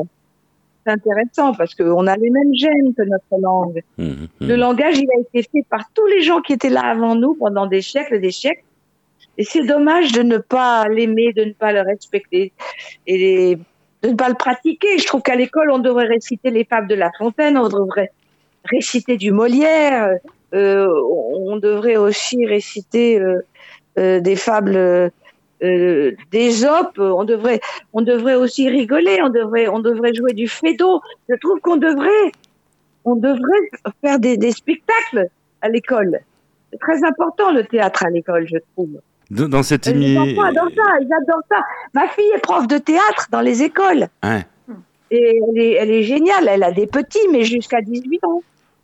C'est 0.86 0.92
intéressant 0.92 1.52
parce 1.54 1.74
qu'on 1.74 2.06
a 2.06 2.16
les 2.16 2.30
mêmes 2.30 2.54
gènes 2.54 2.94
que 2.94 3.02
notre 3.02 3.40
langue. 3.42 3.82
Mhm, 3.98 4.28
Le 4.40 4.54
langage, 4.56 4.96
il 4.98 5.08
a 5.16 5.20
été 5.20 5.42
fait 5.50 5.64
par 5.68 5.82
tous 5.92 6.06
les 6.06 6.22
gens 6.22 6.40
qui 6.40 6.52
étaient 6.52 6.70
là 6.70 6.82
avant 6.84 7.16
nous 7.16 7.34
pendant 7.34 7.66
des 7.66 7.82
siècles 7.82 8.14
et 8.14 8.18
des 8.20 8.30
siècles. 8.30 8.62
Et 9.36 9.44
c'est 9.44 9.64
dommage 9.66 10.12
de 10.12 10.22
ne 10.22 10.38
pas 10.38 10.86
l'aimer, 10.88 11.32
de 11.32 11.44
ne 11.44 11.52
pas 11.52 11.72
le 11.72 11.80
respecter 11.80 12.52
et 13.06 13.18
les- 13.18 13.58
de 14.02 14.10
ne 14.10 14.14
pas 14.14 14.28
le 14.28 14.34
pratiquer. 14.36 14.98
Je 14.98 15.06
trouve 15.06 15.22
qu'à 15.22 15.34
l'école, 15.34 15.70
on 15.72 15.78
devrait 15.80 16.06
réciter 16.06 16.50
les 16.50 16.64
fables 16.64 16.86
de 16.88 16.94
La 16.94 17.10
Fontaine, 17.18 17.58
on 17.58 17.68
devrait 17.68 18.12
réciter 18.64 19.16
du 19.16 19.32
Molière, 19.32 20.16
euh, 20.54 20.86
on 21.46 21.56
devrait 21.56 21.96
aussi 21.96 22.46
réciter 22.46 23.18
euh, 23.18 23.40
euh, 23.98 24.20
des 24.20 24.36
fables 24.36 25.10
euh, 25.62 25.66
euh, 25.66 26.16
d'Ésope, 26.30 26.98
on 26.98 27.24
devrait, 27.24 27.60
on 27.92 28.02
devrait 28.02 28.34
aussi 28.34 28.68
rigoler, 28.68 29.20
on 29.22 29.28
devrait, 29.28 29.68
on 29.68 29.78
devrait 29.78 30.14
jouer 30.14 30.32
du 30.32 30.48
fédo. 30.48 31.00
Je 31.28 31.34
trouve 31.36 31.60
qu'on 31.60 31.76
devrait, 31.76 32.32
on 33.04 33.16
devrait 33.16 33.70
faire 34.02 34.18
des, 34.18 34.36
des 34.36 34.52
spectacles 34.52 35.28
à 35.62 35.68
l'école. 35.68 36.20
C'est 36.70 36.78
très 36.78 37.04
important 37.04 37.52
le 37.52 37.64
théâtre 37.64 38.04
à 38.04 38.10
l'école, 38.10 38.46
je 38.48 38.58
trouve. 38.74 39.00
Dans, 39.30 39.62
cette 39.62 39.86
Les 39.86 39.92
émission. 39.92 40.22
enfants 40.22 40.48
adorent 40.48 40.74
ça, 40.76 41.00
ils 41.00 41.12
adorent 41.12 41.44
ça. 41.50 41.64
Ma 41.94 42.06
fille 42.08 42.30
est 42.34 42.40
prof 42.40 42.66
de 42.68 42.78
théâtre 42.78 43.26
dans 43.32 43.40
les 43.40 43.62
écoles. 43.62 44.06
Ouais. 44.22 44.46
Et 45.10 45.40
elle 45.48 45.60
est, 45.60 45.72
elle 45.72 45.90
est 45.90 46.02
géniale. 46.04 46.48
Elle 46.48 46.62
a 46.62 46.70
des 46.70 46.86
petits, 46.86 47.26
mais 47.32 47.42
jusqu'à 47.42 47.80
18 47.80 48.24
ans. 48.24 48.42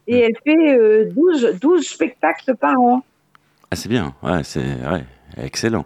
Et 0.08 0.18
elle 0.18 0.36
fait 0.44 0.76
euh, 0.76 1.08
12, 1.14 1.58
12 1.60 1.86
spectacles 1.86 2.56
par 2.56 2.80
an. 2.80 3.04
Ah, 3.70 3.76
c'est 3.76 3.88
bien, 3.88 4.14
ouais, 4.22 4.42
c'est 4.42 4.60
ouais, 4.60 5.04
excellent. 5.42 5.84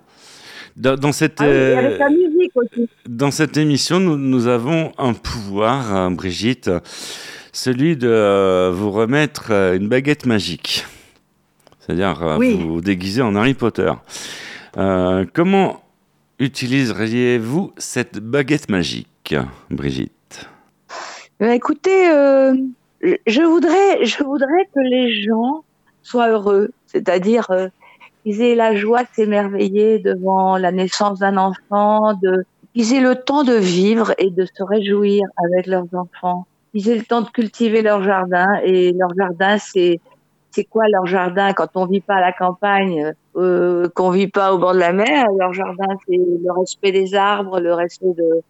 Dans, 0.77 0.97
dans 0.97 1.13
cette, 1.13 1.41
Ah 1.41 1.45
oui, 1.45 1.51
euh, 1.51 1.79
avec 1.79 1.99
la 1.99 2.09
musique 2.11 2.53
aussi. 2.55 2.89
dans 3.09 3.31
cette 3.31 3.57
émission, 3.57 3.99
nous, 3.99 4.17
nous 4.19 4.47
avons 4.47 4.93
un 4.99 5.15
pouvoir, 5.15 5.93
hein, 5.95 6.11
Brigitte, 6.11 6.71
celui 7.53 7.97
de 7.97 8.09
euh, 8.09 8.71
vous 8.75 8.91
remettre 8.91 9.53
euh, 9.53 9.77
une 9.77 9.89
baguette 9.89 10.27
magique. 10.27 10.85
C'est-à-dire 11.81 12.23
euh, 12.23 12.37
Oui. 12.37 12.55
vous 12.63 12.81
déguiser 12.83 13.23
en 13.23 13.35
Harry 13.37 13.55
Potter. 13.55 13.91
Euh, 14.77 15.25
comment 15.33 15.83
utiliseriez-vous 16.39 17.73
cette 17.79 18.19
baguette 18.19 18.69
magique, 18.69 19.35
Brigitte? 19.71 20.47
Ben, 21.41 21.53
écoutez, 21.53 22.11
euh, 22.11 22.55
je 23.27 23.41
voudrais, 23.43 24.05
je 24.05 24.23
voudrais 24.23 24.65
que 24.75 24.81
les 24.81 25.23
gens 25.23 25.65
soient 26.03 26.29
heureux, 26.31 26.71
c'est-à-dire 26.87 27.51
euh, 27.51 27.69
qu'ils 28.27 28.43
aient 28.43 28.57
la 28.57 28.75
joie 28.75 29.05
de 29.05 29.09
s'émerveiller 29.13 30.01
devant 30.01 30.57
la 30.57 30.73
naissance 30.73 31.21
d'un 31.21 31.37
enfant, 31.37 32.15
de 32.15 32.45
qu'ils 32.75 32.93
aient 32.93 33.01
le 33.01 33.15
temps 33.15 33.45
de 33.45 33.55
vivre 33.55 34.13
et 34.19 34.31
de 34.31 34.45
se 34.45 34.65
réjouir 34.65 35.23
avec 35.45 35.69
leurs 35.69 35.87
enfants, 35.95 36.45
qu'ils 36.73 36.89
aient 36.89 36.97
le 36.97 37.05
temps 37.05 37.23
de 37.23 37.31
cultiver 37.31 37.83
leur 37.83 38.03
jardin 38.03 38.49
et 38.65 38.93
leur 38.93 39.15
jardin 39.17 39.59
c'est 39.59 40.01
c'est 40.51 40.65
quoi 40.65 40.89
leur 40.89 41.07
jardin 41.07 41.53
quand 41.53 41.69
on 41.77 41.87
vit 41.87 42.01
pas 42.01 42.17
à 42.17 42.21
la 42.21 42.33
campagne, 42.33 43.13
euh, 43.37 43.89
qu'on 43.95 44.11
vit 44.11 44.27
pas 44.27 44.55
au 44.55 44.59
bord 44.59 44.73
de 44.73 44.79
la 44.79 44.93
mer? 44.93 45.27
Leur 45.39 45.53
jardin, 45.53 45.95
c'est 46.09 46.17
le 46.17 46.53
respect 46.59 46.93
des 46.93 47.15
arbres, 47.15 47.61
le 47.61 47.75
respect 47.75 48.15
de, 48.17 48.43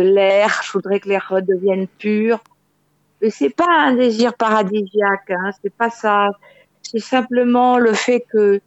l'air. 0.00 0.60
Je 0.64 0.70
voudrais 0.70 1.00
que 1.00 1.08
l'air 1.08 1.26
redevienne 1.28 1.88
pur. 1.98 2.38
Mais 3.20 3.30
c'est 3.30 3.50
pas 3.50 3.66
un 3.68 3.94
désir 3.94 4.34
paradisiaque, 4.34 5.30
hein, 5.30 5.50
c'est 5.60 5.74
pas 5.74 5.90
ça. 5.90 6.28
C'est 6.82 7.00
simplement 7.00 7.78
le 7.78 7.92
fait 7.92 8.24
que 8.32 8.60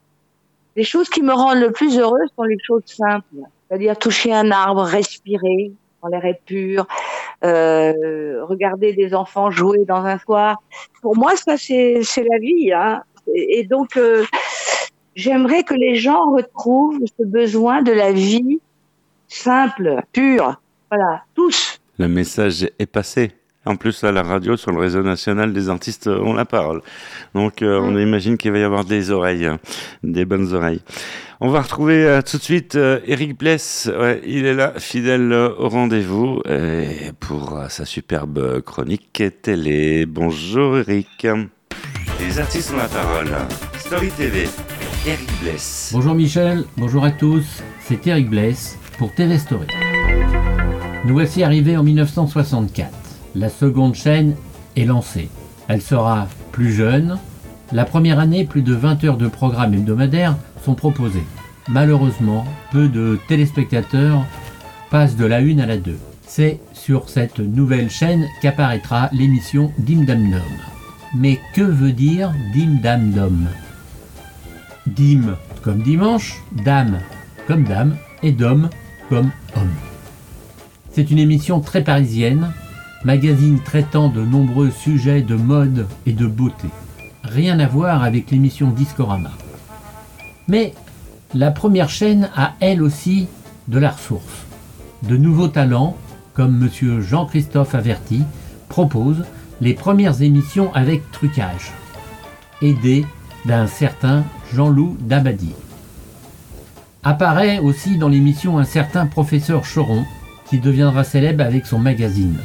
les 0.76 0.84
choses 0.84 1.10
qui 1.10 1.22
me 1.22 1.34
rendent 1.34 1.60
le 1.60 1.72
plus 1.72 1.98
heureuse 2.00 2.30
sont 2.36 2.44
les 2.44 2.58
choses 2.66 2.84
simples. 2.86 3.26
C'est-à-dire 3.68 3.98
toucher 3.98 4.34
un 4.34 4.52
arbre, 4.52 4.84
respirer 4.84 5.72
quand 6.02 6.08
l'air 6.10 6.36
pur, 6.46 6.88
euh, 7.44 8.44
regarder 8.46 8.94
des 8.94 9.14
enfants 9.14 9.52
jouer 9.52 9.86
dans 9.86 10.04
un 10.04 10.18
soir. 10.18 10.62
Pour 11.02 11.16
moi, 11.16 11.36
ça, 11.36 11.58
c'est 11.58 12.02
c'est 12.04 12.24
la 12.24 12.40
vie. 12.40 12.72
Hein. 12.74 13.04
Et, 13.34 13.60
et 13.60 13.64
donc, 13.64 13.98
euh, 13.98 14.26
j'aimerais 15.16 15.64
que 15.64 15.74
les 15.74 15.96
gens 15.96 16.32
retrouvent 16.32 17.00
ce 17.18 17.24
besoin 17.24 17.82
de 17.82 17.92
la 17.92 18.12
vie 18.12 18.60
simple, 19.28 20.02
pure. 20.12 20.60
Voilà, 20.90 21.24
tous. 21.36 21.80
Le 21.98 22.08
message 22.08 22.70
est 22.80 22.86
passé. 22.86 23.32
En 23.66 23.76
plus, 23.76 24.04
à 24.04 24.12
la 24.12 24.24
radio, 24.24 24.58
sur 24.58 24.72
le 24.72 24.80
réseau 24.80 25.04
national 25.04 25.54
des 25.54 25.70
artistes 25.70 26.08
ont 26.08 26.34
la 26.34 26.46
parole. 26.46 26.82
Donc, 27.36 27.62
euh, 27.62 27.80
on 27.80 27.96
imagine 27.98 28.38
qu'il 28.38 28.52
va 28.52 28.58
y 28.58 28.64
avoir 28.64 28.86
des 28.86 29.12
oreilles, 29.12 29.46
euh, 29.46 29.58
des 30.04 30.26
bonnes 30.26 30.54
oreilles. 30.54 30.82
On 31.44 31.50
va 31.50 31.62
retrouver 31.62 32.06
euh, 32.06 32.22
tout 32.22 32.38
de 32.38 32.44
suite 32.44 32.76
euh, 32.76 33.00
Eric 33.06 33.38
Bless. 33.38 33.90
Ouais, 34.00 34.22
il 34.26 34.46
est 34.46 34.54
là, 34.54 34.74
fidèle 34.78 35.32
euh, 35.32 35.50
au 35.58 35.70
rendez-vous, 35.70 36.42
pour 37.20 37.58
euh, 37.58 37.68
sa 37.68 37.86
superbe 37.86 38.62
chronique 38.62 39.24
télé. 39.42 40.06
Bonjour 40.06 40.78
Eric. 40.78 41.28
Les 42.20 42.40
artistes 42.40 42.72
ont 42.74 42.78
la 42.78 42.88
parole. 42.88 43.30
Story 43.80 44.10
TV. 44.10 44.48
Eric 45.08 45.30
Bless. 45.42 45.90
Bonjour 45.94 46.14
Michel, 46.14 46.64
bonjour 46.78 47.04
à 47.04 47.10
tous, 47.10 47.64
c'est 47.80 48.06
Eric 48.06 48.30
Bless 48.30 48.78
pour 49.00 49.12
TV 49.16 49.40
Story. 49.40 49.66
Nous 51.06 51.14
voici 51.14 51.44
arrivés 51.44 51.76
en 51.76 51.82
1964. 51.82 53.01
La 53.36 53.50
seconde 53.50 53.96
chaîne 53.96 54.36
est 54.76 54.86
lancée. 54.86 55.30
Elle 55.68 55.82
sera 55.82 56.28
plus 56.52 56.74
jeune. 56.74 57.18
La 57.72 57.86
première 57.86 58.20
année, 58.20 58.44
plus 58.44 58.62
de 58.62 58.74
20 58.74 59.04
heures 59.06 59.18
de 59.18 59.28
programme 59.28 59.74
hebdomadaire 59.74 60.36
sont 60.64 60.76
proposées. 60.76 61.24
Malheureusement, 61.70 62.46
peu 62.72 62.90
de 62.90 63.18
téléspectateurs 63.28 64.26
passent 64.90 65.16
de 65.16 65.26
la 65.26 65.38
1 65.38 65.60
à 65.60 65.66
la 65.66 65.78
2. 65.78 65.98
C'est 66.28 66.60
sur 66.74 67.10
cette 67.10 67.40
nouvelle 67.40 67.90
chaîne 67.90 68.28
qu'apparaîtra 68.42 69.10
l'émission 69.14 69.72
Dim 69.78 70.04
Dam 70.04 70.30
Dom. 70.30 70.42
Mais 71.16 71.40
que 71.54 71.62
veut 71.62 71.94
dire 71.94 72.34
Dim 72.54 72.80
Dam 72.82 73.12
Dom 73.12 73.48
Dim 74.88 75.38
comme 75.64 75.84
dimanche, 75.84 76.42
dame 76.64 77.00
comme 77.48 77.64
dame 77.64 77.96
et 78.24 78.32
dom 78.32 78.70
comme 79.10 79.32
homme. 79.56 79.76
C'est 80.92 81.12
une 81.12 81.20
émission 81.20 81.62
très 81.62 81.84
parisienne, 81.84 82.52
magazine 83.04 83.60
traitant 83.60 84.10
de 84.10 84.24
nombreux 84.24 84.72
sujets 84.72 85.22
de 85.22 85.36
mode 85.36 85.88
et 86.06 86.14
de 86.14 86.28
beauté. 86.28 86.68
Rien 87.24 87.60
à 87.60 87.68
voir 87.68 88.04
avec 88.04 88.32
l'émission 88.32 88.70
Discorama. 88.70 89.32
Mais 90.48 90.74
la 91.34 91.52
première 91.52 91.90
chaîne 91.90 92.30
a 92.36 92.54
elle 92.60 92.84
aussi 92.84 93.28
de 93.68 93.80
la 93.80 93.92
ressource. 93.92 94.46
De 95.04 95.18
nouveaux 95.18 95.48
talents, 95.48 95.98
comme 96.34 96.58
monsieur 96.58 97.02
Jean-Christophe 97.02 97.76
Averti, 97.76 98.24
propose 98.70 99.24
les 99.62 99.74
premières 99.74 100.22
émissions 100.22 100.74
avec 100.74 101.10
trucage, 101.12 101.72
aidé 102.62 103.06
d'un 103.46 103.68
certain 103.68 104.24
Jean-Loup 104.54 104.98
Dabadi. 105.00 105.54
Apparaît 107.04 107.60
aussi 107.60 107.98
dans 107.98 108.10
l'émission 108.10 108.60
un 108.60 108.64
certain 108.64 109.08
professeur 109.08 109.64
Choron, 109.64 110.06
qui 110.48 110.60
deviendra 110.60 111.04
célèbre 111.04 111.44
avec 111.44 111.66
son 111.66 111.80
magazine. 111.80 112.38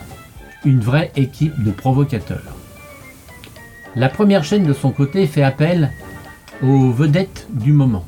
Une 0.67 0.81
vraie 0.81 1.13
équipe 1.15 1.63
de 1.63 1.71
provocateurs. 1.71 2.57
La 3.95 4.09
première 4.09 4.43
chaîne 4.43 4.65
de 4.65 4.73
son 4.73 4.91
côté 4.91 5.29
fait 5.29 5.45
appel 5.45 5.93
aux 6.61 6.91
vedettes 6.91 7.47
du 7.53 7.73
moment, 7.73 8.05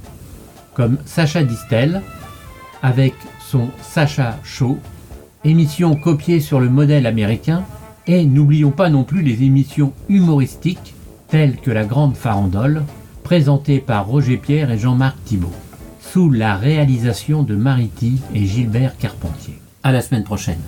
comme 0.74 0.98
Sacha 1.06 1.44
Distel, 1.44 2.02
avec 2.82 3.14
son 3.40 3.68
Sacha 3.80 4.40
Show, 4.42 4.76
émission 5.44 5.94
copiée 5.94 6.40
sur 6.40 6.58
le 6.58 6.68
modèle 6.68 7.06
américain, 7.06 7.62
et 8.08 8.24
n'oublions 8.24 8.72
pas 8.72 8.90
non 8.90 9.04
plus 9.04 9.22
les 9.22 9.44
émissions 9.44 9.92
humoristiques 10.08 10.94
telles 11.28 11.58
que 11.58 11.70
La 11.70 11.84
Grande 11.84 12.16
Farandole, 12.16 12.82
présentée 13.22 13.78
par 13.78 14.08
Roger 14.08 14.36
Pierre 14.36 14.72
et 14.72 14.78
Jean-Marc 14.78 15.16
Thibault, 15.24 15.54
sous 16.00 16.28
la 16.28 16.56
réalisation 16.56 17.44
de 17.44 17.54
Mariti 17.54 18.20
et 18.34 18.44
Gilbert 18.46 18.98
Carpentier. 18.98 19.60
À 19.84 19.92
la 19.92 20.00
semaine 20.00 20.24
prochaine. 20.24 20.60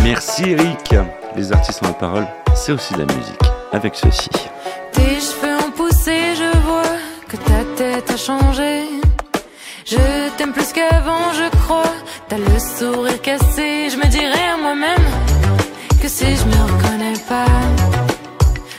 Merci 0.00 0.50
Eric. 0.50 0.94
Les 1.36 1.52
artistes 1.52 1.82
ont 1.82 1.88
la 1.88 1.94
parole, 1.94 2.26
c'est 2.54 2.70
aussi 2.70 2.94
de 2.94 3.00
la 3.00 3.12
musique. 3.12 3.40
Avec 3.72 3.96
ceci. 3.96 4.30
Tes 4.92 5.18
cheveux 5.20 5.56
ont 5.66 5.72
poussé, 5.72 6.36
je 6.36 6.58
vois 6.58 6.96
que 7.28 7.36
ta 7.36 7.64
tête 7.76 8.08
a 8.08 8.16
changé. 8.16 8.84
Je 9.84 9.96
t'aime 10.36 10.52
plus 10.52 10.72
qu'avant, 10.72 11.32
je 11.32 11.48
crois. 11.58 11.92
T'as 12.28 12.38
le 12.38 12.58
sourire 12.58 13.20
cassé, 13.20 13.90
je 13.90 13.96
me 13.96 14.06
dirais 14.06 14.48
à 14.54 14.56
moi-même 14.56 15.06
que 16.00 16.08
si 16.08 16.24
je 16.36 16.44
me 16.44 16.62
reconnais 16.72 17.18
pas, 17.28 17.46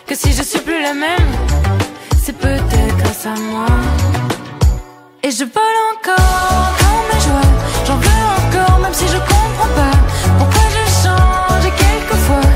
que 0.08 0.16
si 0.16 0.32
je 0.32 0.42
suis 0.42 0.62
plus 0.62 0.82
la 0.82 0.94
même, 0.94 1.32
c'est 2.24 2.38
peut-être 2.38 2.98
grâce 2.98 3.26
à 3.26 3.36
moi. 3.52 3.68
Et 5.24 5.32
je 5.32 5.44
vole 5.44 5.78
encore 5.94 6.74
dans 6.84 7.04
mes 7.10 7.22
joies, 7.22 7.52
j'en 7.86 7.98
veux 7.98 8.26
encore, 8.40 8.80
même 8.80 8.94
si 8.94 9.08
je 9.08 9.18
comprends 9.18 9.74
pas 9.76 10.15
quelquefois, 12.26 12.55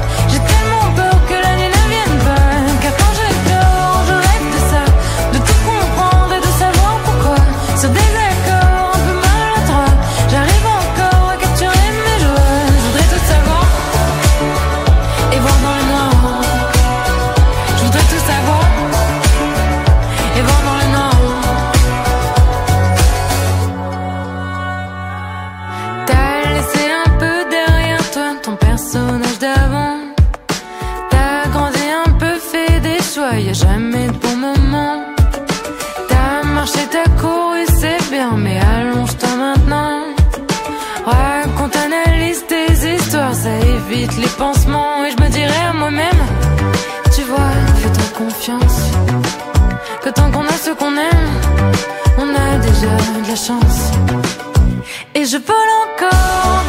les 44.17 44.27
pansements. 44.27 45.05
Et 45.05 45.11
je 45.11 45.23
me 45.23 45.29
dirais 45.29 45.65
à 45.69 45.73
moi-même, 45.73 46.21
tu 47.15 47.21
vois, 47.23 47.51
fais-toi 47.81 48.03
confiance. 48.17 48.79
Que 50.03 50.09
tant 50.09 50.31
qu'on 50.31 50.45
a 50.45 50.51
ce 50.51 50.71
qu'on 50.71 50.95
aime, 50.97 51.29
on 52.17 52.29
a 52.29 52.57
déjà 52.57 52.87
de 52.87 53.29
la 53.29 53.35
chance. 53.35 53.91
Et 55.15 55.25
je 55.25 55.37
vole 55.37 55.71
encore 55.85 56.68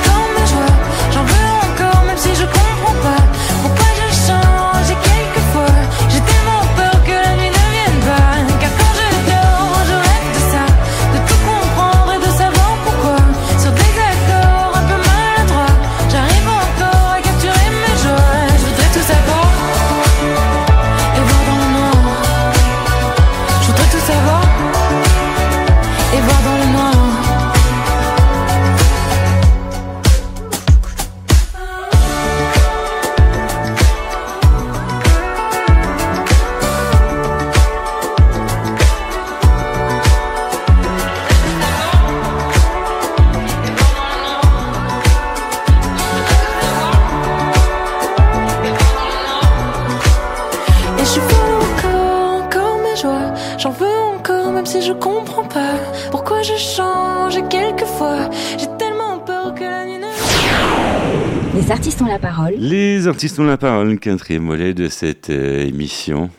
Les 63.20 63.24
artistes 63.26 63.38
ont 63.40 63.44
la 63.44 63.58
parole, 63.58 63.98
quatrième 63.98 64.46
volet 64.46 64.72
de 64.72 64.88
cette 64.88 65.28
euh, 65.28 65.66
émission. 65.66 66.30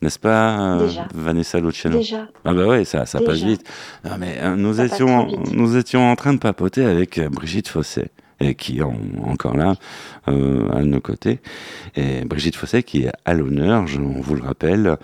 N'est-ce 0.00 0.18
pas, 0.18 0.78
euh. 0.80 0.88
Vanessa 1.14 1.60
Luciano? 1.60 1.98
Déjà. 1.98 2.28
Ah 2.46 2.54
bah 2.54 2.66
ouais, 2.66 2.86
ça, 2.86 3.04
ça 3.04 3.18
Déjà. 3.18 3.30
passe 3.30 3.42
vite. 3.42 3.62
Non, 4.06 4.12
mais 4.18 4.38
euh, 4.40 4.56
nous, 4.56 4.72
Ça 4.72 4.86
étions, 4.86 5.26
vite. 5.26 5.52
nous 5.54 5.76
étions 5.76 6.10
en 6.10 6.16
train 6.16 6.32
de 6.32 6.38
papoter 6.38 6.82
avec 6.86 7.20
Brigitte 7.30 7.68
Fossé, 7.68 8.06
et 8.40 8.54
qui 8.54 8.78
est 8.78 8.82
en- 8.82 8.96
encore 9.26 9.54
là, 9.54 9.74
à 10.26 10.32
nos 10.82 11.00
côtés. 11.02 11.40
Et 11.94 12.24
Brigitte 12.24 12.56
Fossé 12.56 12.82
qui 12.84 13.02
est 13.02 13.12
à 13.26 13.34
l'honneur, 13.34 13.86
je 13.86 14.00
on 14.00 14.22
vous 14.22 14.34
le 14.34 14.42
rappelle, 14.42 14.96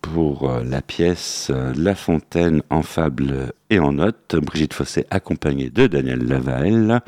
pour 0.00 0.48
la 0.64 0.80
pièce 0.80 1.50
La 1.76 1.96
Fontaine 1.96 2.62
en 2.70 2.82
fable 2.82 3.52
et 3.68 3.80
en 3.80 3.94
notes. 3.94 4.36
Brigitte 4.36 4.74
Fossé 4.74 5.06
accompagnée 5.10 5.70
de 5.70 5.88
Daniel 5.88 6.24
Lavael. 6.24 7.00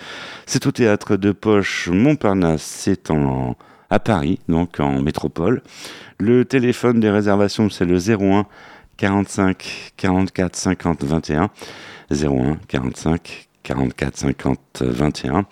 C'est 0.45 0.67
au 0.67 0.73
théâtre 0.73 1.15
de 1.17 1.31
Poche 1.31 1.89
Montparnasse, 1.93 2.63
c'est 2.65 3.13
en, 3.13 3.55
à 3.91 3.99
Paris, 3.99 4.41
donc 4.49 4.81
en 4.81 5.03
métropole. 5.03 5.63
Le 6.19 6.45
téléphone 6.45 7.01
des 7.01 7.11
réservations, 7.11 7.71
c'est 7.71 7.85
le 7.85 7.99
01 7.99 8.47
45 8.97 9.93
44 9.97 10.57
50 10.57 11.05
21. 11.05 11.51
01 12.11 12.59
45 12.69 13.49
44 13.63 14.17
50 14.17 14.83
21. 14.83 15.47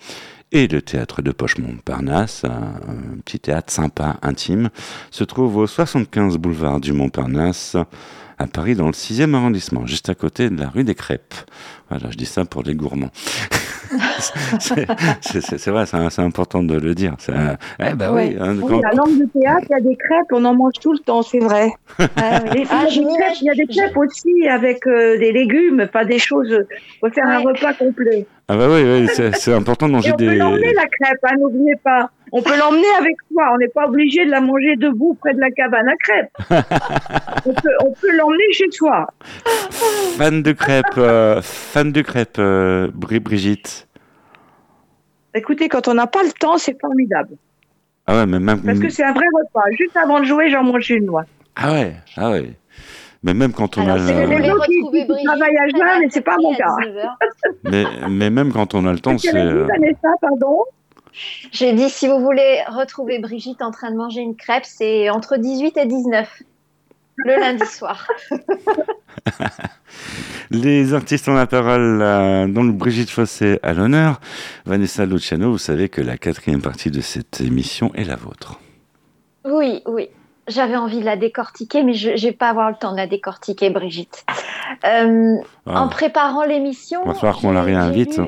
Et 0.51 0.67
le 0.67 0.81
théâtre 0.81 1.21
de 1.21 1.31
Poche 1.31 1.57
Montparnasse, 1.57 2.45
un 2.45 3.17
petit 3.25 3.39
théâtre 3.39 3.73
sympa, 3.73 4.17
intime, 4.21 4.69
se 5.11 5.23
trouve 5.23 5.57
au 5.57 5.67
75 5.67 6.37
boulevard 6.37 6.79
du 6.79 6.93
Montparnasse, 6.93 7.75
à 8.37 8.47
Paris, 8.47 8.75
dans 8.75 8.87
le 8.87 8.93
6e 8.93 9.33
arrondissement, 9.33 9.85
juste 9.85 10.09
à 10.09 10.15
côté 10.15 10.49
de 10.49 10.59
la 10.59 10.69
rue 10.69 10.83
des 10.83 10.95
Crêpes. 10.95 11.35
Voilà, 11.89 12.09
je 12.11 12.17
dis 12.17 12.25
ça 12.25 12.45
pour 12.45 12.63
les 12.63 12.75
gourmands. 12.75 13.11
c'est 15.21 15.67
vrai, 15.67 15.85
c'est 15.85 16.21
important 16.21 16.63
de 16.63 16.77
le 16.77 16.93
dire. 16.95 17.15
Un- 17.29 17.55
Eh 17.79 17.93
ben 17.93 18.13
oui, 18.13 18.35
hein, 18.39 18.55
Oui, 18.61 18.63
quand- 18.69 18.81
la 18.81 18.91
langue 18.91 19.17
du 19.17 19.27
théâtre, 19.29 19.65
il 19.69 19.71
y 19.71 19.75
a 19.75 19.81
des 19.81 19.95
crêpes, 19.95 20.31
on 20.31 20.43
en 20.45 20.53
mange 20.55 20.73
tout 20.81 20.93
le 20.93 20.99
temps, 20.99 21.21
c'est 21.21 21.39
vrai. 21.39 21.69
Puis, 21.97 22.07
Ah, 22.17 22.41
il 22.89 23.43
y 23.43 23.49
a 23.49 23.53
des 23.53 23.65
crêpes- 23.67 23.91
il 23.95 23.97
aussi 23.97 24.47
avec 24.47 24.85
euh, 24.87 25.17
des 25.17 25.31
légumes, 25.31 25.87
pas 25.91 26.05
des 26.05 26.19
choses. 26.19 26.65
faut 27.01 27.09
faire 27.09 27.27
un 27.27 27.39
repas 27.39 27.73
complet. 27.73 28.25
Ah 28.47 28.55
bah 28.57 28.67
oui, 28.69 28.83
oui, 28.83 29.07
c'est 29.33 29.53
important 29.53 29.87
de 29.87 29.93
manger 29.93 30.11
on 30.13 30.17
peut 30.17 30.25
des. 30.27 30.35
l'emmener 30.35 30.71
la 30.73 30.85
crêpe, 30.85 31.17
hein, 31.23 31.35
n'oubliez 31.39 31.75
pas. 31.83 32.11
On 32.31 32.43
peut 32.43 32.55
l'emmener 32.57 32.87
avec 32.99 33.15
soi. 33.31 33.49
On 33.53 33.57
n'est 33.57 33.69
pas 33.69 33.87
obligé 33.87 34.23
de 34.25 34.29
la 34.29 34.39
manger 34.41 34.75
debout 34.75 35.15
près 35.19 35.33
de 35.33 35.39
la 35.39 35.49
cabane 35.49 35.87
à 35.87 35.95
crêpes. 35.97 36.31
on 37.47 37.53
peut, 37.53 37.69
on 37.83 37.91
peut 37.93 38.15
l'emmener 38.15 38.43
chez 38.51 38.69
soi. 38.71 39.07
Fan 40.17 40.43
de 40.43 40.51
crêpes, 40.51 40.85
euh, 40.97 41.41
fan 41.41 41.91
de 41.91 42.01
crêpes, 42.01 42.37
euh, 42.37 42.87
Bri- 42.93 43.19
Brigitte. 43.19 43.87
Écoutez, 45.33 45.67
quand 45.67 45.87
on 45.87 45.95
n'a 45.95 46.07
pas 46.07 46.23
le 46.23 46.31
temps, 46.31 46.57
c'est 46.57 46.79
formidable. 46.79 47.35
Ah 48.07 48.17
ouais, 48.17 48.25
mais 48.27 48.39
même. 48.39 48.61
Parce 48.61 48.79
que 48.79 48.89
c'est 48.89 49.03
un 49.03 49.13
vrai 49.13 49.25
repas. 49.33 49.63
Juste 49.77 49.97
avant 49.97 50.19
de 50.19 50.25
jouer, 50.25 50.49
j'en 50.51 50.63
mange 50.63 50.89
une, 50.91 51.07
moi. 51.07 51.23
Ah 51.55 51.71
ouais, 51.71 51.95
ah 52.17 52.29
ouais. 52.31 52.51
Mais 53.25 53.33
même 53.33 53.53
quand 53.53 53.79
on 53.79 53.81
Alors, 53.81 53.95
a 53.97 53.99
autres, 53.99 54.69
ils- 54.69 54.83
retrouver 54.83 55.05
Brigitte, 55.05 55.29
à 55.29 55.67
jeun, 55.67 55.99
mais 55.99 56.07
c'est 56.11 56.21
pas 56.21 56.37
mon 56.37 56.53
cas. 56.53 56.75
mais, 57.63 57.83
mais 58.07 58.29
même 58.29 58.53
quand 58.53 58.75
on 58.75 58.85
a 58.85 58.93
le 58.93 58.99
temps, 58.99 59.17
c'est. 59.17 59.35
Euh, 59.35 59.65
Vanessa, 59.65 60.09
pardon 60.21 60.59
J'ai 61.51 61.73
dit, 61.73 61.89
si 61.89 62.07
vous 62.07 62.19
voulez 62.19 62.59
retrouver 62.69 63.17
Brigitte 63.17 63.63
en 63.63 63.71
train 63.71 63.89
de 63.89 63.97
manger 63.97 64.21
une 64.21 64.35
crêpe, 64.35 64.63
c'est 64.63 65.09
entre 65.09 65.37
18 65.37 65.75
et 65.77 65.87
19, 65.87 66.43
le 67.17 67.39
lundi 67.39 67.65
soir. 67.65 68.07
Les 70.51 70.93
artistes 70.93 71.27
ont 71.27 71.33
la 71.33 71.47
parole, 71.47 72.01
euh, 72.03 72.45
dont 72.47 72.63
Brigitte 72.65 73.09
Fossé 73.09 73.59
à 73.63 73.73
l'honneur. 73.73 74.19
Vanessa 74.67 75.03
Luciano, 75.07 75.49
vous 75.49 75.57
savez 75.57 75.89
que 75.89 76.01
la 76.01 76.17
quatrième 76.17 76.61
partie 76.61 76.91
de 76.91 77.01
cette 77.01 77.41
émission 77.41 77.91
est 77.95 78.03
la 78.03 78.17
vôtre. 78.17 78.59
Oui, 79.45 79.81
oui. 79.87 80.09
J'avais 80.47 80.75
envie 80.75 80.99
de 80.99 81.05
la 81.05 81.15
décortiquer, 81.17 81.81
mais 81.83 81.93
je 81.93 82.11
ne 82.11 82.17
vais 82.17 82.31
pas 82.31 82.49
avoir 82.49 82.69
le 82.69 82.75
temps 82.75 82.91
de 82.91 82.97
la 82.97 83.07
décortiquer, 83.07 83.69
Brigitte. 83.71 84.23
Euh, 84.85 85.35
Ah. 85.67 85.81
En 85.81 85.87
préparant 85.87 86.43
l'émission. 86.43 87.01
Il 87.03 87.07
va 87.07 87.13
falloir 87.15 87.37
qu'on 87.39 87.51
la 87.51 87.63
réinvite. 87.63 88.17
lu- 88.17 88.25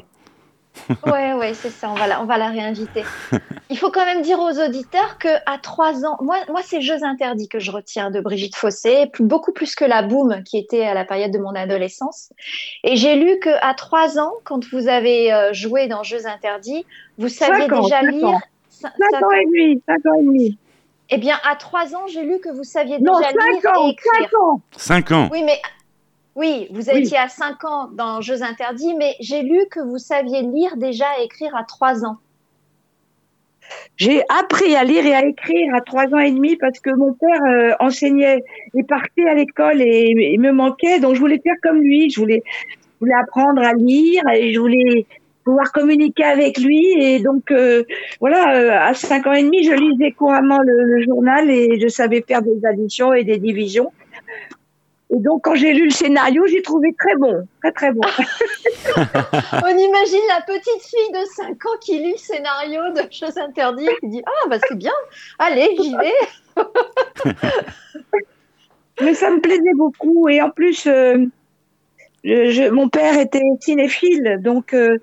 Ouais, 1.07 1.34
ouais, 1.34 1.53
c'est 1.55 1.72
ça, 1.72 1.89
on 1.89 1.95
va, 1.95 2.05
la, 2.05 2.22
on 2.22 2.26
va 2.26 2.38
la 2.38 2.49
réinviter. 2.49 3.03
Il 3.72 3.78
faut 3.80 3.89
quand 3.89 4.05
même 4.05 4.22
dire 4.22 4.39
aux 4.39 4.59
auditeurs 4.63 5.18
que 5.18 5.28
à 5.47 5.57
trois 5.57 6.05
ans, 6.05 6.18
moi, 6.22 6.38
moi 6.49 6.61
c'est 6.63 6.82
Jeux 6.82 7.03
interdits 7.03 7.47
que 7.47 7.57
je 7.59 7.72
retiens 7.72 8.11
de 8.11 8.20
Brigitte 8.22 8.55
Fossé, 8.55 9.07
plus- 9.07 9.24
beaucoup 9.24 9.51
plus 9.51 9.74
que 9.76 9.84
la 9.86 10.03
Boom 10.03 10.43
qui 10.43 10.57
était 10.59 10.86
à 10.86 10.93
la 10.93 11.03
période 11.03 11.32
de 11.32 11.39
mon 11.39 11.55
adolescence. 11.55 12.32
Et 12.84 12.95
j'ai 12.95 13.15
lu 13.15 13.39
que 13.39 13.49
à 13.63 13.74
trois 13.74 14.20
ans, 14.20 14.34
quand 14.43 14.63
vous 14.72 14.88
avez 14.88 15.34
euh, 15.34 15.51
joué 15.51 15.88
dans 15.88 16.03
Jeux 16.03 16.28
interdits, 16.28 16.86
vous 17.18 17.28
saviez 17.30 17.68
déjà 17.68 18.01
lire. 18.03 18.28
ans. 18.28 18.39
Cin- 18.72 18.91
Cinq 18.91 18.93
cinq 19.11 19.24
ans 19.24 19.32
et 19.32 19.45
demi, 19.45 19.82
cinq 19.88 20.05
ans 20.11 20.15
et 20.20 20.24
demi. 20.24 20.57
Eh 21.10 21.18
bien, 21.18 21.38
à 21.49 21.55
trois 21.55 21.95
ans, 21.95 22.05
j'ai 22.08 22.24
lu 22.24 22.39
que 22.39 22.49
vous 22.49 22.64
saviez 22.64 22.99
Non, 22.99 23.18
déjà 23.18 23.30
cinq 23.32 23.51
lire 23.64 23.72
ans, 23.72 23.88
et 23.88 23.91
écrire. 23.91 24.12
cinq 24.20 24.39
ans. 24.41 24.62
Cinq 24.76 25.12
ans. 25.12 25.30
Oui, 25.32 25.43
mais 25.43 25.60
oui, 26.36 26.68
vous 26.72 26.89
Oui. 26.89 26.99
étiez 27.01 27.18
à 27.18 27.30
5 27.30 27.64
ans 27.66 27.89
dans 27.93 28.22
Jeux 28.22 28.43
interdits, 28.43 28.93
mais 28.95 29.16
j'ai 29.20 29.41
lu 29.41 29.60
que 29.72 29.80
vous 29.80 29.97
saviez 29.97 30.41
lire 30.43 30.78
déjà 30.78 31.05
et 31.20 31.24
écrire 31.24 31.55
à 31.55 31.64
3 31.64 32.05
ans. 32.05 32.18
J'ai 33.97 34.22
appris 34.30 34.76
à 34.76 34.84
lire 34.84 35.05
et 35.05 35.14
à 35.16 35.26
écrire 35.26 35.74
à 35.76 35.82
trois 35.82 36.05
ans 36.14 36.20
et 36.20 36.32
demi 36.32 36.55
parce 36.55 36.80
que 36.80 36.89
mon 36.91 37.14
père 37.14 37.41
euh, 37.43 37.74
enseignait 37.82 38.41
et 38.74 38.84
partait 38.84 39.28
à 39.28 39.34
l'école 39.34 39.82
et 39.82 40.14
il 40.34 40.39
me 40.39 40.51
manquait, 40.53 40.99
donc 41.01 41.16
je 41.16 41.20
voulais 41.20 41.39
faire 41.43 41.55
comme 41.62 41.82
lui. 41.82 42.10
Je 42.10 42.18
voulais, 42.20 42.43
je 42.45 42.99
voulais 43.01 43.14
apprendre 43.16 43.62
à 43.62 43.74
lire 43.74 44.24
et 44.34 44.53
je 44.53 44.60
voulais 44.60 45.05
pouvoir 45.48 45.72
communiquer 45.72 46.26
avec 46.26 46.58
lui. 46.58 46.84
Et 47.02 47.20
donc, 47.20 47.52
euh, 47.52 47.84
voilà, 48.20 48.54
euh, 48.58 48.89
à 48.89 48.93
cinq 48.93 49.26
ans 49.28 49.32
et 49.34 49.43
demi, 49.43 49.64
je 49.64 49.72
lisais 49.72 50.12
couramment 50.12 50.60
le, 50.60 50.84
le 50.84 51.02
journal 51.04 51.50
et 51.50 51.80
je 51.80 51.88
savais 51.88 52.22
faire 52.28 52.41
des 52.41 52.66
additions 52.66 53.14
et 53.14 53.24
des 53.24 53.38
divisions. 53.38 53.93
Et 55.10 55.20
donc, 55.20 55.45
quand 55.45 55.56
j'ai 55.56 55.72
lu 55.72 55.86
le 55.86 55.91
scénario, 55.91 56.45
j'ai 56.48 56.62
trouvé 56.62 56.93
très 57.00 57.16
bon, 57.16 57.48
très 57.62 57.72
très 57.72 57.93
bon. 57.93 58.02
On 59.64 59.78
imagine 59.89 60.26
la 60.36 60.41
petite 60.45 60.82
fille 60.84 61.12
de 61.14 61.26
5 61.34 61.66
ans 61.66 61.78
qui 61.80 61.98
lit 61.98 62.12
le 62.12 62.18
scénario 62.18 62.82
de 62.93 63.04
Jeux 63.10 63.39
interdits 63.41 63.86
et 63.88 63.95
qui 64.02 64.10
dit 64.10 64.22
Ah, 64.26 64.50
bah 64.50 64.58
c'est 64.68 64.78
bien, 64.78 64.91
allez, 65.39 65.70
j'y 65.80 65.95
vais. 65.95 66.58
Mais 69.02 69.14
ça 69.14 69.30
me 69.30 69.39
plaisait 69.39 69.74
beaucoup. 69.76 70.28
Et 70.28 70.41
en 70.41 70.50
plus, 70.50 70.86
euh, 70.88 71.24
je- 72.26 72.70
mon 72.70 72.89
père 72.89 73.18
était 73.18 73.39
cinéphile, 73.62 74.39
donc 74.41 74.74
euh, 74.74 74.98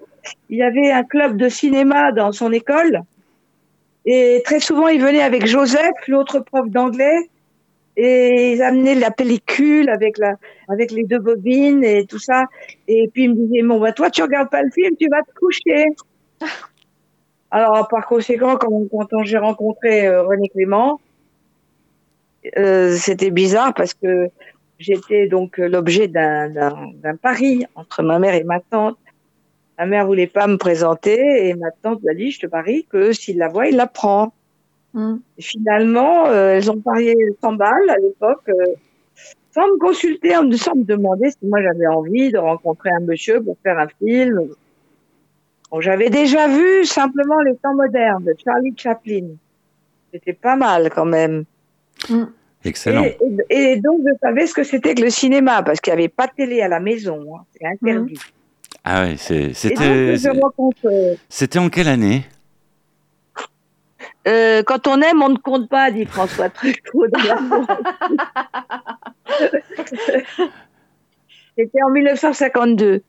il 0.49 0.59
y 0.59 0.63
avait 0.63 0.91
un 0.91 1.05
club 1.05 1.37
de 1.37 1.49
cinéma 1.49 2.13
dans 2.13 2.33
son 2.33 2.53
école. 2.53 3.03
Et 4.07 4.43
très 4.45 4.61
souvent, 4.61 4.89
il 4.89 5.01
venait 5.01 5.23
avec 5.23 5.47
Joseph, 5.47 5.95
l'autre 6.09 6.41
prof 6.41 6.69
d'anglais, 6.69 7.31
et 7.97 8.53
ils 8.53 8.63
amenaient 8.63 8.95
la 8.95 9.11
pellicule 9.11 9.89
avec 9.89 10.19
la, 10.19 10.35
avec 10.69 10.91
les 10.91 11.05
deux 11.05 11.19
bobines 11.19 11.85
et 11.85 12.07
tout 12.07 12.19
ça. 12.19 12.45
Et 12.89 13.09
puis 13.13 13.25
il 13.25 13.31
me 13.31 13.47
disait 13.47 13.63
bon 13.63 13.79
bah 13.81 13.93
toi 13.93 14.11
tu 14.11 14.23
regardes 14.23 14.51
pas 14.51 14.63
le 14.63 14.71
film, 14.71 14.97
tu 14.99 15.09
vas 15.09 15.23
te 15.23 15.33
coucher. 15.39 15.87
Alors 17.51 17.87
par 17.89 18.07
conséquent, 18.07 18.57
quand, 18.57 19.23
j'ai 19.23 19.39
rencontré 19.39 20.07
euh, 20.09 20.25
René 20.25 20.49
Clément, 20.49 21.01
euh, 22.59 22.97
c'était 22.97 23.31
bizarre 23.31 23.73
parce 23.75 23.95
que 23.95 24.29
j'étais 24.79 25.29
donc 25.29 25.61
euh, 25.61 25.69
l'objet 25.69 26.09
d'un 26.09 27.17
pari 27.23 27.65
entre 27.77 28.03
ma 28.03 28.19
mère 28.19 28.35
et 28.35 28.45
ma 28.45 28.59
tante. 28.59 28.99
Ma 29.79 29.87
mère 29.87 30.07
voulait 30.07 30.27
pas 30.29 30.47
me 30.47 30.57
présenter 30.57 31.49
et 31.49 31.55
ma 31.55 31.71
tante 31.83 32.03
m'a 32.05 32.15
dit 32.15 32.31
je 32.31 32.41
te 32.41 32.47
parie 32.47 32.87
que 32.89 33.13
s'il 33.13 33.39
la 33.39 33.49
voit, 33.49 33.67
il 33.67 33.77
la 33.77 33.87
prend. 33.87 34.33
Hmm. 34.93 35.17
Et 35.39 35.43
finalement, 35.43 36.27
euh, 36.29 36.55
elles 36.57 36.71
ont 36.71 36.81
parié 36.81 37.15
100 37.41 37.53
balles 37.55 37.91
à 37.91 37.97
l'époque, 37.99 38.43
euh, 38.49 38.53
sans 39.53 39.67
me 39.67 39.79
consulter, 39.79 40.31
sans 40.57 40.77
me 40.77 40.85
demander 40.85 41.31
si 41.31 41.39
moi 41.43 41.61
j'avais 41.63 41.87
envie 41.89 42.31
de 42.31 42.39
rencontrer 42.39 42.91
un 42.91 43.01
monsieur 43.01 43.43
pour 43.43 43.57
faire 43.65 43.79
un 43.79 43.89
film. 43.99 44.41
Bon, 45.71 45.81
j'avais 45.81 46.11
déjà 46.11 46.47
vu 46.47 46.85
simplement 46.85 47.41
les 47.41 47.57
temps 47.57 47.75
modernes 47.75 48.23
de 48.25 48.35
Charlie 48.45 48.75
Chaplin. 48.77 49.27
C'était 50.13 50.33
pas 50.35 50.55
mal 50.55 50.91
quand 50.95 51.05
même. 51.07 51.45
Excellent. 52.65 53.03
Et, 53.03 53.19
et- 53.51 53.73
et 53.73 53.77
donc, 53.81 54.03
je 54.07 54.13
savais 54.23 54.47
ce 54.47 54.55
que 54.55 54.63
c'était 54.63 54.95
que 54.95 55.03
le 55.03 55.11
cinéma, 55.11 55.65
parce 55.65 55.81
qu'il 55.81 55.93
n'y 55.93 55.99
avait 55.99 56.09
pas 56.09 56.29
de 56.29 56.33
télé 56.37 56.61
à 56.63 56.69
la 56.69 56.79
maison. 56.79 57.21
hein. 57.37 57.45
C'est 57.53 57.67
interdit. 57.67 58.19
Ah 58.85 59.07
donc, 59.07 59.17
c'était. 59.55 59.75
euh, 59.81 60.17
C'était 61.29 61.59
en 61.59 61.69
quelle 61.71 61.89
année? 61.89 62.25
Euh, 64.27 64.63
quand 64.63 64.87
on 64.87 65.01
aime, 65.01 65.23
on 65.23 65.31
ne 65.31 65.39
compte 65.39 65.69
pas, 65.69 65.91
dit 65.91 66.05
François 66.05 66.51
Truffaut. 66.51 67.07
C'était 71.57 71.83
en 71.83 71.91
1952. 71.91 73.03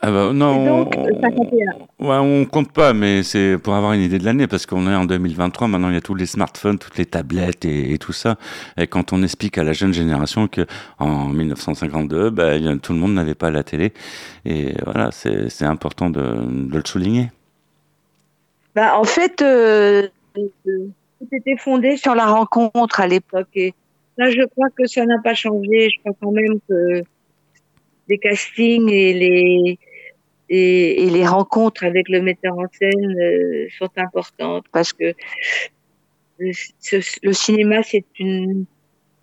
Ah 0.00 0.12
bah, 0.12 0.32
non, 0.32 0.82
donc, 0.82 0.94
on, 0.96 1.06
euh, 1.06 1.20
51. 1.20 2.06
ouais, 2.06 2.16
on 2.16 2.44
compte 2.44 2.72
pas, 2.72 2.92
mais 2.92 3.24
c'est 3.24 3.58
pour 3.58 3.74
avoir 3.74 3.94
une 3.94 4.00
idée 4.00 4.18
de 4.18 4.24
l'année, 4.24 4.46
parce 4.46 4.64
qu'on 4.64 4.86
est 4.88 4.94
en 4.94 5.04
2023, 5.04 5.66
maintenant 5.66 5.88
il 5.88 5.94
y 5.94 5.98
a 5.98 6.00
tous 6.00 6.14
les 6.14 6.26
smartphones, 6.26 6.78
toutes 6.78 6.98
les 6.98 7.06
tablettes 7.06 7.64
et, 7.64 7.92
et 7.92 7.98
tout 7.98 8.12
ça. 8.12 8.36
Et 8.76 8.86
quand 8.86 9.12
on 9.12 9.22
explique 9.24 9.58
à 9.58 9.64
la 9.64 9.72
jeune 9.72 9.92
génération 9.92 10.46
que 10.46 10.66
en 11.00 11.26
1952, 11.26 12.30
bah, 12.30 12.52
tout 12.80 12.92
le 12.92 12.98
monde 12.98 13.14
n'avait 13.14 13.34
pas 13.34 13.50
la 13.50 13.64
télé, 13.64 13.92
et 14.44 14.74
voilà, 14.84 15.10
c'est 15.10 15.64
important 15.64 16.10
de, 16.10 16.20
de 16.20 16.76
le 16.76 16.82
souligner. 16.84 17.30
Ben, 18.76 18.92
en 18.94 19.04
fait, 19.04 19.42
euh, 19.42 20.06
tout 20.34 21.28
était 21.32 21.56
fondé 21.56 21.96
sur 21.96 22.14
la 22.14 22.26
rencontre 22.26 23.00
à 23.00 23.08
l'époque. 23.08 23.48
Et 23.54 23.74
là, 24.16 24.30
je 24.30 24.44
crois 24.46 24.68
que 24.76 24.86
ça 24.86 25.04
n'a 25.04 25.18
pas 25.18 25.34
changé. 25.34 25.90
Je 25.90 26.00
crois 26.00 26.14
quand 26.20 26.30
même 26.30 26.60
que 26.68 27.02
les 28.08 28.18
castings 28.18 28.88
et 28.88 29.12
les, 29.12 29.78
et, 30.48 31.02
et 31.04 31.10
les 31.10 31.26
rencontres 31.26 31.84
avec 31.84 32.08
le 32.08 32.22
metteur 32.22 32.58
en 32.58 32.66
scène 32.72 33.16
euh, 33.20 33.66
sont 33.78 33.90
importantes 33.96 34.64
parce 34.72 34.92
que 34.92 35.14
le, 36.38 36.52
ce- 36.80 37.18
le 37.22 37.32
cinéma, 37.32 37.82
c'est 37.82 38.04
une, 38.18 38.64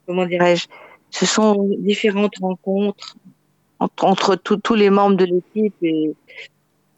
comment 0.05 0.25
dirais-je, 0.25 0.65
ce 1.09 1.25
sont 1.25 1.67
différentes 1.79 2.37
rencontres 2.41 3.15
entre, 3.79 4.03
entre 4.05 4.35
tous- 4.35 4.57
tous 4.57 4.75
les 4.75 4.89
membres 4.89 5.15
de 5.17 5.25
l'équipe 5.25 5.75
et, 5.81 6.11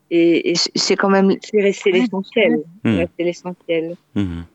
et, 0.10 0.52
et 0.52 0.56
c'est 0.56 0.96
quand 0.96 1.10
même, 1.10 1.32
c'est 1.44 1.62
resté 1.62 1.92
l'essentiel. 1.92 2.62
C'est 2.84 2.90
Mhm. 2.92 2.98
resté 3.00 3.24
l'essentiel. 3.24 3.96
Mhm. 4.16 4.46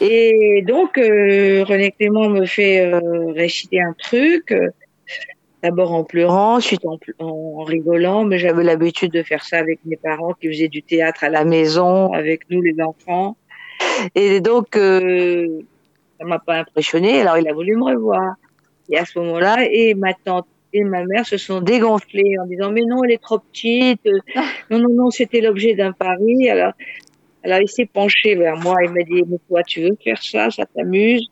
Et 0.00 0.62
donc, 0.66 0.96
euh, 0.96 1.64
René 1.64 1.90
Clément 1.92 2.28
me 2.28 2.46
fait 2.46 2.80
euh, 2.80 3.32
réciter 3.32 3.80
un 3.80 3.94
truc, 3.94 4.52
euh, 4.52 4.68
d'abord 5.62 5.92
en 5.92 6.04
pleurant, 6.04 6.56
ensuite 6.56 6.82
en, 7.18 7.62
rigolant, 7.62 8.24
mais 8.24 8.38
j'avais 8.38 8.64
l'habitude 8.64 9.12
de 9.12 9.22
faire 9.22 9.44
ça 9.44 9.58
avec 9.58 9.80
mes 9.84 9.96
parents 9.96 10.34
qui 10.34 10.48
faisaient 10.48 10.68
du 10.68 10.82
théâtre 10.82 11.24
à 11.24 11.28
la 11.28 11.44
maison, 11.44 12.12
avec 12.12 12.50
nous 12.50 12.60
les 12.60 12.80
enfants. 12.80 13.36
Et 14.14 14.40
donc, 14.40 14.76
euh, 14.76 15.46
ça 16.18 16.26
m'a 16.26 16.38
pas 16.38 16.58
impressionné, 16.58 17.20
alors 17.20 17.38
il 17.38 17.48
a 17.48 17.52
voulu 17.52 17.76
me 17.76 17.84
revoir. 17.84 18.34
Et 18.90 18.98
à 18.98 19.04
ce 19.04 19.18
moment-là, 19.20 19.64
et 19.70 19.94
ma 19.94 20.14
tante 20.14 20.46
et 20.72 20.84
ma 20.84 21.04
mère 21.04 21.26
se 21.26 21.36
sont 21.36 21.60
dégonflées 21.60 22.38
en 22.40 22.46
disant 22.46 22.70
mais 22.72 22.82
non 22.82 23.04
elle 23.04 23.12
est 23.12 23.22
trop 23.22 23.38
petite 23.38 24.08
non 24.70 24.78
non 24.78 24.88
non 24.88 25.10
c'était 25.10 25.42
l'objet 25.42 25.74
d'un 25.74 25.92
pari 25.92 26.48
alors 26.48 26.72
alors 27.44 27.60
il 27.60 27.68
s'est 27.68 27.84
penché 27.84 28.36
vers 28.36 28.56
moi 28.56 28.76
et 28.82 28.88
m'a 28.88 29.02
dit 29.02 29.22
mais 29.26 29.36
toi 29.48 29.62
tu 29.62 29.82
veux 29.82 29.96
faire 30.02 30.22
ça 30.22 30.50
ça 30.50 30.64
t'amuse? 30.64 31.28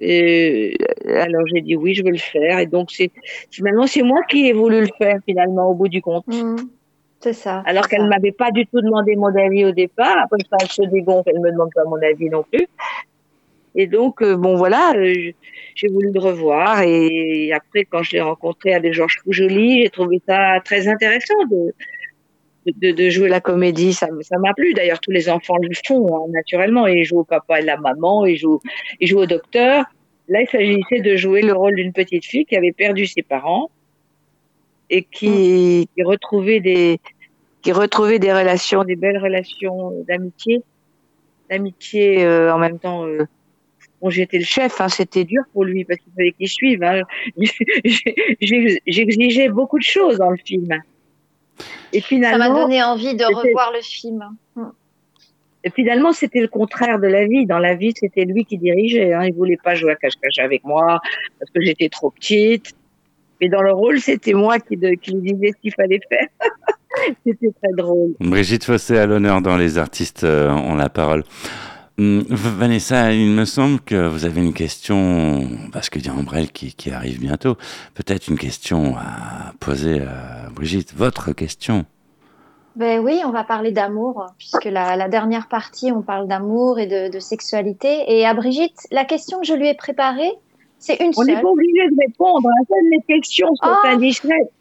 Et 0.00 0.76
alors 1.06 1.46
j'ai 1.52 1.60
dit 1.60 1.76
oui 1.76 1.94
je 1.94 2.02
veux 2.04 2.10
le 2.10 2.18
faire. 2.18 2.58
Et 2.58 2.66
donc 2.66 2.90
c'est 2.90 3.10
finalement 3.50 3.86
c'est 3.86 4.02
moi 4.02 4.22
qui 4.28 4.48
ai 4.48 4.52
voulu 4.52 4.80
le 4.80 4.88
faire 4.98 5.18
finalement 5.26 5.70
au 5.70 5.74
bout 5.74 5.88
du 5.88 6.02
compte. 6.02 6.26
C'est 7.20 7.32
ça 7.32 7.62
alors 7.66 7.88
qu'elle 7.88 8.02
ça. 8.02 8.06
m'avait 8.06 8.32
pas 8.32 8.50
du 8.50 8.64
tout 8.66 8.80
demandé 8.80 9.16
mon 9.16 9.34
avis 9.34 9.64
au 9.64 9.72
départ. 9.72 10.16
Après 10.24 10.38
ça 10.50 10.56
elle 10.60 10.68
se 10.68 10.82
dégonfle 10.82 11.30
elle 11.34 11.40
me 11.40 11.50
demande 11.50 11.70
pas 11.74 11.84
mon 11.84 12.00
avis 12.02 12.28
non 12.28 12.44
plus. 12.44 12.66
Et 13.74 13.86
donc, 13.86 14.22
euh, 14.22 14.36
bon, 14.36 14.56
voilà, 14.56 14.92
euh, 14.96 15.30
j'ai 15.76 15.86
voulu 15.88 16.10
le 16.12 16.18
revoir. 16.18 16.82
Et 16.82 17.52
après, 17.52 17.84
quand 17.84 18.02
je 18.02 18.12
l'ai 18.12 18.20
rencontré 18.20 18.74
avec 18.74 18.92
Georges 18.92 19.20
Poujoli, 19.22 19.82
j'ai 19.82 19.90
trouvé 19.90 20.20
ça 20.26 20.58
très 20.64 20.88
intéressant 20.88 21.44
de, 21.48 21.72
de, 22.76 22.92
de 22.92 23.08
jouer 23.10 23.28
la 23.28 23.40
comédie. 23.40 23.92
Ça 23.92 24.08
m'a 24.10 24.54
plu. 24.54 24.74
D'ailleurs, 24.74 25.00
tous 25.00 25.10
les 25.10 25.28
enfants 25.28 25.56
le 25.60 25.68
font, 25.86 26.16
hein, 26.16 26.26
naturellement. 26.32 26.86
Ils 26.86 27.04
jouent 27.04 27.20
au 27.20 27.24
papa 27.24 27.60
et 27.60 27.64
la 27.64 27.76
maman, 27.76 28.26
ils 28.26 28.36
jouent, 28.36 28.60
ils 29.00 29.06
jouent 29.06 29.20
au 29.20 29.26
docteur. 29.26 29.84
Là, 30.28 30.42
il 30.42 30.48
s'agissait 30.48 31.00
de 31.00 31.16
jouer 31.16 31.42
le 31.42 31.52
rôle 31.52 31.74
d'une 31.74 31.92
petite 31.92 32.24
fille 32.24 32.44
qui 32.44 32.56
avait 32.56 32.72
perdu 32.72 33.06
ses 33.06 33.22
parents 33.22 33.70
et 34.90 35.02
qui, 35.02 35.88
qui 35.94 36.02
retrouvait 36.02 36.60
des, 36.60 37.00
qui 37.62 37.72
retrouvait 37.72 38.18
des 38.18 38.32
relations, 38.32 38.84
des 38.84 38.96
belles 38.96 39.18
relations 39.18 39.92
d'amitié, 40.06 40.62
d'amitié 41.50 42.24
euh, 42.24 42.54
en 42.54 42.58
même 42.58 42.78
temps. 42.78 43.06
euh, 43.06 43.24
Bon, 44.00 44.10
j'étais 44.10 44.38
le 44.38 44.44
chef, 44.44 44.80
hein, 44.80 44.88
c'était 44.88 45.24
dur 45.24 45.42
pour 45.52 45.64
lui 45.64 45.84
parce 45.84 45.98
qu'il 46.00 46.12
fallait 46.12 46.30
qu'il 46.32 46.48
suive. 46.48 46.84
Hein. 46.84 47.02
J'exigeais 48.86 49.48
beaucoup 49.48 49.78
de 49.78 49.82
choses 49.84 50.18
dans 50.18 50.30
le 50.30 50.36
film. 50.36 50.68
Et 51.92 52.00
Ça 52.00 52.06
finalement, 52.06 52.38
m'a 52.54 52.60
donné 52.60 52.82
envie 52.82 53.14
de 53.16 53.24
revoir 53.24 53.72
le 53.72 53.80
film. 53.80 54.24
et 55.64 55.70
finalement, 55.70 56.12
c'était 56.12 56.40
le 56.40 56.48
contraire 56.48 56.98
de 56.98 57.06
la 57.08 57.26
vie. 57.26 57.46
Dans 57.46 57.58
la 57.58 57.74
vie, 57.74 57.92
c'était 57.98 58.24
lui 58.24 58.44
qui 58.44 58.58
dirigeait. 58.58 59.12
Hein. 59.12 59.24
Il 59.26 59.34
voulait 59.34 59.58
pas 59.62 59.74
jouer 59.74 59.92
à 59.92 59.96
cache-cache 59.96 60.38
avec 60.38 60.64
moi 60.64 61.00
parce 61.38 61.50
que 61.50 61.60
j'étais 61.60 61.88
trop 61.88 62.10
petite. 62.10 62.72
Mais 63.40 63.48
dans 63.48 63.62
le 63.62 63.72
rôle, 63.72 64.00
c'était 64.00 64.32
moi 64.34 64.58
qui, 64.58 64.76
de- 64.76 64.94
qui 64.94 65.12
lui 65.12 65.32
disais 65.32 65.52
ce 65.56 65.60
qu'il 65.62 65.72
fallait 65.74 66.00
faire. 66.08 66.26
c'était 67.26 67.50
très 67.62 67.72
drôle. 67.76 68.14
Brigitte 68.20 68.64
Fossé 68.64 68.98
à 68.98 69.06
l'honneur 69.06 69.40
dans 69.40 69.56
Les 69.56 69.78
artistes 69.78 70.24
euh, 70.24 70.50
ont 70.50 70.74
la 70.74 70.88
parole. 70.88 71.22
Hum, 71.98 72.22
Vanessa, 72.28 73.12
il 73.12 73.30
me 73.30 73.44
semble 73.44 73.80
que 73.80 74.06
vous 74.06 74.24
avez 74.24 74.40
une 74.40 74.54
question, 74.54 75.48
parce 75.72 75.90
qu'il 75.90 76.06
y 76.06 76.08
a 76.08 76.14
Ambrelle 76.14 76.52
qui, 76.52 76.72
qui 76.72 76.92
arrive 76.92 77.18
bientôt, 77.20 77.56
peut-être 77.94 78.28
une 78.28 78.38
question 78.38 78.96
à 78.96 79.52
poser 79.58 80.02
à 80.02 80.48
Brigitte, 80.54 80.94
votre 80.94 81.32
question. 81.32 81.84
Ben 82.76 83.00
oui, 83.00 83.20
on 83.26 83.30
va 83.32 83.42
parler 83.42 83.72
d'amour, 83.72 84.26
puisque 84.38 84.66
la, 84.66 84.94
la 84.94 85.08
dernière 85.08 85.48
partie, 85.48 85.90
on 85.90 86.02
parle 86.02 86.28
d'amour 86.28 86.78
et 86.78 86.86
de, 86.86 87.10
de 87.10 87.18
sexualité. 87.18 88.04
Et 88.06 88.24
à 88.24 88.32
Brigitte, 88.34 88.78
la 88.92 89.04
question 89.04 89.40
que 89.40 89.46
je 89.46 89.54
lui 89.54 89.66
ai 89.66 89.74
préparée, 89.74 90.30
c'est 90.78 91.00
une 91.00 91.10
On 91.16 91.24
n'est 91.24 91.32
seule. 91.34 91.42
pas 91.42 91.48
obligé 91.48 91.88
de 91.90 91.96
répondre. 92.06 92.46
hein. 92.48 92.64
Seules 92.68 92.90
les 92.92 93.02
questions 93.16 93.48
sont 93.56 93.74
indiscrètes. 93.88 94.52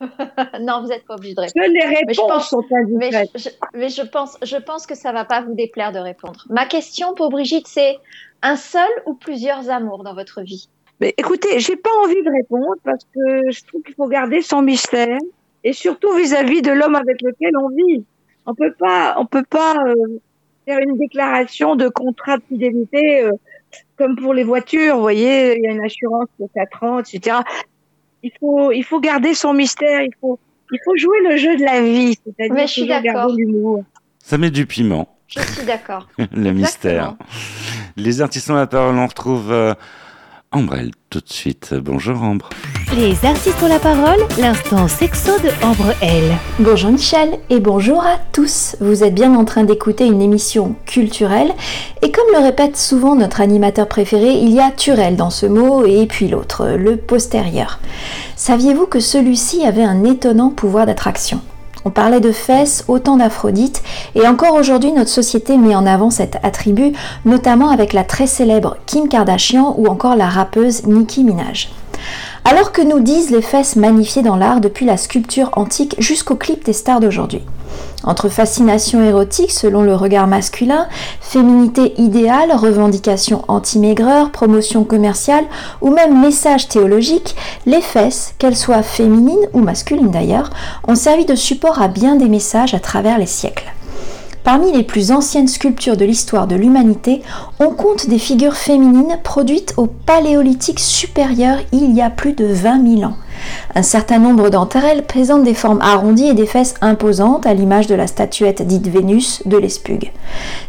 non, 0.60 0.82
vous 0.82 0.88
n'êtes 0.88 1.04
pas 1.06 1.14
obligé 1.14 1.34
de 1.34 1.40
répondre. 1.40 1.66
Les 1.66 1.72
Mais 1.72 1.80
je 2.14 2.20
réponses 2.20 2.28
pense- 2.28 2.50
sont 2.50 2.64
Mais, 2.70 2.76
indiscrètes. 3.06 3.30
je, 3.34 3.38
je- 3.40 3.48
mais 3.78 3.88
je 3.88 4.02
pense, 4.02 4.36
je 4.42 4.56
pense 4.56 4.86
que 4.86 4.94
ça 4.94 5.12
va 5.12 5.24
pas 5.24 5.40
vous 5.42 5.54
déplaire 5.54 5.92
de 5.92 5.98
répondre. 5.98 6.44
Ma 6.50 6.66
question 6.66 7.14
pour 7.14 7.30
Brigitte, 7.30 7.66
c'est 7.66 7.96
un 8.42 8.56
seul 8.56 8.88
ou 9.06 9.14
plusieurs 9.14 9.70
amours 9.70 10.04
dans 10.04 10.14
votre 10.14 10.42
vie? 10.42 10.68
Mais 11.00 11.14
écoutez, 11.18 11.58
j'ai 11.60 11.76
pas 11.76 11.90
envie 12.04 12.22
de 12.22 12.30
répondre 12.30 12.74
parce 12.84 13.04
que 13.14 13.50
je 13.50 13.64
trouve 13.64 13.82
qu'il 13.82 13.94
faut 13.94 14.06
garder 14.08 14.40
son 14.42 14.62
mystère 14.62 15.18
et 15.64 15.72
surtout 15.72 16.12
vis-à-vis 16.14 16.62
de 16.62 16.72
l'homme 16.72 16.94
avec 16.94 17.20
lequel 17.22 17.56
on 17.56 17.68
vit. 17.68 18.04
On 18.46 18.54
peut 18.54 18.72
pas, 18.78 19.14
on 19.18 19.26
peut 19.26 19.44
pas 19.48 19.74
euh, 19.86 20.20
faire 20.66 20.78
une 20.78 20.96
déclaration 20.96 21.74
de 21.76 21.88
contrat 21.88 22.36
de 22.38 22.42
fidélité 22.48 23.24
euh, 23.24 23.32
comme 23.98 24.16
pour 24.16 24.32
les 24.32 24.44
voitures. 24.44 24.94
Vous 24.96 25.02
voyez, 25.02 25.56
il 25.58 25.64
y 25.64 25.66
a 25.66 25.70
une 25.72 25.84
assurance 25.84 26.28
pour 26.38 26.48
4 26.54 26.82
ans, 26.84 26.98
etc. 27.00 27.38
Il 28.26 28.32
faut, 28.40 28.72
il 28.72 28.82
faut 28.82 28.98
garder 28.98 29.34
son 29.34 29.54
mystère. 29.54 30.02
Il 30.02 30.10
faut, 30.20 30.36
il 30.72 30.80
faut 30.84 30.96
jouer 30.96 31.16
le 31.30 31.36
jeu 31.36 31.56
de 31.56 31.62
la 31.62 31.80
vie, 31.80 32.18
c'est-à-dire 32.24 32.66
toujours 32.66 32.88
d'accord. 32.88 33.28
garder 33.28 33.44
l'humour. 33.44 33.84
Ça 34.18 34.36
met 34.36 34.50
du 34.50 34.66
piment, 34.66 35.08
Je 35.28 35.40
suis 35.40 35.64
d'accord. 35.64 36.08
le 36.32 36.50
mystère. 36.50 37.14
Les 37.96 38.20
artistes 38.20 38.50
ont 38.50 38.56
la 38.56 38.66
parole, 38.66 38.96
on 38.96 39.06
retrouve 39.06 39.52
euh, 39.52 39.74
Ambrelle 40.50 40.90
tout 41.08 41.20
de 41.20 41.28
suite. 41.28 41.72
Bonjour 41.74 42.20
Ambre. 42.20 42.48
Les 42.94 43.26
artistes 43.26 43.62
ont 43.62 43.68
la 43.68 43.80
parole, 43.80 44.20
l'instant 44.38 44.86
sexo 44.86 45.32
de 45.40 45.48
Ambre 45.64 45.92
L. 46.00 46.22
Bonjour 46.60 46.90
Michel 46.90 47.38
et 47.50 47.58
bonjour 47.58 48.00
à 48.00 48.16
tous. 48.32 48.76
Vous 48.80 49.02
êtes 49.02 49.14
bien 49.14 49.34
en 49.34 49.44
train 49.44 49.64
d'écouter 49.64 50.06
une 50.06 50.22
émission 50.22 50.76
culturelle 50.86 51.52
et 52.00 52.12
comme 52.12 52.24
le 52.32 52.38
répète 52.38 52.76
souvent 52.76 53.16
notre 53.16 53.40
animateur 53.40 53.88
préféré, 53.88 54.30
il 54.30 54.50
y 54.52 54.60
a 54.60 54.70
Turel 54.70 55.16
dans 55.16 55.30
ce 55.30 55.46
mot 55.46 55.84
et 55.84 56.06
puis 56.06 56.28
l'autre, 56.28 56.68
le 56.78 56.96
postérieur. 56.96 57.80
Saviez-vous 58.36 58.86
que 58.86 59.00
celui-ci 59.00 59.66
avait 59.66 59.82
un 59.84 60.04
étonnant 60.04 60.50
pouvoir 60.50 60.86
d'attraction? 60.86 61.40
On 61.84 61.90
parlait 61.90 62.20
de 62.20 62.32
fesses, 62.32 62.84
autant 62.88 63.16
d'Aphrodite, 63.16 63.82
et 64.14 64.26
encore 64.26 64.54
aujourd'hui 64.54 64.90
notre 64.92 65.10
société 65.10 65.56
met 65.56 65.76
en 65.76 65.86
avant 65.86 66.10
cet 66.10 66.38
attribut, 66.42 66.92
notamment 67.24 67.70
avec 67.70 67.92
la 67.92 68.02
très 68.02 68.26
célèbre 68.26 68.76
Kim 68.86 69.08
Kardashian 69.08 69.74
ou 69.76 69.86
encore 69.86 70.16
la 70.16 70.28
rappeuse 70.28 70.84
Nicki 70.86 71.22
Minaj. 71.22 71.68
Alors 72.48 72.70
que 72.70 72.80
nous 72.80 73.00
disent 73.00 73.30
les 73.30 73.42
fesses 73.42 73.74
magnifiées 73.74 74.22
dans 74.22 74.36
l'art 74.36 74.60
depuis 74.60 74.86
la 74.86 74.96
sculpture 74.96 75.50
antique 75.54 75.96
jusqu'au 75.98 76.36
clip 76.36 76.64
des 76.64 76.72
stars 76.72 77.00
d'aujourd'hui 77.00 77.42
Entre 78.04 78.28
fascination 78.28 79.02
érotique 79.02 79.50
selon 79.50 79.82
le 79.82 79.96
regard 79.96 80.28
masculin, 80.28 80.86
féminité 81.20 82.00
idéale, 82.00 82.52
revendication 82.52 83.44
anti-maigreur, 83.48 84.30
promotion 84.30 84.84
commerciale 84.84 85.44
ou 85.80 85.90
même 85.90 86.20
message 86.20 86.68
théologique, 86.68 87.34
les 87.66 87.80
fesses, 87.80 88.32
qu'elles 88.38 88.54
soient 88.54 88.84
féminines 88.84 89.48
ou 89.52 89.58
masculines 89.58 90.12
d'ailleurs, 90.12 90.50
ont 90.86 90.94
servi 90.94 91.24
de 91.24 91.34
support 91.34 91.82
à 91.82 91.88
bien 91.88 92.14
des 92.14 92.28
messages 92.28 92.74
à 92.74 92.78
travers 92.78 93.18
les 93.18 93.26
siècles. 93.26 93.72
Parmi 94.46 94.70
les 94.70 94.84
plus 94.84 95.10
anciennes 95.10 95.48
sculptures 95.48 95.96
de 95.96 96.04
l'histoire 96.04 96.46
de 96.46 96.54
l'humanité, 96.54 97.20
on 97.58 97.70
compte 97.70 98.08
des 98.08 98.20
figures 98.20 98.54
féminines 98.54 99.18
produites 99.24 99.74
au 99.76 99.88
Paléolithique 99.88 100.78
supérieur 100.78 101.58
il 101.72 101.92
y 101.96 102.00
a 102.00 102.10
plus 102.10 102.32
de 102.32 102.44
20 102.44 102.98
000 102.98 103.10
ans. 103.10 103.16
Un 103.74 103.82
certain 103.82 104.20
nombre 104.20 104.48
d'entre 104.48 104.76
elles 104.76 105.04
présentent 105.04 105.42
des 105.42 105.52
formes 105.52 105.80
arrondies 105.82 106.28
et 106.28 106.34
des 106.34 106.46
fesses 106.46 106.76
imposantes 106.80 107.44
à 107.44 107.54
l'image 107.54 107.88
de 107.88 107.96
la 107.96 108.06
statuette 108.06 108.64
dite 108.64 108.86
Vénus 108.86 109.42
de 109.46 109.56
l'Espugue. 109.56 110.12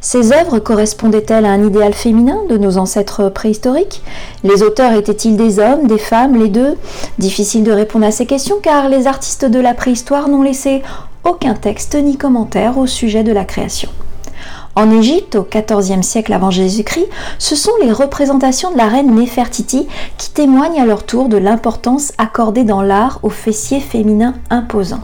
Ces 0.01 0.33
œuvres 0.33 0.57
correspondaient-elles 0.57 1.45
à 1.45 1.51
un 1.51 1.63
idéal 1.63 1.93
féminin 1.93 2.39
de 2.49 2.57
nos 2.57 2.79
ancêtres 2.79 3.29
préhistoriques? 3.29 4.01
Les 4.43 4.63
auteurs 4.63 4.93
étaient-ils 4.93 5.37
des 5.37 5.59
hommes, 5.59 5.85
des 5.85 5.99
femmes, 5.99 6.35
les 6.35 6.49
deux? 6.49 6.77
Difficile 7.19 7.63
de 7.63 7.71
répondre 7.71 8.07
à 8.07 8.11
ces 8.11 8.25
questions 8.25 8.57
car 8.59 8.89
les 8.89 9.05
artistes 9.05 9.45
de 9.45 9.59
la 9.59 9.75
préhistoire 9.75 10.29
n'ont 10.29 10.41
laissé 10.41 10.81
aucun 11.27 11.55
texte 11.55 11.95
ni 11.95 12.17
commentaire 12.17 12.77
au 12.77 12.87
sujet 12.87 13.23
de 13.23 13.33
la 13.33 13.43
création. 13.43 13.89
En 14.75 14.91
Égypte, 14.91 15.35
au 15.35 15.43
XIVe 15.43 16.01
siècle 16.03 16.31
avant 16.31 16.51
Jésus-Christ, 16.51 17.09
ce 17.39 17.55
sont 17.55 17.71
les 17.81 17.91
représentations 17.91 18.71
de 18.71 18.77
la 18.77 18.87
reine 18.87 19.13
Néfertiti 19.13 19.87
qui 20.17 20.31
témoignent 20.31 20.79
à 20.79 20.85
leur 20.85 21.05
tour 21.05 21.29
de 21.29 21.37
l'importance 21.37 22.13
accordée 22.17 22.63
dans 22.63 22.81
l'art 22.81 23.19
aux 23.23 23.29
fessiers 23.29 23.79
féminins 23.79 24.35
imposants. 24.49 25.03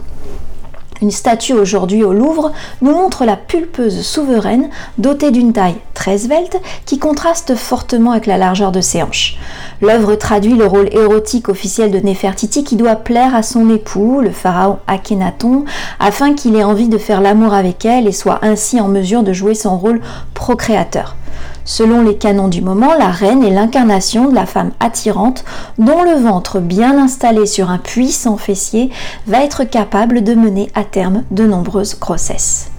Une 1.02 1.10
statue 1.10 1.54
aujourd'hui 1.54 2.04
au 2.04 2.12
Louvre 2.12 2.52
nous 2.80 2.92
montre 2.92 3.24
la 3.24 3.36
pulpeuse 3.36 4.02
souveraine 4.02 4.70
dotée 4.96 5.32
d'une 5.32 5.52
taille 5.52 5.76
très 5.92 6.18
svelte 6.18 6.56
qui 6.86 6.98
contraste 6.98 7.56
fortement 7.56 8.12
avec 8.12 8.26
la 8.26 8.38
largeur 8.38 8.70
de 8.70 8.80
ses 8.80 9.02
hanches. 9.02 9.36
L'œuvre 9.82 10.14
traduit 10.14 10.54
le 10.54 10.66
rôle 10.66 10.88
érotique 10.92 11.48
officiel 11.48 11.90
de 11.90 11.98
Néfertiti 11.98 12.62
qui 12.62 12.76
doit 12.76 12.96
plaire 12.96 13.34
à 13.34 13.42
son 13.42 13.68
époux, 13.74 14.20
le 14.20 14.30
pharaon 14.30 14.78
Akhenaton, 14.86 15.64
afin 15.98 16.34
qu'il 16.34 16.54
ait 16.56 16.64
envie 16.64 16.88
de 16.88 16.98
faire 16.98 17.20
l'amour 17.20 17.54
avec 17.54 17.84
elle 17.84 18.06
et 18.06 18.12
soit 18.12 18.38
ainsi 18.42 18.80
en 18.80 18.88
mesure 18.88 19.24
de 19.24 19.32
jouer 19.32 19.54
son 19.54 19.76
rôle 19.76 20.00
procréateur. 20.32 21.16
Selon 21.64 22.02
les 22.02 22.16
canons 22.16 22.48
du 22.48 22.60
moment, 22.60 22.94
la 22.94 23.10
reine 23.10 23.42
est 23.42 23.50
l'incarnation 23.50 24.28
de 24.28 24.34
la 24.34 24.46
femme 24.46 24.72
attirante 24.80 25.44
dont 25.78 26.02
le 26.02 26.14
ventre 26.20 26.60
bien 26.60 26.98
installé 26.98 27.46
sur 27.46 27.70
un 27.70 27.78
puissant 27.78 28.36
fessier 28.36 28.90
va 29.26 29.42
être 29.42 29.64
capable 29.64 30.22
de 30.22 30.34
mener 30.34 30.70
à 30.74 30.84
terme 30.84 31.24
de 31.30 31.46
nombreuses 31.46 31.98
grossesses. 31.98 32.70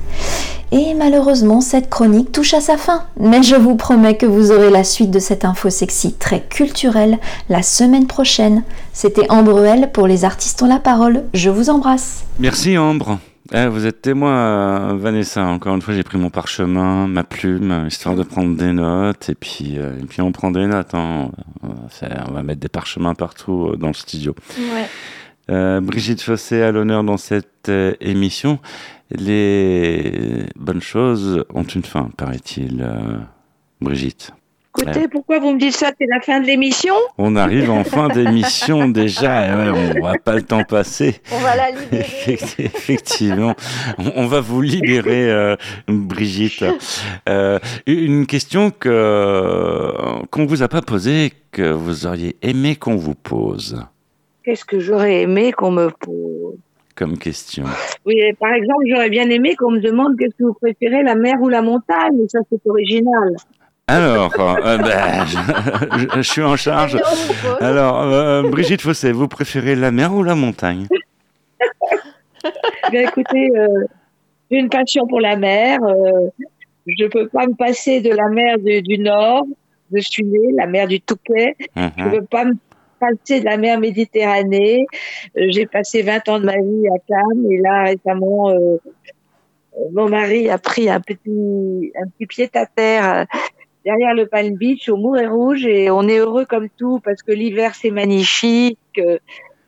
Et 0.72 0.94
malheureusement, 0.94 1.62
cette 1.62 1.90
chronique 1.90 2.32
touche 2.32 2.54
à 2.54 2.62
sa 2.62 2.78
fin. 2.78 3.04
Mais 3.20 3.44
je 3.44 3.56
vous 3.56 3.76
promets 3.76 4.18
que 4.18 4.26
vous 4.26 4.52
aurez 4.52 4.70
la 4.70 4.84
suite 4.84 5.12
de 5.12 5.20
cette 5.20 5.46
info 5.46 5.70
sexy 5.70 6.14
très 6.14 6.42
culturelle 6.42 7.20
la 7.50 7.62
semaine 7.62 8.08
prochaine. 8.08 8.64
C'était 8.92 9.30
Ambruel 9.30 9.92
pour 9.92 10.08
les 10.08 10.26
artistes 10.26 10.62
ont 10.64 10.68
la 10.68 10.80
parole. 10.80 11.24
Je 11.34 11.50
vous 11.50 11.70
embrasse. 11.70 12.24
Merci 12.40 12.78
Ambre. 12.78 13.20
Eh, 13.54 13.68
vous 13.68 13.86
êtes 13.86 14.02
témoin, 14.02 14.36
euh, 14.92 14.98
Vanessa. 14.98 15.46
Encore 15.46 15.76
une 15.76 15.82
fois, 15.82 15.94
j'ai 15.94 16.04
pris 16.04 16.18
mon 16.18 16.32
parchemin, 16.32 17.08
ma 17.08 17.24
plume, 17.24 17.86
histoire 17.88 18.16
de 18.16 18.24
prendre 18.24 18.56
des 18.58 18.74
notes. 18.74 19.30
Et 19.30 19.36
puis, 19.36 19.78
euh, 19.78 20.00
et 20.02 20.06
puis 20.06 20.22
on 20.22 20.32
prend 20.32 20.50
des 20.52 20.66
notes. 20.66 20.96
hein. 20.96 21.30
On, 21.62 21.68
va 21.68 21.90
faire- 21.90 22.26
on 22.30 22.34
va 22.34 22.42
mettre 22.44 22.60
des 22.60 22.70
parchemins 22.70 23.14
partout 23.14 23.70
euh, 23.72 23.76
dans 23.78 23.88
le 23.88 23.94
studio. 23.94 24.34
Ouais. 24.58 24.88
Euh, 25.52 25.80
Brigitte 25.80 26.22
Fossé 26.22 26.62
à 26.64 26.72
l'honneur 26.72 27.04
dans 27.04 27.18
cette 27.18 27.72
émission. 28.02 28.58
Les 29.12 30.46
bonnes 30.56 30.82
choses 30.82 31.44
ont 31.54 31.64
une 31.64 31.84
fin, 31.84 32.10
paraît-il, 32.18 32.84
Brigitte. 33.80 34.32
Écoutez, 34.78 35.00
Ouais. 35.02 35.08
pourquoi 35.08 35.40
vous 35.40 35.54
me 35.54 35.60
dites 35.60 35.76
ça 35.76 35.92
C'est 35.98 36.08
la 36.08 36.20
fin 36.20 36.40
de 36.42 36.46
l'émission? 36.48 36.94
On 37.18 37.36
arrive 37.38 37.70
en 37.72 37.84
fin 37.84 38.10
d'émission 38.10 38.88
déjà. 38.90 39.56
ouais, 39.56 39.70
on 39.96 40.00
voit 40.02 40.16
pas 40.24 40.36
le 40.36 40.42
temps 40.42 40.64
passer. 40.64 41.16
On 41.32 41.40
va 41.40 41.56
la 41.56 41.72
libérer. 41.72 42.04
Effect- 42.28 42.60
Effectivement, 42.60 43.54
on, 44.16 44.26
va 44.28 44.42
vous 44.42 44.62
libérer, 44.62 45.30
euh, 45.32 45.56
Brigitte. 45.88 46.66
Euh, 47.30 47.60
une 47.88 48.26
question 48.26 48.70
que 48.72 49.94
qu'on 50.32 50.46
vous 50.46 50.62
a 50.64 50.68
pas 50.68 50.82
posée, 50.82 51.32
que 51.52 51.72
vous 51.72 52.06
auriez 52.06 52.36
aimé 52.42 52.76
qu'on 52.76 52.96
vous 52.96 53.16
pose 53.16 53.82
Qu'est-ce 54.44 54.66
que 54.66 54.80
j'aurais 54.80 55.22
aimé 55.22 55.52
qu'on 55.54 55.72
me 55.72 55.90
pose? 55.90 56.56
Comme 56.96 57.18
question. 57.18 57.64
Oui, 58.06 58.16
par 58.40 58.54
exemple, 58.54 58.84
j'aurais 58.90 59.10
bien 59.10 59.30
aimé 59.30 59.56
qu'on 59.56 59.72
me 59.72 59.80
demande 59.82 60.18
qu'est-ce 60.20 60.36
que 60.38 60.44
vous 60.44 60.54
préférez, 60.54 61.02
la 61.04 61.16
mer 61.16 61.36
ou 61.42 61.50
la 61.50 61.62
montagne. 61.62 62.18
Ça, 62.30 62.40
c'est 62.50 62.60
original. 62.70 63.36
Alors, 63.88 64.34
euh, 64.40 64.78
ben, 64.80 65.26
je, 65.28 66.00
je- 66.00 66.08
je 66.16 66.22
suis 66.22 66.42
en 66.42 66.56
charge. 66.56 66.98
Alors, 67.60 68.02
euh, 68.02 68.42
Brigitte 68.50 68.82
Fossé, 68.82 69.12
vous 69.12 69.28
préférez 69.28 69.76
la 69.76 69.92
mer 69.92 70.12
ou 70.14 70.24
la 70.24 70.34
montagne? 70.34 70.88
Bien, 72.92 73.02
écoutez, 73.02 73.52
euh, 73.56 73.86
j'ai 74.50 74.58
une 74.58 74.70
passion 74.70 75.06
pour 75.08 75.20
la 75.22 75.36
mer. 75.36 75.80
euh, 75.84 76.30
je 76.88 77.04
ne 77.04 77.10
peux 77.10 77.28
pas 77.28 77.46
me 77.48 77.54
passer 77.54 78.02
de 78.02 78.10
la 78.10 78.28
mer 78.30 78.58
du, 78.58 78.82
du 78.82 78.98
Nord. 78.98 79.46
Je 79.94 80.00
suis 80.00 80.24
née, 80.24 80.52
la 80.58 80.66
mer 80.66 80.88
du 80.88 81.00
Touquet. 81.02 81.56
Je 81.76 81.82
ne 81.82 82.06
Mhm. 82.06 82.12
peux 82.20 82.26
pas 82.26 82.46
me 82.46 82.54
passer 83.00 83.40
de 83.42 83.46
la 83.46 83.58
mer 83.58 83.80
Méditerranée. 83.80 84.88
Euh, 85.38 85.46
j'ai 85.50 85.68
passé 85.68 86.02
20 86.02 86.28
ans 86.30 86.40
de 86.40 86.46
ma 86.46 86.58
vie 86.58 86.88
à 86.88 86.98
Cannes 87.08 87.46
et 87.52 87.58
là, 87.60 87.84
récemment, 87.84 88.50
euh, 88.50 88.78
euh, 89.78 89.80
mon 89.94 90.10
mari 90.10 90.50
a 90.50 90.58
pris 90.58 90.90
un 90.90 91.02
petit, 91.02 91.92
un 92.02 92.08
petit 92.10 92.26
pied 92.26 92.50
à 92.56 92.66
terre 92.66 93.14
euh, 93.14 93.26
derrière 93.86 94.14
le 94.14 94.26
Palm 94.26 94.56
Beach 94.56 94.90
au 94.90 94.98
Mouret 94.98 95.28
Rouge 95.28 95.66
et 95.66 95.90
on 95.92 96.08
est 96.08 96.18
heureux 96.18 96.46
comme 96.46 96.70
tout 96.78 97.00
parce 97.04 97.22
que 97.24 97.32
l'hiver 97.32 97.76
c'est 97.76 97.92
magnifique. 97.92 98.78
euh, 98.98 99.18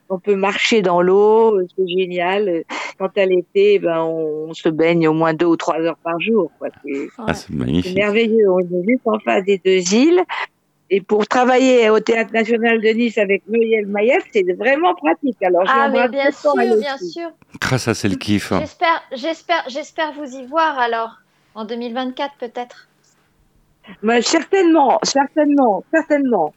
on 0.10 0.20
peut 0.20 0.36
marcher 0.36 0.82
dans 0.82 1.02
l'eau, 1.02 1.60
c'est 1.76 1.86
génial. 1.88 2.64
Quant 2.98 3.10
à 3.18 3.26
l'été, 3.26 3.78
ben, 3.78 4.00
on, 4.04 4.48
on 4.50 4.54
se 4.54 4.70
baigne 4.70 5.06
au 5.08 5.14
moins 5.14 5.34
deux 5.34 5.46
ou 5.48 5.58
trois 5.58 5.80
heures 5.82 5.98
par 6.02 6.18
jour. 6.22 6.50
quoi. 6.58 6.70
C'est 6.86 7.10
Ah, 7.18 7.34
c'est 7.34 7.48
c'est 7.48 7.54
magnifique. 7.54 7.96
merveilleux. 7.98 8.50
On 8.50 8.60
est 8.60 8.84
juste 8.88 9.02
en 9.06 9.20
face 9.20 9.44
des 9.44 9.58
deux 9.64 9.94
îles. 9.94 10.22
Et 10.90 11.02
pour 11.02 11.28
travailler 11.28 11.90
au 11.90 12.00
Théâtre 12.00 12.32
National 12.32 12.80
de 12.80 12.88
Nice 12.88 13.18
avec 13.18 13.44
Muriel 13.50 13.86
Maillef, 13.88 14.24
c'est 14.32 14.46
vraiment 14.54 14.96
pratique. 14.96 15.36
Alors, 15.44 15.64
Ah, 15.68 15.90
mais 15.92 16.08
bien 16.08 16.32
sûr, 16.32 16.54
bien 16.56 16.96
aussi. 16.96 17.10
sûr. 17.12 17.28
Ah, 17.70 17.78
ça, 17.78 17.94
c'est 17.94 18.08
le 18.08 18.16
kiff. 18.16 18.54
J'espère, 18.58 19.04
j'espère, 19.12 19.64
j'espère 19.68 20.14
vous 20.14 20.38
y 20.38 20.46
voir 20.46 20.80
alors 20.80 21.18
en 21.54 21.66
2024 21.66 22.36
peut-être. 22.40 22.87
Mais 24.04 24.22
certainement, 24.22 25.00
certainement, 25.04 25.84
certainement. 25.94 26.54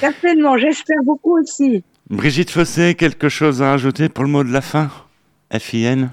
Certainement, 0.00 0.58
j'espère 0.58 1.02
beaucoup 1.04 1.38
aussi. 1.38 1.82
Brigitte 2.10 2.50
Fossé, 2.50 2.94
quelque 2.94 3.28
chose 3.28 3.62
à 3.62 3.70
rajouter 3.70 4.08
pour 4.08 4.24
le 4.24 4.30
mot 4.30 4.44
de 4.44 4.52
la 4.52 4.60
fin? 4.60 4.90
FIN 5.52 6.10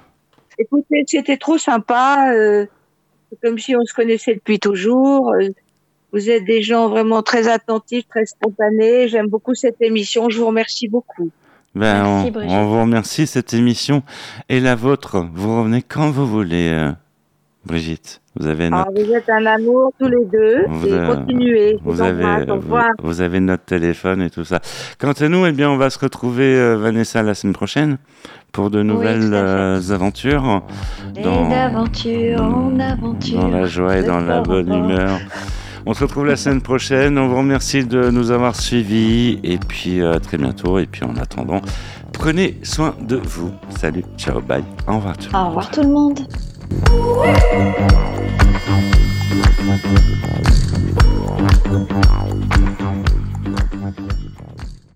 Écoutez, 0.57 1.03
c'était 1.07 1.37
trop 1.37 1.57
sympa. 1.57 2.31
euh, 2.33 2.65
c'est 3.29 3.39
comme 3.41 3.57
si 3.57 3.75
on 3.75 3.85
se 3.85 3.93
connaissait 3.93 4.35
depuis 4.35 4.59
toujours. 4.59 5.31
euh, 5.33 5.49
vous 6.11 6.29
êtes 6.29 6.43
des 6.45 6.61
gens 6.61 6.89
vraiment 6.89 7.21
très 7.21 7.47
attentifs, 7.47 8.07
très 8.09 8.25
spontanés. 8.25 9.07
J'aime 9.07 9.27
beaucoup 9.27 9.53
cette 9.55 9.81
émission. 9.81 10.29
Je 10.29 10.39
vous 10.39 10.47
remercie 10.47 10.87
beaucoup. 10.87 11.29
Ben, 11.75 12.03
Merci, 12.03 12.27
on, 12.27 12.31
Brigitte. 12.31 12.51
on 12.57 12.65
vous 12.67 12.81
remercie. 12.81 13.27
Cette 13.27 13.53
émission 13.53 14.01
est 14.49 14.59
la 14.59 14.75
vôtre. 14.75 15.25
Vous 15.33 15.59
revenez 15.59 15.81
quand 15.83 16.09
vous 16.09 16.25
voulez, 16.27 16.69
euh, 16.69 16.91
Brigitte. 17.65 18.21
Vous 18.39 18.47
avez 18.47 18.69
Ah, 18.71 18.85
notre, 18.87 18.91
vous 19.05 19.13
êtes 19.13 19.29
un 19.29 19.45
amour 19.45 19.91
tous 19.99 20.07
les 20.07 20.25
deux. 20.31 20.65
Vous 20.69 20.87
et 20.87 20.93
avez- 20.93 21.07
continuez. 21.15 21.77
Vous 21.83 22.01
avez. 22.01 22.49
Au 22.49 22.59
vous, 23.03 23.21
avez 23.21 23.39
notre 23.41 23.65
téléphone 23.65 24.21
et 24.21 24.29
tout 24.29 24.45
ça. 24.45 24.59
Quant 24.97 25.11
à 25.11 25.27
nous, 25.27 25.45
eh 25.45 25.51
bien, 25.51 25.69
on 25.69 25.75
va 25.77 25.89
se 25.89 25.99
retrouver, 25.99 26.55
euh, 26.55 26.77
Vanessa, 26.77 27.21
la 27.21 27.33
semaine 27.33 27.53
prochaine 27.53 27.97
pour 28.53 28.69
de 28.71 28.81
nouvelles 28.81 29.33
euh, 29.33 29.81
aventures. 29.91 30.63
Et 31.17 31.21
Dans- 31.21 31.49
d'aventure 31.49 32.41
en 32.41 32.79
aventure. 32.79 33.39
dans 33.41 33.49
la 33.49 33.65
joie 33.65 33.97
et 33.97 34.03
dans 34.03 34.21
la 34.21 34.39
bonne 34.41 34.71
humeur. 34.73 35.19
On 35.85 35.93
se 35.93 36.03
retrouve 36.03 36.27
la 36.27 36.37
semaine 36.37 36.61
prochaine. 36.61 37.17
On 37.17 37.27
vous 37.27 37.37
remercie 37.37 37.83
de 37.85 38.09
nous 38.09 38.31
avoir 38.31 38.55
suivis. 38.55 39.39
Et 39.43 39.57
puis 39.57 40.01
euh, 40.01 40.13
à 40.13 40.19
très 40.19 40.37
bientôt. 40.37 40.79
Et 40.79 40.85
puis 40.85 41.03
en 41.03 41.15
attendant, 41.17 41.61
prenez 42.13 42.57
soin 42.63 42.95
de 43.01 43.17
vous. 43.17 43.51
Salut, 43.77 44.05
ciao, 44.17 44.39
bye. 44.39 44.63
Au 44.87 44.95
revoir 44.95 45.17
tout 45.17 45.29
le 45.31 45.35
Au 45.37 45.39
monde. 45.39 45.47
revoir 45.49 45.71
tout 45.71 45.81
le 45.81 45.89
monde. 45.89 46.19
Thank 51.69 52.58